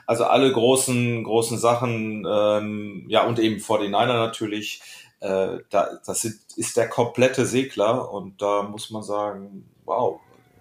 also 0.07 0.23
alle 0.23 0.51
großen, 0.51 1.23
großen 1.23 1.59
Sachen, 1.59 2.25
ähm, 2.27 3.05
ja, 3.07 3.25
und 3.27 3.37
eben 3.37 3.57
49er 3.57 4.05
natürlich, 4.05 4.81
äh, 5.19 5.57
da, 5.69 5.99
das 6.05 6.25
ist 6.25 6.77
der 6.77 6.87
komplette 6.87 7.45
Segler 7.45 8.11
und 8.11 8.41
da 8.41 8.63
muss 8.63 8.89
man 8.89 9.03
sagen, 9.03 9.69
wow, 9.85 10.19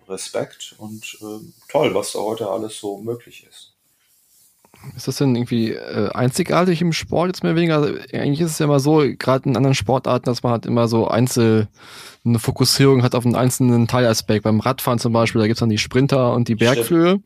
Respekt 0.09 0.75
und 0.79 1.19
äh, 1.23 1.71
toll, 1.71 1.95
was 1.95 2.13
da 2.13 2.19
heute 2.19 2.51
alles 2.51 2.79
so 2.79 2.99
möglich 2.99 3.47
ist. 3.49 3.78
Ist 4.97 5.09
das 5.09 5.17
denn 5.17 5.35
irgendwie 5.37 5.73
äh, 5.73 6.11
einzigartig 6.11 6.81
im 6.81 6.93
Sport 6.93 7.29
jetzt 7.29 7.43
mehr 7.43 7.53
oder 7.53 7.61
weniger? 7.61 7.77
Also, 7.77 7.95
eigentlich 8.13 8.41
ist 8.41 8.53
es 8.53 8.59
ja 8.59 8.67
immer 8.67 8.81
so, 8.81 9.03
gerade 9.19 9.49
in 9.49 9.57
anderen 9.57 9.75
Sportarten, 9.75 10.27
dass 10.27 10.43
man 10.43 10.53
halt 10.53 10.67
immer 10.67 10.89
so 10.89 11.09
Einzel, 11.09 11.69
eine 12.25 12.39
Fokussierung 12.39 13.03
hat 13.03 13.15
auf 13.15 13.25
einen 13.25 13.37
einzelnen 13.37 13.87
Teilaspekt. 13.87 14.45
Beim 14.45 14.61
Radfahren 14.61 14.99
zum 14.99 15.13
Beispiel, 15.13 15.41
da 15.41 15.47
gibt's 15.47 15.61
dann 15.61 15.69
die 15.69 15.79
Sprinter 15.79 16.33
und 16.33 16.49
die 16.49 16.55
Bergflöhe. 16.55 17.21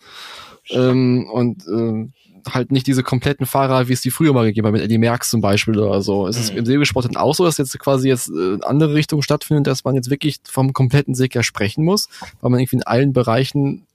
Ähm, 0.71 1.29
und 1.33 1.67
äh, 1.67 2.09
halt 2.51 2.73
nicht 2.73 2.87
diese 2.87 3.03
kompletten 3.03 3.47
Fahrer, 3.47 3.89
wie 3.89 3.93
es 3.93 4.01
die 4.01 4.11
früher 4.11 4.33
mal 4.33 4.45
gegeben 4.45 4.67
hat, 4.67 4.73
mit 4.73 4.83
Eddie 4.83 4.99
Merckx 4.99 5.31
zum 5.31 5.41
Beispiel 5.41 5.79
oder 5.79 6.03
so. 6.03 6.27
Ist 6.27 6.37
mhm. 6.37 6.43
es 6.43 6.51
im 6.51 6.67
Segelsport 6.67 7.05
dann 7.05 7.17
auch 7.17 7.35
so, 7.35 7.45
dass 7.45 7.59
jetzt 7.59 7.79
quasi 7.79 8.09
jetzt 8.09 8.31
äh, 8.31 8.59
andere 8.63 8.95
Richtung 8.95 9.23
stattfindet, 9.23 9.67
dass 9.67 9.85
man 9.85 9.95
jetzt 9.95 10.11
wirklich 10.11 10.39
vom 10.45 10.73
kompletten 10.73 11.15
Segler 11.15 11.43
sprechen 11.43 11.85
muss, 11.85 12.09
weil 12.41 12.51
man 12.51 12.61
irgendwie 12.61 12.77
in 12.77 12.83
allen 12.83 13.13
Bereichen 13.13 13.87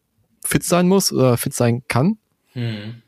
fit 0.43 0.63
sein 0.63 0.87
muss 0.87 1.11
oder 1.11 1.37
fit 1.37 1.53
sein 1.53 1.83
kann? 1.87 2.17
Mhm. 2.53 3.01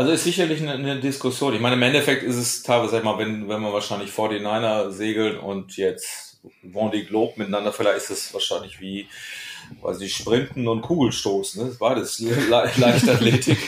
Also 0.00 0.12
ist 0.12 0.24
sicherlich 0.24 0.62
eine, 0.62 0.72
eine, 0.72 0.98
Diskussion. 0.98 1.52
Ich 1.52 1.60
meine, 1.60 1.76
im 1.76 1.82
Endeffekt 1.82 2.22
ist 2.22 2.36
es 2.36 2.62
teilweise, 2.62 2.92
sag 2.92 3.04
mal, 3.04 3.18
wenn, 3.18 3.50
wenn 3.50 3.60
man 3.60 3.74
wahrscheinlich 3.74 4.10
49er 4.10 4.90
segelt 4.92 5.38
und 5.38 5.76
jetzt 5.76 6.40
Vendée 6.64 7.04
Globe 7.04 7.34
miteinander, 7.36 7.70
vielleicht 7.70 8.08
ist 8.08 8.10
es 8.10 8.32
wahrscheinlich 8.32 8.80
wie, 8.80 9.08
weiß 9.82 10.00
ich, 10.00 10.14
Sprinten 10.14 10.66
und 10.68 10.80
Kugelstoßen. 10.80 11.62
Ne? 11.62 11.68
Das 11.68 11.82
war 11.82 11.96
das 11.96 12.18
Le 12.18 12.70
Leichtathletik. 12.78 13.58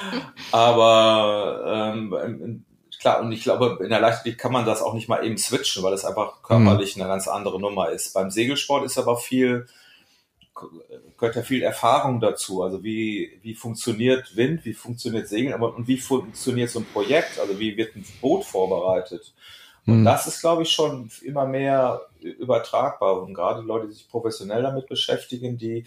Aber 0.52 1.92
ähm, 1.92 2.64
klar, 2.98 3.20
und 3.20 3.32
ich 3.32 3.42
glaube, 3.42 3.78
in 3.82 3.90
der 3.90 4.00
Leichtathletik 4.00 4.40
kann 4.40 4.52
man 4.52 4.64
das 4.64 4.80
auch 4.80 4.94
nicht 4.94 5.10
mal 5.10 5.22
eben 5.22 5.36
switchen, 5.36 5.82
weil 5.82 5.92
es 5.92 6.06
einfach 6.06 6.40
körperlich 6.42 6.96
mhm. 6.96 7.02
eine 7.02 7.10
ganz 7.10 7.28
andere 7.28 7.60
Nummer 7.60 7.90
ist. 7.90 8.14
Beim 8.14 8.30
Segelsport 8.30 8.86
ist 8.86 8.96
aber 8.96 9.18
viel 9.18 9.66
gehört 11.18 11.36
ja 11.36 11.42
viel 11.42 11.62
Erfahrung 11.62 12.20
dazu. 12.20 12.62
Also 12.62 12.82
wie, 12.82 13.38
wie 13.42 13.54
funktioniert 13.54 14.36
Wind, 14.36 14.64
wie 14.64 14.74
funktioniert 14.74 15.28
Segeln 15.28 15.54
aber, 15.54 15.74
und 15.74 15.88
wie 15.88 15.98
funktioniert 15.98 16.70
so 16.70 16.80
ein 16.80 16.86
Projekt? 16.86 17.38
Also 17.38 17.58
wie 17.58 17.76
wird 17.76 17.96
ein 17.96 18.04
Boot 18.20 18.44
vorbereitet? 18.44 19.34
Und 19.86 20.00
mhm. 20.00 20.04
das 20.04 20.26
ist, 20.26 20.40
glaube 20.40 20.62
ich, 20.62 20.70
schon 20.70 21.10
immer 21.22 21.46
mehr 21.46 22.02
übertragbar. 22.20 23.22
Und 23.22 23.34
gerade 23.34 23.62
Leute, 23.62 23.88
die 23.88 23.94
sich 23.94 24.08
professionell 24.08 24.62
damit 24.62 24.86
beschäftigen, 24.86 25.58
die, 25.58 25.84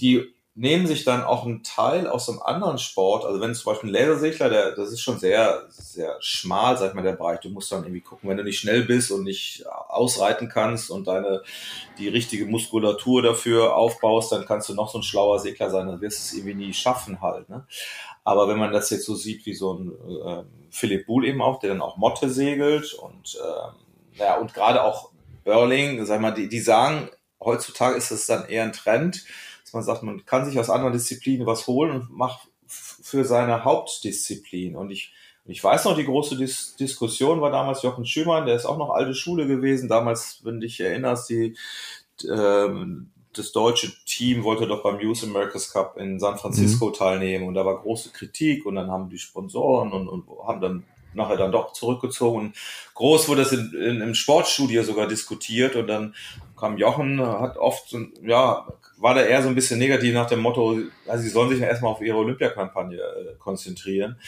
die 0.00 0.34
nehmen 0.56 0.86
sich 0.86 1.04
dann 1.04 1.24
auch 1.24 1.44
einen 1.44 1.64
Teil 1.64 2.06
aus 2.06 2.28
einem 2.28 2.40
anderen 2.40 2.78
Sport. 2.78 3.24
Also 3.24 3.40
wenn 3.40 3.54
zum 3.54 3.72
Beispiel 3.72 3.90
ein 3.90 3.92
Lasersegler, 3.92 4.48
der, 4.48 4.72
das 4.76 4.92
ist 4.92 5.00
schon 5.00 5.18
sehr, 5.18 5.64
sehr 5.68 6.16
schmal, 6.20 6.78
sag 6.78 6.90
ich 6.90 6.94
mal, 6.94 7.02
der 7.02 7.12
Bereich. 7.12 7.40
Du 7.40 7.50
musst 7.50 7.72
dann 7.72 7.82
irgendwie 7.82 8.02
gucken, 8.02 8.30
wenn 8.30 8.36
du 8.36 8.44
nicht 8.44 8.60
schnell 8.60 8.84
bist 8.84 9.10
und 9.10 9.24
nicht 9.24 9.66
ausreiten 9.66 10.48
kannst 10.48 10.90
und 10.90 11.08
deine, 11.08 11.42
die 11.98 12.08
richtige 12.08 12.46
Muskulatur 12.46 13.20
dafür 13.22 13.74
aufbaust, 13.74 14.30
dann 14.30 14.46
kannst 14.46 14.68
du 14.68 14.74
noch 14.74 14.90
so 14.90 14.98
ein 14.98 15.02
schlauer 15.02 15.40
Segler 15.40 15.70
sein, 15.70 15.88
dann 15.88 16.00
wirst 16.00 16.18
du 16.18 16.22
es 16.22 16.32
irgendwie 16.34 16.66
nie 16.66 16.72
schaffen 16.72 17.20
halt, 17.20 17.48
ne? 17.48 17.66
Aber 18.22 18.48
wenn 18.48 18.58
man 18.58 18.72
das 18.72 18.88
jetzt 18.88 19.04
so 19.04 19.14
sieht, 19.14 19.44
wie 19.44 19.52
so 19.52 19.74
ein 19.74 19.92
äh, 20.24 20.44
Philipp 20.70 21.06
Buhl 21.06 21.26
eben 21.26 21.42
auch, 21.42 21.58
der 21.58 21.70
dann 21.70 21.82
auch 21.82 21.98
Motte 21.98 22.30
segelt 22.30 22.94
und, 22.94 23.34
äh, 23.34 24.18
naja, 24.18 24.38
und 24.38 24.54
gerade 24.54 24.82
auch 24.82 25.10
Burling, 25.44 26.06
sag 26.06 26.20
mal, 26.20 26.30
die, 26.30 26.48
die 26.48 26.60
sagen, 26.60 27.10
heutzutage 27.38 27.96
ist 27.96 28.10
es 28.10 28.26
dann 28.26 28.48
eher 28.48 28.62
ein 28.62 28.72
Trend, 28.72 29.24
man 29.74 29.82
sagt, 29.82 30.02
man 30.02 30.24
kann 30.24 30.44
sich 30.44 30.58
aus 30.58 30.70
anderen 30.70 30.92
Disziplinen 30.92 31.46
was 31.46 31.66
holen 31.66 31.90
und 31.90 32.10
macht 32.10 32.48
für 32.66 33.24
seine 33.24 33.64
Hauptdisziplin. 33.64 34.76
Und 34.76 34.90
ich, 34.90 35.12
ich 35.44 35.62
weiß 35.62 35.84
noch, 35.84 35.96
die 35.96 36.04
große 36.04 36.36
Dis 36.36 36.76
Diskussion 36.76 37.40
war 37.40 37.50
damals 37.50 37.82
Jochen 37.82 38.06
Schümann, 38.06 38.46
der 38.46 38.56
ist 38.56 38.66
auch 38.66 38.78
noch 38.78 38.90
alte 38.90 39.14
Schule 39.14 39.46
gewesen. 39.46 39.88
Damals, 39.88 40.40
wenn 40.44 40.54
du 40.54 40.60
dich 40.60 40.80
erinnerst, 40.80 41.28
die, 41.28 41.56
ähm, 42.28 43.10
das 43.32 43.52
deutsche 43.52 43.92
Team 44.06 44.44
wollte 44.44 44.66
doch 44.66 44.82
beim 44.82 45.00
Youth 45.00 45.24
America's 45.24 45.72
Cup 45.72 45.96
in 45.96 46.20
San 46.20 46.38
Francisco 46.38 46.88
mhm. 46.88 46.92
teilnehmen 46.92 47.48
und 47.48 47.54
da 47.54 47.64
war 47.64 47.80
große 47.80 48.10
Kritik 48.10 48.64
und 48.64 48.76
dann 48.76 48.90
haben 48.90 49.10
die 49.10 49.18
Sponsoren 49.18 49.92
und, 49.92 50.08
und 50.08 50.26
haben 50.46 50.60
dann 50.60 50.84
nachher 51.14 51.36
dann 51.36 51.52
doch 51.52 51.72
zurückgezogen. 51.72 52.54
Groß 52.94 53.28
wurde 53.28 53.42
das 53.42 53.52
in, 53.52 53.72
in, 53.74 54.00
im 54.00 54.14
Sportstudio 54.14 54.82
sogar 54.82 55.06
diskutiert 55.06 55.76
und 55.76 55.86
dann 55.86 56.14
kam 56.56 56.76
Jochen, 56.76 57.20
hat 57.20 57.56
oft, 57.56 57.94
ja, 58.22 58.66
war 58.96 59.14
da 59.14 59.22
eher 59.22 59.42
so 59.42 59.48
ein 59.48 59.54
bisschen 59.54 59.78
negativ 59.78 60.14
nach 60.14 60.28
dem 60.28 60.40
Motto, 60.40 60.78
also 61.06 61.22
sie 61.22 61.30
sollen 61.30 61.50
sich 61.50 61.60
ja 61.60 61.66
erstmal 61.66 61.92
auf 61.92 62.00
ihre 62.00 62.18
Olympiakampagne 62.18 62.96
äh, 62.96 63.34
konzentrieren. 63.38 64.18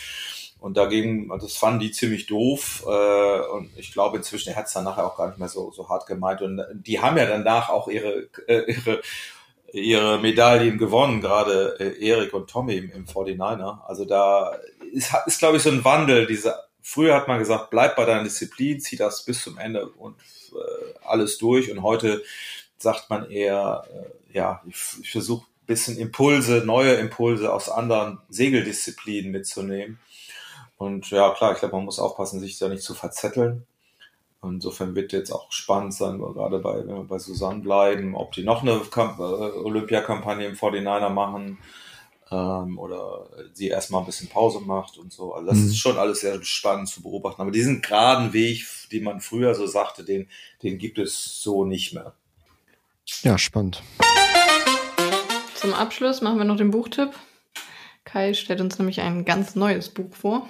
Und 0.59 0.77
dagegen, 0.77 1.29
das 1.29 1.57
fanden 1.57 1.81
die 1.81 1.91
ziemlich 1.93 2.27
doof. 2.27 2.85
Äh, 2.87 3.41
und 3.53 3.71
ich 3.77 3.93
glaube 3.93 4.17
inzwischen, 4.17 4.57
hat 4.57 4.67
es 4.67 4.73
dann 4.73 4.85
nachher 4.85 5.07
auch 5.07 5.17
gar 5.17 5.29
nicht 5.29 5.39
mehr 5.39 5.49
so, 5.49 5.71
so 5.71 5.89
hart 5.89 6.07
gemeint. 6.07 6.43
Und 6.43 6.63
die 6.73 7.01
haben 7.01 7.17
ja 7.17 7.27
danach 7.27 7.69
auch 7.69 7.89
ihre, 7.89 8.29
äh, 8.49 8.73
ihre, 8.73 9.03
ihre 9.73 10.19
Medaillen 10.19 10.79
gewonnen, 10.79 11.21
gerade 11.21 11.77
äh, 11.79 12.05
Erik 12.05 12.33
und 12.33 12.49
Tommy 12.49 12.77
im, 12.77 12.91
im 12.93 13.05
49er. 13.05 13.85
Also 13.87 14.05
da 14.05 14.59
ist, 14.93 15.13
ist 15.27 15.39
glaube 15.39 15.59
ich, 15.59 15.63
so 15.63 15.71
ein 15.71 15.85
Wandel. 15.85 16.27
Diese, 16.27 16.55
früher 16.81 17.15
hat 17.15 17.29
man 17.29 17.39
gesagt, 17.39 17.71
bleib 17.71 17.95
bei 17.95 18.07
deiner 18.07 18.25
Disziplin, 18.25 18.81
zieh 18.81 18.97
das 18.97 19.25
bis 19.25 19.43
zum 19.43 19.59
Ende 19.59 19.87
und 19.87 20.17
äh, 20.53 20.95
alles 21.05 21.37
durch. 21.39 21.71
Und 21.71 21.83
heute 21.83 22.25
sagt 22.79 23.11
man 23.11 23.31
eher, 23.31 23.85
äh, 23.93 24.16
ja, 24.37 24.63
ich, 24.69 24.77
ich 25.01 25.11
versuche 25.11 25.47
ein 25.47 25.67
bisschen 25.67 25.99
Impulse, 25.99 26.63
neue 26.65 26.93
Impulse 26.95 27.53
aus 27.53 27.71
anderen 27.71 28.19
Segeldisziplinen 28.29 29.33
mitzunehmen. 29.33 29.99
Und 30.77 31.11
ja, 31.11 31.31
klar, 31.31 31.53
ich 31.53 31.59
glaube, 31.59 31.77
man 31.77 31.87
muss 31.87 31.99
aufpassen, 31.99 32.39
sich 32.39 32.59
da 32.59 32.69
nicht 32.69 32.83
zu 32.83 32.93
verzetteln. 32.93 33.67
Insofern 34.43 34.95
wird 34.95 35.13
jetzt 35.13 35.33
auch 35.33 35.51
spannend 35.51 35.95
sein, 35.95 36.19
gerade 36.19 36.59
bei, 36.59 36.77
wenn 36.87 36.95
wir 36.95 37.05
bei 37.05 37.19
Susanne 37.19 37.63
bleiben, 37.63 38.15
ob 38.15 38.33
die 38.33 38.45
noch 38.45 38.63
eine 38.63 38.79
Kamp 38.91 39.19
äh, 39.19 39.23
Olympiakampagne 39.23 40.45
im 40.45 40.55
49er 40.55 41.09
machen 41.09 41.59
ähm, 42.31 42.79
oder 42.79 43.27
sie 43.55 43.69
erstmal 43.69 44.03
ein 44.03 44.07
bisschen 44.07 44.29
Pause 44.29 44.61
macht 44.61 44.99
und 44.99 45.13
so. 45.13 45.33
Also 45.33 45.49
das 45.49 45.57
mhm. 45.57 45.67
ist 45.69 45.79
schon 45.79 45.97
alles 45.97 46.21
sehr 46.21 46.45
spannend 46.45 46.91
zu 46.91 47.03
beobachten. 47.03 47.41
Aber 47.41 47.51
diesen 47.51 47.81
geraden 47.81 48.35
Weg, 48.35 48.67
den 48.93 49.03
man 49.03 49.21
früher 49.21 49.55
so 49.55 49.67
sagte, 49.67 50.05
den, 50.05 50.29
den 50.63 50.77
gibt 50.77 50.99
es 50.99 51.43
so 51.43 51.65
nicht 51.65 51.95
mehr. 51.95 52.13
Ja, 53.23 53.39
spannend. 53.39 53.83
Zum 55.57 55.73
Abschluss 55.75 56.21
machen 56.21 56.39
wir 56.39 56.45
noch 56.45 56.57
den 56.57 56.71
Buchtipp. 56.71 57.11
Kai 58.05 58.35
stellt 58.35 58.61
uns 58.61 58.79
nämlich 58.79 59.01
ein 59.01 59.25
ganz 59.25 59.57
neues 59.57 59.89
Buch 59.89 60.15
vor. 60.15 60.47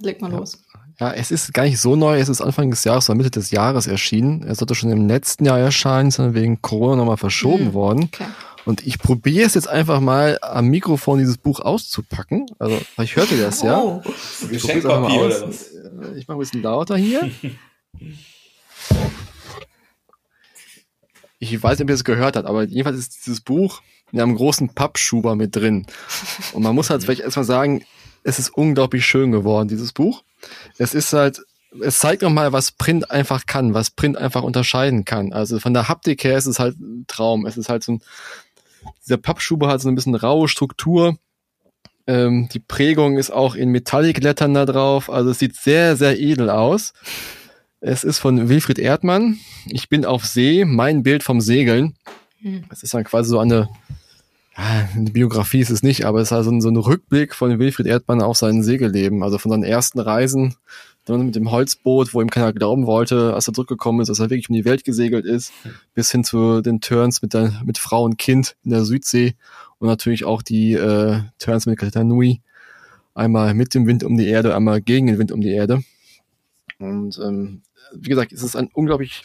Leg 0.00 0.20
mal 0.20 0.30
ja. 0.30 0.38
los. 0.38 0.62
Ja, 1.00 1.12
es 1.12 1.30
ist 1.30 1.54
gar 1.54 1.62
nicht 1.62 1.80
so 1.80 1.94
neu, 1.94 2.18
es 2.18 2.28
ist 2.28 2.40
Anfang 2.40 2.70
des 2.70 2.82
Jahres 2.82 3.08
oder 3.08 3.16
Mitte 3.16 3.30
des 3.30 3.52
Jahres 3.52 3.86
erschienen. 3.86 4.42
Es 4.42 4.58
sollte 4.58 4.74
schon 4.74 4.90
im 4.90 5.06
letzten 5.06 5.44
Jahr 5.44 5.58
erscheinen, 5.58 6.10
sondern 6.10 6.34
wegen 6.34 6.60
Corona 6.60 6.96
nochmal 6.96 7.16
verschoben 7.16 7.66
mhm. 7.66 7.72
worden. 7.72 8.10
Okay. 8.12 8.26
Und 8.64 8.84
ich 8.86 8.98
probiere 8.98 9.46
es 9.46 9.54
jetzt 9.54 9.68
einfach 9.68 10.00
mal 10.00 10.38
am 10.42 10.66
Mikrofon 10.66 11.20
dieses 11.20 11.38
Buch 11.38 11.60
auszupacken. 11.60 12.46
Also, 12.58 12.78
ich 13.00 13.14
hörte 13.16 13.40
das 13.40 13.62
ja. 13.62 13.78
Oh, 13.80 14.02
ich 14.42 14.50
Geschenkpapier 14.50 15.20
oder 15.20 15.48
was? 15.48 15.70
Ich 16.16 16.26
mache 16.26 16.36
ein 16.36 16.40
bisschen 16.40 16.62
lauter 16.62 16.96
hier. 16.96 17.30
ich 21.38 21.62
weiß 21.62 21.78
nicht, 21.78 21.84
ob 21.84 21.90
ihr 21.90 21.94
es 21.94 22.04
gehört 22.04 22.36
habt, 22.36 22.46
aber 22.46 22.64
jedenfalls 22.64 22.98
ist 22.98 23.24
dieses 23.24 23.40
Buch 23.40 23.80
in 24.12 24.20
einem 24.20 24.36
großen 24.36 24.70
Pappschuber 24.70 25.36
mit 25.36 25.54
drin. 25.54 25.86
Und 26.52 26.62
man 26.62 26.74
muss 26.74 26.90
halt 26.90 27.02
vielleicht 27.02 27.20
erstmal 27.20 27.44
sagen, 27.44 27.84
es 28.22 28.38
ist 28.38 28.50
unglaublich 28.50 29.06
schön 29.06 29.32
geworden, 29.32 29.68
dieses 29.68 29.92
Buch. 29.92 30.22
Es 30.78 30.94
ist 30.94 31.12
halt, 31.12 31.40
es 31.82 31.98
zeigt 31.98 32.22
nochmal, 32.22 32.52
was 32.52 32.72
Print 32.72 33.10
einfach 33.10 33.46
kann, 33.46 33.74
was 33.74 33.90
Print 33.90 34.16
einfach 34.16 34.42
unterscheiden 34.42 35.04
kann. 35.04 35.32
Also 35.32 35.58
von 35.58 35.74
der 35.74 35.88
Haptik 35.88 36.24
her 36.24 36.36
ist 36.36 36.46
es 36.46 36.58
halt 36.58 36.78
ein 36.78 37.04
Traum. 37.06 37.46
Es 37.46 37.56
ist 37.56 37.68
halt 37.68 37.84
so 37.84 37.92
ein, 37.92 38.02
dieser 39.04 39.18
Pappschuber 39.18 39.68
hat 39.68 39.80
so 39.80 39.88
ein 39.88 39.94
bisschen 39.94 40.14
raue 40.14 40.48
Struktur. 40.48 41.16
Ähm, 42.06 42.48
die 42.52 42.60
Prägung 42.60 43.18
ist 43.18 43.30
auch 43.30 43.54
in 43.54 43.70
Metallic-Lettern 43.70 44.54
da 44.54 44.64
drauf. 44.64 45.10
Also 45.10 45.30
es 45.30 45.38
sieht 45.38 45.56
sehr, 45.56 45.96
sehr 45.96 46.18
edel 46.18 46.48
aus. 46.50 46.94
Es 47.80 48.02
ist 48.02 48.18
von 48.18 48.48
Wilfried 48.48 48.78
Erdmann. 48.78 49.38
Ich 49.66 49.88
bin 49.88 50.04
auf 50.04 50.24
See, 50.24 50.64
mein 50.64 51.02
Bild 51.02 51.22
vom 51.22 51.40
Segeln. 51.40 51.96
Hm. 52.40 52.64
Es 52.72 52.82
ist 52.82 52.94
dann 52.94 53.04
quasi 53.04 53.30
so 53.30 53.38
eine, 53.38 53.68
eine 54.58 55.10
Biografie 55.12 55.60
ist 55.60 55.70
es 55.70 55.84
nicht, 55.84 56.04
aber 56.04 56.20
es 56.20 56.28
ist 56.28 56.32
also 56.32 56.58
so 56.60 56.68
ein 56.68 56.76
Rückblick 56.76 57.32
von 57.34 57.60
Wilfried 57.60 57.86
Erdmann 57.86 58.20
auf 58.20 58.36
sein 58.36 58.64
Segelleben, 58.64 59.22
also 59.22 59.38
von 59.38 59.52
seinen 59.52 59.62
ersten 59.62 60.00
Reisen, 60.00 60.56
dann 61.04 61.26
mit 61.26 61.36
dem 61.36 61.52
Holzboot, 61.52 62.12
wo 62.12 62.20
ihm 62.20 62.28
keiner 62.28 62.52
glauben 62.52 62.84
wollte, 62.84 63.34
als 63.34 63.46
er 63.46 63.54
zurückgekommen 63.54 64.00
ist, 64.00 64.08
dass 64.08 64.18
er 64.18 64.30
wirklich 64.30 64.50
um 64.50 64.56
die 64.56 64.64
Welt 64.64 64.82
gesegelt 64.82 65.26
ist, 65.26 65.52
bis 65.94 66.10
hin 66.10 66.24
zu 66.24 66.60
den 66.60 66.80
Turns 66.80 67.22
mit, 67.22 67.34
der, 67.34 67.52
mit 67.64 67.78
Frau 67.78 68.02
und 68.02 68.18
Kind 68.18 68.56
in 68.64 68.72
der 68.72 68.84
Südsee 68.84 69.36
und 69.78 69.86
natürlich 69.86 70.24
auch 70.24 70.42
die 70.42 70.72
äh, 70.72 71.20
Turns 71.38 71.66
mit 71.66 71.78
Katanui. 71.78 72.40
Einmal 73.14 73.54
mit 73.54 73.74
dem 73.74 73.86
Wind 73.86 74.02
um 74.02 74.16
die 74.16 74.26
Erde, 74.26 74.56
einmal 74.56 74.80
gegen 74.80 75.06
den 75.06 75.18
Wind 75.18 75.30
um 75.30 75.40
die 75.40 75.52
Erde. 75.52 75.82
Und 76.80 77.18
ähm, 77.18 77.62
wie 77.94 78.08
gesagt, 78.08 78.32
es 78.32 78.42
ist 78.42 78.56
ein 78.56 78.70
unglaublich 78.72 79.22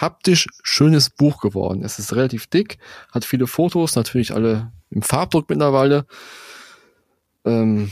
haptisch 0.00 0.48
schönes 0.62 1.10
Buch 1.10 1.40
geworden. 1.40 1.84
Es 1.84 1.98
ist 1.98 2.14
relativ 2.14 2.46
dick, 2.46 2.78
hat 3.12 3.24
viele 3.24 3.46
Fotos, 3.46 3.96
natürlich 3.96 4.34
alle 4.34 4.72
im 4.90 5.02
Farbdruck 5.02 5.48
mittlerweile. 5.48 6.06
Ähm, 7.44 7.90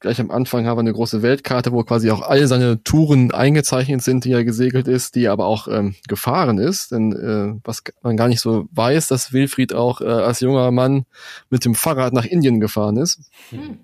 gleich 0.00 0.20
am 0.20 0.30
Anfang 0.30 0.66
haben 0.66 0.76
wir 0.76 0.80
eine 0.80 0.92
große 0.92 1.22
Weltkarte, 1.22 1.72
wo 1.72 1.82
quasi 1.82 2.10
auch 2.10 2.22
all 2.22 2.46
seine 2.46 2.82
Touren 2.82 3.30
eingezeichnet 3.30 4.02
sind, 4.02 4.24
die 4.24 4.32
er 4.32 4.44
gesegelt 4.44 4.88
ist, 4.88 5.14
die 5.14 5.24
er 5.24 5.32
aber 5.32 5.46
auch 5.46 5.68
ähm, 5.68 5.94
gefahren 6.08 6.58
ist. 6.58 6.92
Denn 6.92 7.12
äh, 7.12 7.60
was 7.64 7.82
man 8.02 8.16
gar 8.16 8.28
nicht 8.28 8.40
so 8.40 8.66
weiß, 8.72 9.08
dass 9.08 9.32
Wilfried 9.32 9.72
auch 9.72 10.00
äh, 10.00 10.04
als 10.04 10.40
junger 10.40 10.70
Mann 10.70 11.06
mit 11.50 11.64
dem 11.64 11.74
Fahrrad 11.74 12.12
nach 12.12 12.26
Indien 12.26 12.60
gefahren 12.60 12.96
ist. 12.96 13.20
Hm. 13.50 13.78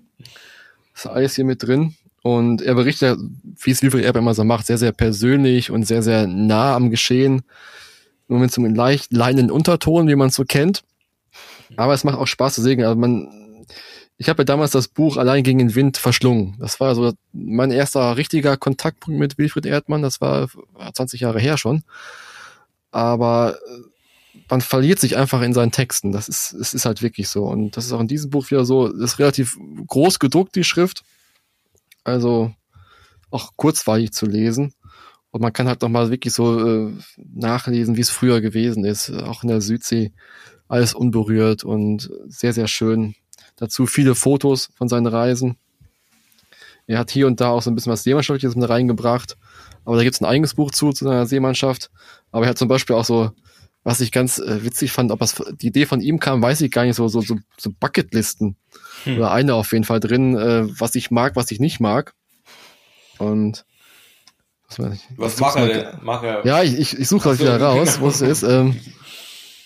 ist 0.93 1.07
alles 1.07 1.35
hier 1.35 1.45
mit 1.45 1.63
drin. 1.63 1.95
Und 2.23 2.61
er 2.61 2.75
berichtet, 2.75 3.19
wie 3.43 3.71
es 3.71 3.81
Wilfried 3.81 4.05
Erb 4.05 4.15
immer 4.15 4.33
so 4.33 4.43
macht, 4.43 4.67
sehr, 4.67 4.77
sehr 4.77 4.91
persönlich 4.91 5.71
und 5.71 5.83
sehr, 5.83 6.03
sehr 6.03 6.27
nah 6.27 6.75
am 6.75 6.91
Geschehen. 6.91 7.41
Nur 8.27 8.39
mit 8.39 8.51
so 8.51 8.61
einem 8.61 8.75
leicht 8.75 9.11
leinenden 9.11 9.51
Unterton, 9.51 10.07
wie 10.07 10.15
man 10.15 10.29
es 10.29 10.35
so 10.35 10.45
kennt. 10.45 10.83
Aber 11.77 11.93
es 11.93 12.03
macht 12.03 12.17
auch 12.17 12.27
Spaß 12.27 12.55
zu 12.55 12.61
segeln. 12.61 12.87
Also 12.87 12.99
man, 12.99 13.65
ich 14.17 14.29
habe 14.29 14.41
ja 14.41 14.45
damals 14.45 14.71
das 14.71 14.87
Buch 14.87 15.17
Allein 15.17 15.43
gegen 15.43 15.59
den 15.59 15.75
Wind 15.75 15.97
verschlungen. 15.97 16.55
Das 16.59 16.79
war 16.79 16.93
so 16.95 17.13
mein 17.33 17.71
erster 17.71 18.17
richtiger 18.17 18.55
Kontaktpunkt 18.55 19.19
mit 19.19 19.37
Wilfried 19.37 19.65
Erdmann. 19.65 20.03
Das 20.03 20.21
war 20.21 20.47
20 20.93 21.21
Jahre 21.21 21.39
her 21.39 21.57
schon. 21.57 21.83
Aber 22.91 23.57
äh, 23.67 24.35
man 24.49 24.61
verliert 24.61 24.99
sich 24.99 25.17
einfach 25.17 25.41
in 25.41 25.53
seinen 25.53 25.71
Texten. 25.71 26.11
Das 26.11 26.27
ist, 26.27 26.53
es 26.53 26.73
ist 26.73 26.85
halt 26.85 27.01
wirklich 27.01 27.29
so. 27.29 27.45
Und 27.45 27.77
das 27.77 27.85
ist 27.85 27.93
auch 27.93 28.01
in 28.01 28.07
diesem 28.07 28.29
Buch 28.29 28.51
wieder 28.51 28.65
so, 28.65 28.89
das 28.89 29.13
ist 29.13 29.19
relativ 29.19 29.57
groß 29.87 30.19
gedruckt, 30.19 30.55
die 30.55 30.63
Schrift. 30.63 31.03
Also 32.03 32.53
auch 33.29 33.51
kurzweilig 33.55 34.11
zu 34.11 34.25
lesen. 34.25 34.73
Und 35.31 35.41
man 35.41 35.53
kann 35.53 35.67
halt 35.67 35.81
noch 35.81 35.89
mal 35.89 36.11
wirklich 36.11 36.33
so 36.33 36.87
äh, 36.87 36.93
nachlesen, 37.17 37.95
wie 37.95 38.01
es 38.01 38.09
früher 38.09 38.41
gewesen 38.41 38.83
ist. 38.83 39.09
Auch 39.09 39.43
in 39.43 39.49
der 39.49 39.61
Südsee 39.61 40.11
alles 40.67 40.93
unberührt 40.93 41.63
und 41.63 42.09
sehr, 42.27 42.53
sehr 42.53 42.67
schön. 42.67 43.15
Dazu 43.55 43.85
viele 43.85 44.15
Fotos 44.15 44.69
von 44.75 44.87
seinen 44.87 45.07
Reisen. 45.07 45.57
Er 46.87 46.99
hat 46.99 47.11
hier 47.11 47.27
und 47.27 47.39
da 47.39 47.49
auch 47.49 47.61
so 47.61 47.69
ein 47.69 47.75
bisschen 47.75 47.91
was 47.91 48.03
Seemannschaftliches 48.03 48.55
mit 48.55 48.67
reingebracht. 48.67 49.37
Aber 49.85 49.95
da 49.95 50.03
gibt 50.03 50.15
es 50.15 50.21
ein 50.21 50.25
eigenes 50.25 50.55
Buch 50.55 50.71
zu, 50.71 50.91
zu 50.91 51.05
seiner 51.05 51.25
Seemannschaft. 51.25 51.91
Aber 52.31 52.45
er 52.45 52.49
hat 52.49 52.57
zum 52.57 52.67
Beispiel 52.67 52.95
auch 52.95 53.05
so, 53.05 53.31
was 53.83 54.01
ich 54.01 54.11
ganz 54.11 54.39
äh, 54.39 54.63
witzig 54.63 54.91
fand, 54.91 55.11
ob 55.11 55.19
das, 55.19 55.41
die 55.59 55.67
Idee 55.67 55.85
von 55.85 56.01
ihm 56.01 56.19
kam, 56.19 56.41
weiß 56.41 56.61
ich 56.61 56.71
gar 56.71 56.85
nicht, 56.85 56.95
so, 56.95 57.07
so, 57.07 57.21
so, 57.21 57.37
so 57.57 57.71
Bucketlisten 57.79 58.55
hm. 59.03 59.17
Oder 59.17 59.31
eine 59.31 59.55
auf 59.55 59.71
jeden 59.71 59.83
Fall 59.83 59.99
drin, 59.99 60.37
äh, 60.37 60.63
was 60.79 60.95
ich 60.95 61.11
mag, 61.11 61.35
was 61.35 61.51
ich 61.51 61.59
nicht 61.59 61.79
mag. 61.79 62.13
Und 63.17 63.65
was, 64.67 64.79
weiß 64.79 64.93
ich, 64.93 65.01
was, 65.17 65.39
was 65.41 65.55
mag 65.55 65.57
er 65.57 65.67
denn? 65.67 65.87
Mag 66.01 66.23
er 66.23 66.45
ja, 66.45 66.63
ich, 66.63 66.77
ich, 66.77 66.97
ich 66.99 67.07
suche 67.07 67.29
das 67.29 67.39
wieder 67.39 67.59
raus, 67.59 67.99
wo 67.99 68.07
es 68.07 68.21
ist. 68.21 68.43
Ähm, 68.43 68.79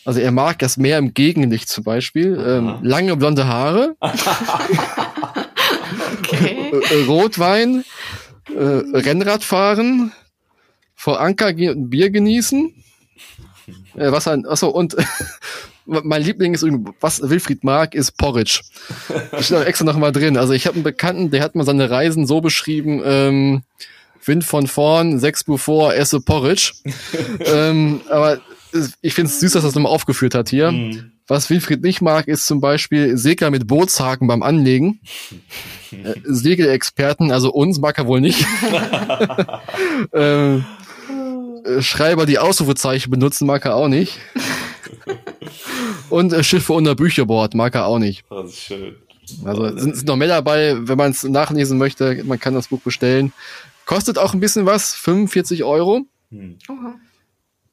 also 0.04 0.20
er 0.20 0.32
mag 0.32 0.60
das 0.60 0.78
Meer 0.78 0.98
im 1.00 1.14
Gegenlicht 1.14 1.70
zum 1.70 1.84
Beispiel. 1.84 2.42
Ähm, 2.46 2.80
lange 2.82 3.16
blonde 3.18 3.48
Haare. 3.48 3.96
okay. 6.20 6.72
Äh, 6.72 7.04
Rotwein. 7.06 7.84
Äh, 8.56 8.60
Rennradfahren. 8.98 10.12
Vor 10.96 11.20
Anker 11.20 11.54
Bier 11.54 12.10
genießen. 12.10 12.84
Äh, 13.96 14.12
was 14.12 14.28
ein, 14.28 14.46
achso, 14.46 14.70
und 14.70 14.96
mein 15.86 16.22
Liebling 16.22 16.54
ist 16.54 16.66
was 17.00 17.22
Wilfried 17.22 17.64
mag, 17.64 17.96
ist 17.96 18.18
Porridge. 18.18 18.62
Das 19.32 19.46
steht 19.46 19.58
auch 19.58 19.66
extra 19.66 19.86
noch 19.86 19.98
mal 19.98 20.12
drin. 20.12 20.38
Also 20.38 20.54
ich 20.54 20.68
habe 20.68 20.76
einen 20.76 20.84
Bekannten, 20.84 21.32
der 21.32 21.42
hat 21.42 21.56
mal 21.56 21.64
seine 21.64 21.90
Reisen 21.90 22.26
so 22.26 22.42
beschrieben, 22.42 23.02
ähm, 23.06 23.64
Wind 24.24 24.44
von 24.44 24.68
vorn, 24.68 25.20
sechs 25.20 25.44
bevor, 25.44 25.94
esse 25.94 26.20
Porridge. 26.20 26.74
ähm, 27.46 28.02
aber 28.10 28.40
ich 29.02 29.14
finde 29.14 29.30
es 29.30 29.40
süß, 29.40 29.54
dass 29.54 29.64
das 29.64 29.76
nochmal 29.76 29.92
aufgeführt 29.92 30.36
hat 30.36 30.50
hier. 30.50 30.72
Mhm. 30.72 31.12
Was 31.28 31.50
Wilfried 31.50 31.82
nicht 31.82 32.02
mag, 32.02 32.28
ist 32.28 32.46
zum 32.46 32.62
Beispiel 32.62 33.18
Segler 33.18 33.50
mit 33.50 33.66
Bootshaken 33.66 34.28
beim 34.28 34.44
Anlegen. 34.44 35.00
äh, 35.92 36.16
Segelexperten, 36.24 37.32
also 37.32 37.52
uns 37.52 37.80
mag 37.80 37.98
er 37.98 38.08
wohl 38.08 38.22
nicht. 38.22 38.46
ähm, 40.14 40.60
äh, 40.60 40.85
Schreiber, 41.82 42.26
die 42.26 42.40
Ausrufezeichen 42.40 43.12
benutzen, 43.12 43.46
mag 43.46 43.66
er 43.66 43.76
auch 43.76 43.88
nicht. 43.88 44.20
Und 46.10 46.34
äh, 46.34 46.44
Schiffe 46.44 46.74
unter 46.74 46.96
Bücherbord 46.96 47.56
mag 47.56 47.76
er 47.76 47.86
auch 47.86 48.00
nicht. 48.00 48.24
Das 48.30 48.50
ist 48.50 48.60
schön. 48.60 48.96
Also 49.44 49.78
sind, 49.78 49.96
sind 49.96 50.08
noch 50.08 50.16
mehr 50.16 50.28
dabei, 50.28 50.76
wenn 50.78 50.98
man 50.98 51.12
es 51.12 51.24
nachlesen 51.24 51.78
möchte, 51.78 52.24
man 52.26 52.40
kann 52.40 52.54
das 52.54 52.68
Buch 52.68 52.82
bestellen. 52.82 53.34
Kostet 53.86 54.18
auch 54.18 54.34
ein 54.34 54.40
bisschen 54.40 54.66
was, 54.66 54.94
45 54.94 55.64
Euro. 55.64 56.02
Hm. 56.32 56.58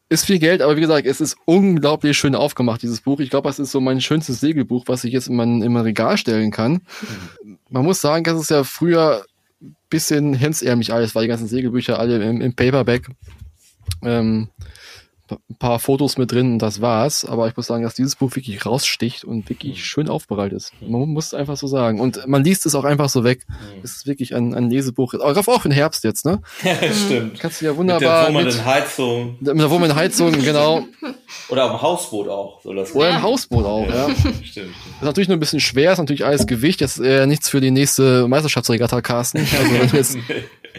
Ist 0.08 0.26
viel 0.26 0.38
Geld, 0.38 0.60
aber 0.60 0.76
wie 0.76 0.82
gesagt, 0.82 1.06
es 1.06 1.20
ist 1.20 1.36
unglaublich 1.46 2.18
schön 2.18 2.34
aufgemacht, 2.34 2.82
dieses 2.82 3.00
Buch. 3.00 3.20
Ich 3.20 3.30
glaube, 3.30 3.48
das 3.48 3.58
ist 3.58 3.70
so 3.70 3.80
mein 3.80 4.00
schönstes 4.00 4.40
Segelbuch, 4.40 4.84
was 4.86 5.04
ich 5.04 5.12
jetzt 5.12 5.28
in 5.28 5.36
mein, 5.36 5.62
in 5.62 5.72
mein 5.72 5.84
Regal 5.84 6.16
stellen 6.18 6.50
kann. 6.50 6.82
Hm. 7.42 7.58
Man 7.70 7.84
muss 7.84 8.00
sagen, 8.00 8.24
dass 8.24 8.38
es 8.38 8.48
ja 8.48 8.64
früher 8.64 9.24
ein 9.62 9.76
bisschen 9.88 10.34
hemsärmlich 10.34 10.92
alles 10.92 11.14
war, 11.14 11.22
die 11.22 11.28
ganzen 11.28 11.48
Segelbücher 11.48 11.98
alle 11.98 12.22
im, 12.22 12.40
im 12.40 12.54
Paperback. 12.54 13.08
Ähm, 14.02 14.48
ein 15.50 15.56
paar 15.58 15.78
Fotos 15.78 16.18
mit 16.18 16.32
drin 16.32 16.54
und 16.54 16.58
das 16.58 16.80
war's. 16.80 17.24
Aber 17.24 17.48
ich 17.48 17.56
muss 17.56 17.66
sagen, 17.66 17.82
dass 17.82 17.94
dieses 17.94 18.16
Buch 18.16 18.34
wirklich 18.34 18.64
raussticht 18.64 19.24
und 19.24 19.48
wirklich 19.48 19.78
mhm. 19.78 19.82
schön 19.82 20.08
aufbereitet 20.08 20.56
ist. 20.56 20.72
Man 20.80 21.08
muss 21.08 21.26
es 21.26 21.34
einfach 21.34 21.56
so 21.56 21.66
sagen. 21.66 22.00
Und 22.00 22.26
man 22.26 22.44
liest 22.44 22.66
es 22.66 22.74
auch 22.74 22.84
einfach 22.84 23.08
so 23.08 23.24
weg. 23.24 23.44
Mhm. 23.48 23.80
Es 23.82 23.96
ist 23.96 24.06
wirklich 24.06 24.34
ein, 24.34 24.54
ein 24.54 24.70
Lesebuch. 24.70 25.14
Auch 25.14 25.36
auf 25.36 25.62
den 25.62 25.72
Herbst 25.72 26.04
jetzt, 26.04 26.24
ne? 26.24 26.40
Ja, 26.62 26.76
stimmt. 26.92 27.40
Kannst 27.40 27.60
du 27.60 27.66
ja 27.66 27.76
wunderbar. 27.76 28.30
Mit 28.30 28.36
der 28.36 28.44
Wurmeln-Heizung. 28.44 29.36
Mit 29.40 29.58
der 29.58 29.70
Wurmeln-Heizung, 29.70 30.32
genau. 30.32 30.84
Oder 31.48 31.70
am 31.70 31.82
Hausboot 31.82 32.28
auch. 32.28 32.60
Soll 32.62 32.76
das 32.76 32.94
Oder 32.94 33.10
im 33.10 33.22
Hausboot 33.22 33.64
auch, 33.64 33.88
ja. 33.88 34.08
ja. 34.08 34.14
Stimmt. 34.42 34.70
Ist 34.70 35.02
natürlich 35.02 35.28
nur 35.28 35.36
ein 35.36 35.40
bisschen 35.40 35.60
schwer, 35.60 35.92
ist 35.92 35.98
natürlich 35.98 36.24
alles 36.24 36.46
Gewicht. 36.46 36.80
Das 36.80 36.98
ist 36.98 37.04
äh, 37.04 37.26
nichts 37.26 37.48
für 37.48 37.60
die 37.60 37.70
nächste 37.70 38.28
Meisterschaftsregatta, 38.28 39.00
Carsten. 39.00 39.38
Also 39.38 39.72
wenn 39.72 39.88
du 39.88 39.96
jetzt 39.96 40.18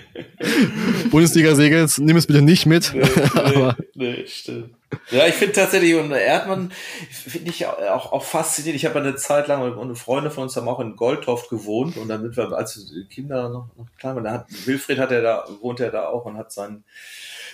Bundesliga 1.11 1.55
segelst, 1.55 1.99
nimm 1.99 2.17
es 2.17 2.27
bitte 2.27 2.41
nicht 2.41 2.65
mit. 2.65 2.93
Nee, 2.93 3.03
nee, 3.45 3.73
nee 3.93 4.27
stimmt. 4.27 4.75
Ja, 5.09 5.25
ich 5.25 5.33
finde 5.33 5.53
tatsächlich, 5.53 5.95
und 5.95 6.11
Erdmann 6.11 6.71
finde 7.09 7.49
ich 7.49 7.65
auch, 7.65 8.11
auch 8.11 8.23
faszinierend. 8.23 8.75
Ich 8.79 8.85
habe 8.85 8.99
eine 8.99 9.15
Zeit 9.15 9.47
lang, 9.47 9.75
und 9.75 9.95
Freunde 9.95 10.29
von 10.29 10.43
uns 10.43 10.55
haben 10.55 10.67
auch 10.67 10.79
in 10.79 10.95
Goldhoft 10.95 11.49
gewohnt 11.49 11.97
und 11.97 12.09
damit 12.09 12.37
wir, 12.37 12.51
als 12.51 12.93
Kinder 13.09 13.49
noch, 13.49 13.69
noch 13.75 13.87
klein 13.97 14.15
waren, 14.15 14.23
da 14.23 14.31
hat, 14.31 14.47
Wilfried 14.65 14.99
hat 14.99 15.11
er 15.11 15.21
da, 15.21 15.47
wohnt 15.61 15.79
er 15.79 15.89
da 15.89 16.07
auch 16.07 16.25
und 16.25 16.37
hat 16.37 16.51
seinen, 16.51 16.83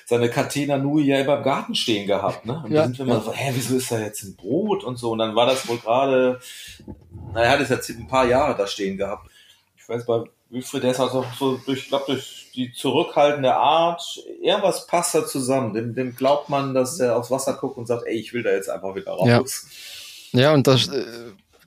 seine 0.05 0.29
Catena 0.29 0.77
Nui 0.77 1.03
ja 1.03 1.19
immer 1.19 1.37
im 1.37 1.43
Garten 1.43 1.75
stehen 1.75 2.07
gehabt, 2.07 2.45
ne? 2.45 2.61
Und 2.65 2.71
ja, 2.71 2.81
da 2.81 2.87
sind 2.87 2.99
wir 2.99 3.05
ja. 3.05 3.13
mal 3.13 3.21
so, 3.21 3.31
hä, 3.31 3.51
wieso 3.55 3.77
ist 3.77 3.91
da 3.91 3.99
jetzt 3.99 4.23
ein 4.23 4.35
Boot 4.35 4.83
und 4.83 4.97
so? 4.97 5.11
Und 5.11 5.19
dann 5.19 5.35
war 5.35 5.45
das 5.45 5.67
wohl 5.67 5.77
gerade 5.77 6.39
na, 7.33 7.43
er 7.43 7.51
hat 7.51 7.59
es 7.59 7.69
jetzt 7.69 7.89
ein 7.89 8.07
paar 8.07 8.25
Jahre 8.25 8.55
da 8.55 8.67
stehen 8.67 8.97
gehabt. 8.97 9.29
Ich 9.77 9.87
weiß 9.87 10.05
bei 10.05 10.23
Wilfried, 10.49 10.83
der 10.83 10.91
ist 10.91 10.99
also 10.99 11.25
so 11.37 11.57
durch, 11.65 11.83
ich 11.83 11.87
glaube, 11.89 12.05
durch 12.07 12.51
die 12.55 12.71
zurückhaltende 12.71 13.55
Art, 13.55 14.01
irgendwas 14.41 14.87
passt 14.87 15.13
da 15.13 15.25
zusammen. 15.25 15.73
Dem, 15.73 15.93
dem 15.93 16.15
glaubt 16.15 16.49
man, 16.49 16.73
dass 16.73 16.99
er 16.99 17.17
aufs 17.17 17.29
Wasser 17.29 17.53
guckt 17.53 17.77
und 17.77 17.85
sagt, 17.85 18.03
ey, 18.07 18.15
ich 18.15 18.33
will 18.33 18.43
da 18.43 18.49
jetzt 18.51 18.69
einfach 18.69 18.95
wieder 18.95 19.11
raus. 19.11 19.67
Ja, 20.31 20.41
ja 20.41 20.53
und 20.53 20.65
das 20.65 20.87
äh, 20.87 21.05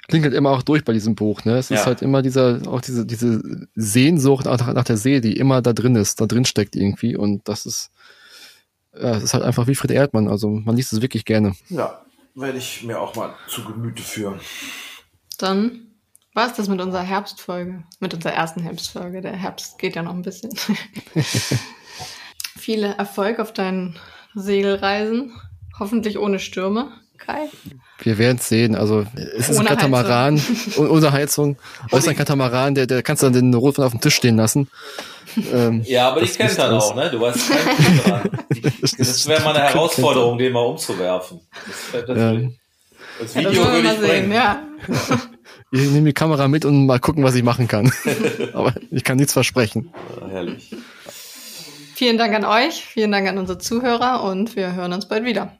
klingt 0.08 0.24
halt 0.24 0.34
immer 0.34 0.50
auch 0.50 0.62
durch 0.62 0.84
bei 0.84 0.92
diesem 0.92 1.14
Buch. 1.14 1.44
Ne? 1.44 1.56
Es 1.58 1.70
ist 1.70 1.86
halt 1.86 2.02
immer 2.02 2.22
dieser, 2.22 2.60
auch 2.66 2.80
diese, 2.80 3.06
diese 3.06 3.68
Sehnsucht 3.74 4.46
nach, 4.46 4.72
nach 4.72 4.84
der 4.84 4.96
See, 4.96 5.20
die 5.20 5.36
immer 5.36 5.62
da 5.62 5.72
drin 5.72 5.94
ist, 5.94 6.20
da 6.20 6.26
drin 6.26 6.44
steckt 6.44 6.74
irgendwie. 6.74 7.16
Und 7.16 7.48
das 7.48 7.66
ist, 7.66 7.90
ja, 8.94 9.16
es 9.16 9.22
ist 9.22 9.34
halt 9.34 9.44
einfach 9.44 9.68
wie 9.68 9.74
Fried 9.76 9.92
Erdmann. 9.92 10.28
Also 10.28 10.48
man 10.48 10.76
liest 10.76 10.92
es 10.92 11.00
wirklich 11.00 11.24
gerne. 11.24 11.54
Ja, 11.68 12.02
werde 12.34 12.58
ich 12.58 12.82
mir 12.82 13.00
auch 13.00 13.14
mal 13.14 13.34
zu 13.48 13.64
Gemüte 13.64 14.02
führen. 14.02 14.40
Dann 15.38 15.81
war 16.34 16.46
es 16.46 16.54
das 16.54 16.68
mit 16.68 16.80
unserer 16.80 17.02
Herbstfolge, 17.02 17.82
mit 18.00 18.14
unserer 18.14 18.32
ersten 18.32 18.60
Herbstfolge. 18.62 19.20
Der 19.20 19.36
Herbst 19.36 19.78
geht 19.78 19.96
ja 19.96 20.02
noch 20.02 20.14
ein 20.14 20.22
bisschen. 20.22 20.50
Viele 22.58 22.94
Erfolg 22.96 23.38
auf 23.38 23.52
deinen 23.52 23.98
Segelreisen. 24.34 25.32
Hoffentlich 25.78 26.18
ohne 26.18 26.38
Stürme, 26.38 26.92
Kai. 27.18 27.48
Wir 27.98 28.18
werden 28.18 28.38
es 28.38 28.48
sehen. 28.48 28.74
Also 28.74 29.06
es 29.14 29.48
ist 29.48 29.58
ohne 29.58 29.70
ein 29.70 29.76
Katamaran 29.76 30.38
Heizung. 30.38 30.90
ohne 30.90 31.12
Heizung. 31.12 31.56
Es 31.90 31.98
ist 32.00 32.08
ein 32.08 32.16
Katamaran, 32.16 32.74
der, 32.74 32.86
der 32.86 33.02
kannst 33.02 33.22
du 33.22 33.26
dann 33.26 33.34
den 33.34 33.54
Rotwein 33.54 33.86
auf 33.86 33.92
dem 33.92 34.00
Tisch 34.00 34.16
stehen 34.16 34.36
lassen. 34.36 34.68
Ähm, 35.52 35.82
ja, 35.86 36.08
aber 36.08 36.22
ich 36.22 36.36
kenne 36.36 36.54
dann 36.54 36.74
auch, 36.74 36.94
ne? 36.94 37.10
Du 37.10 37.20
weißt 37.20 37.50
kein 37.50 37.98
dran. 38.04 38.30
Das 38.98 39.26
wäre 39.26 39.42
mal 39.42 39.56
eine 39.56 39.64
Herausforderung, 39.68 40.36
den 40.36 40.52
mal 40.52 40.60
umzuwerfen. 40.60 41.40
Das, 41.92 42.06
das, 42.06 42.18
ja. 42.18 42.48
das 43.18 43.34
Video 43.34 43.50
ja, 43.50 43.64
das 43.64 43.72
würde 43.72 43.88
ich 43.88 44.00
bringen. 44.00 44.30
Sehen, 44.30 44.32
ja. 44.32 44.62
Ich 45.74 45.88
nehme 45.88 46.08
die 46.08 46.12
Kamera 46.12 46.48
mit 46.48 46.66
und 46.66 46.84
mal 46.84 47.00
gucken, 47.00 47.24
was 47.24 47.34
ich 47.34 47.42
machen 47.42 47.66
kann. 47.66 47.90
aber 48.52 48.74
ich 48.90 49.04
kann 49.04 49.16
nichts 49.16 49.32
versprechen. 49.32 49.90
Ja, 50.20 50.28
herrlich. 50.28 50.76
Vielen 51.94 52.18
Dank 52.18 52.34
an 52.34 52.44
euch, 52.44 52.84
vielen 52.84 53.10
Dank 53.10 53.26
an 53.26 53.38
unsere 53.38 53.56
Zuhörer 53.56 54.22
und 54.22 54.54
wir 54.54 54.74
hören 54.74 54.92
uns 54.92 55.08
bald 55.08 55.24
wieder. 55.24 55.56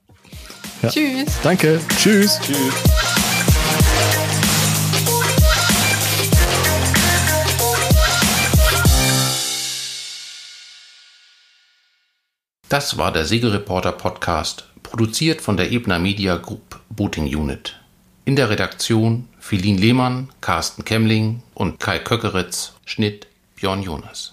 Ja. 0.83 0.91
Tschüss. 0.91 1.29
Danke. 1.43 1.81
Tschüss. 1.97 2.39
Tschüss. 2.43 2.59
Das 12.69 12.99
war 12.99 13.13
der 13.13 13.25
Segelreporter 13.25 13.93
Podcast, 13.93 14.69
produziert 14.83 15.41
von 15.41 15.57
der 15.57 15.73
Ebner 15.73 15.99
Media 15.99 16.37
Group 16.37 16.81
Booting 16.91 17.35
Unit. 17.35 17.81
In 18.27 18.37
der 18.37 18.51
Redaktion 18.51 19.29
Philin 19.43 19.77
Lehmann, 19.77 20.29
Carsten 20.41 20.85
Kemmling 20.85 21.43
und 21.53 21.81
Kai 21.81 21.99
Köckeritz, 21.99 22.75
Schnitt 22.87 23.27
Björn 23.57 23.83
Jonas. 23.83 24.32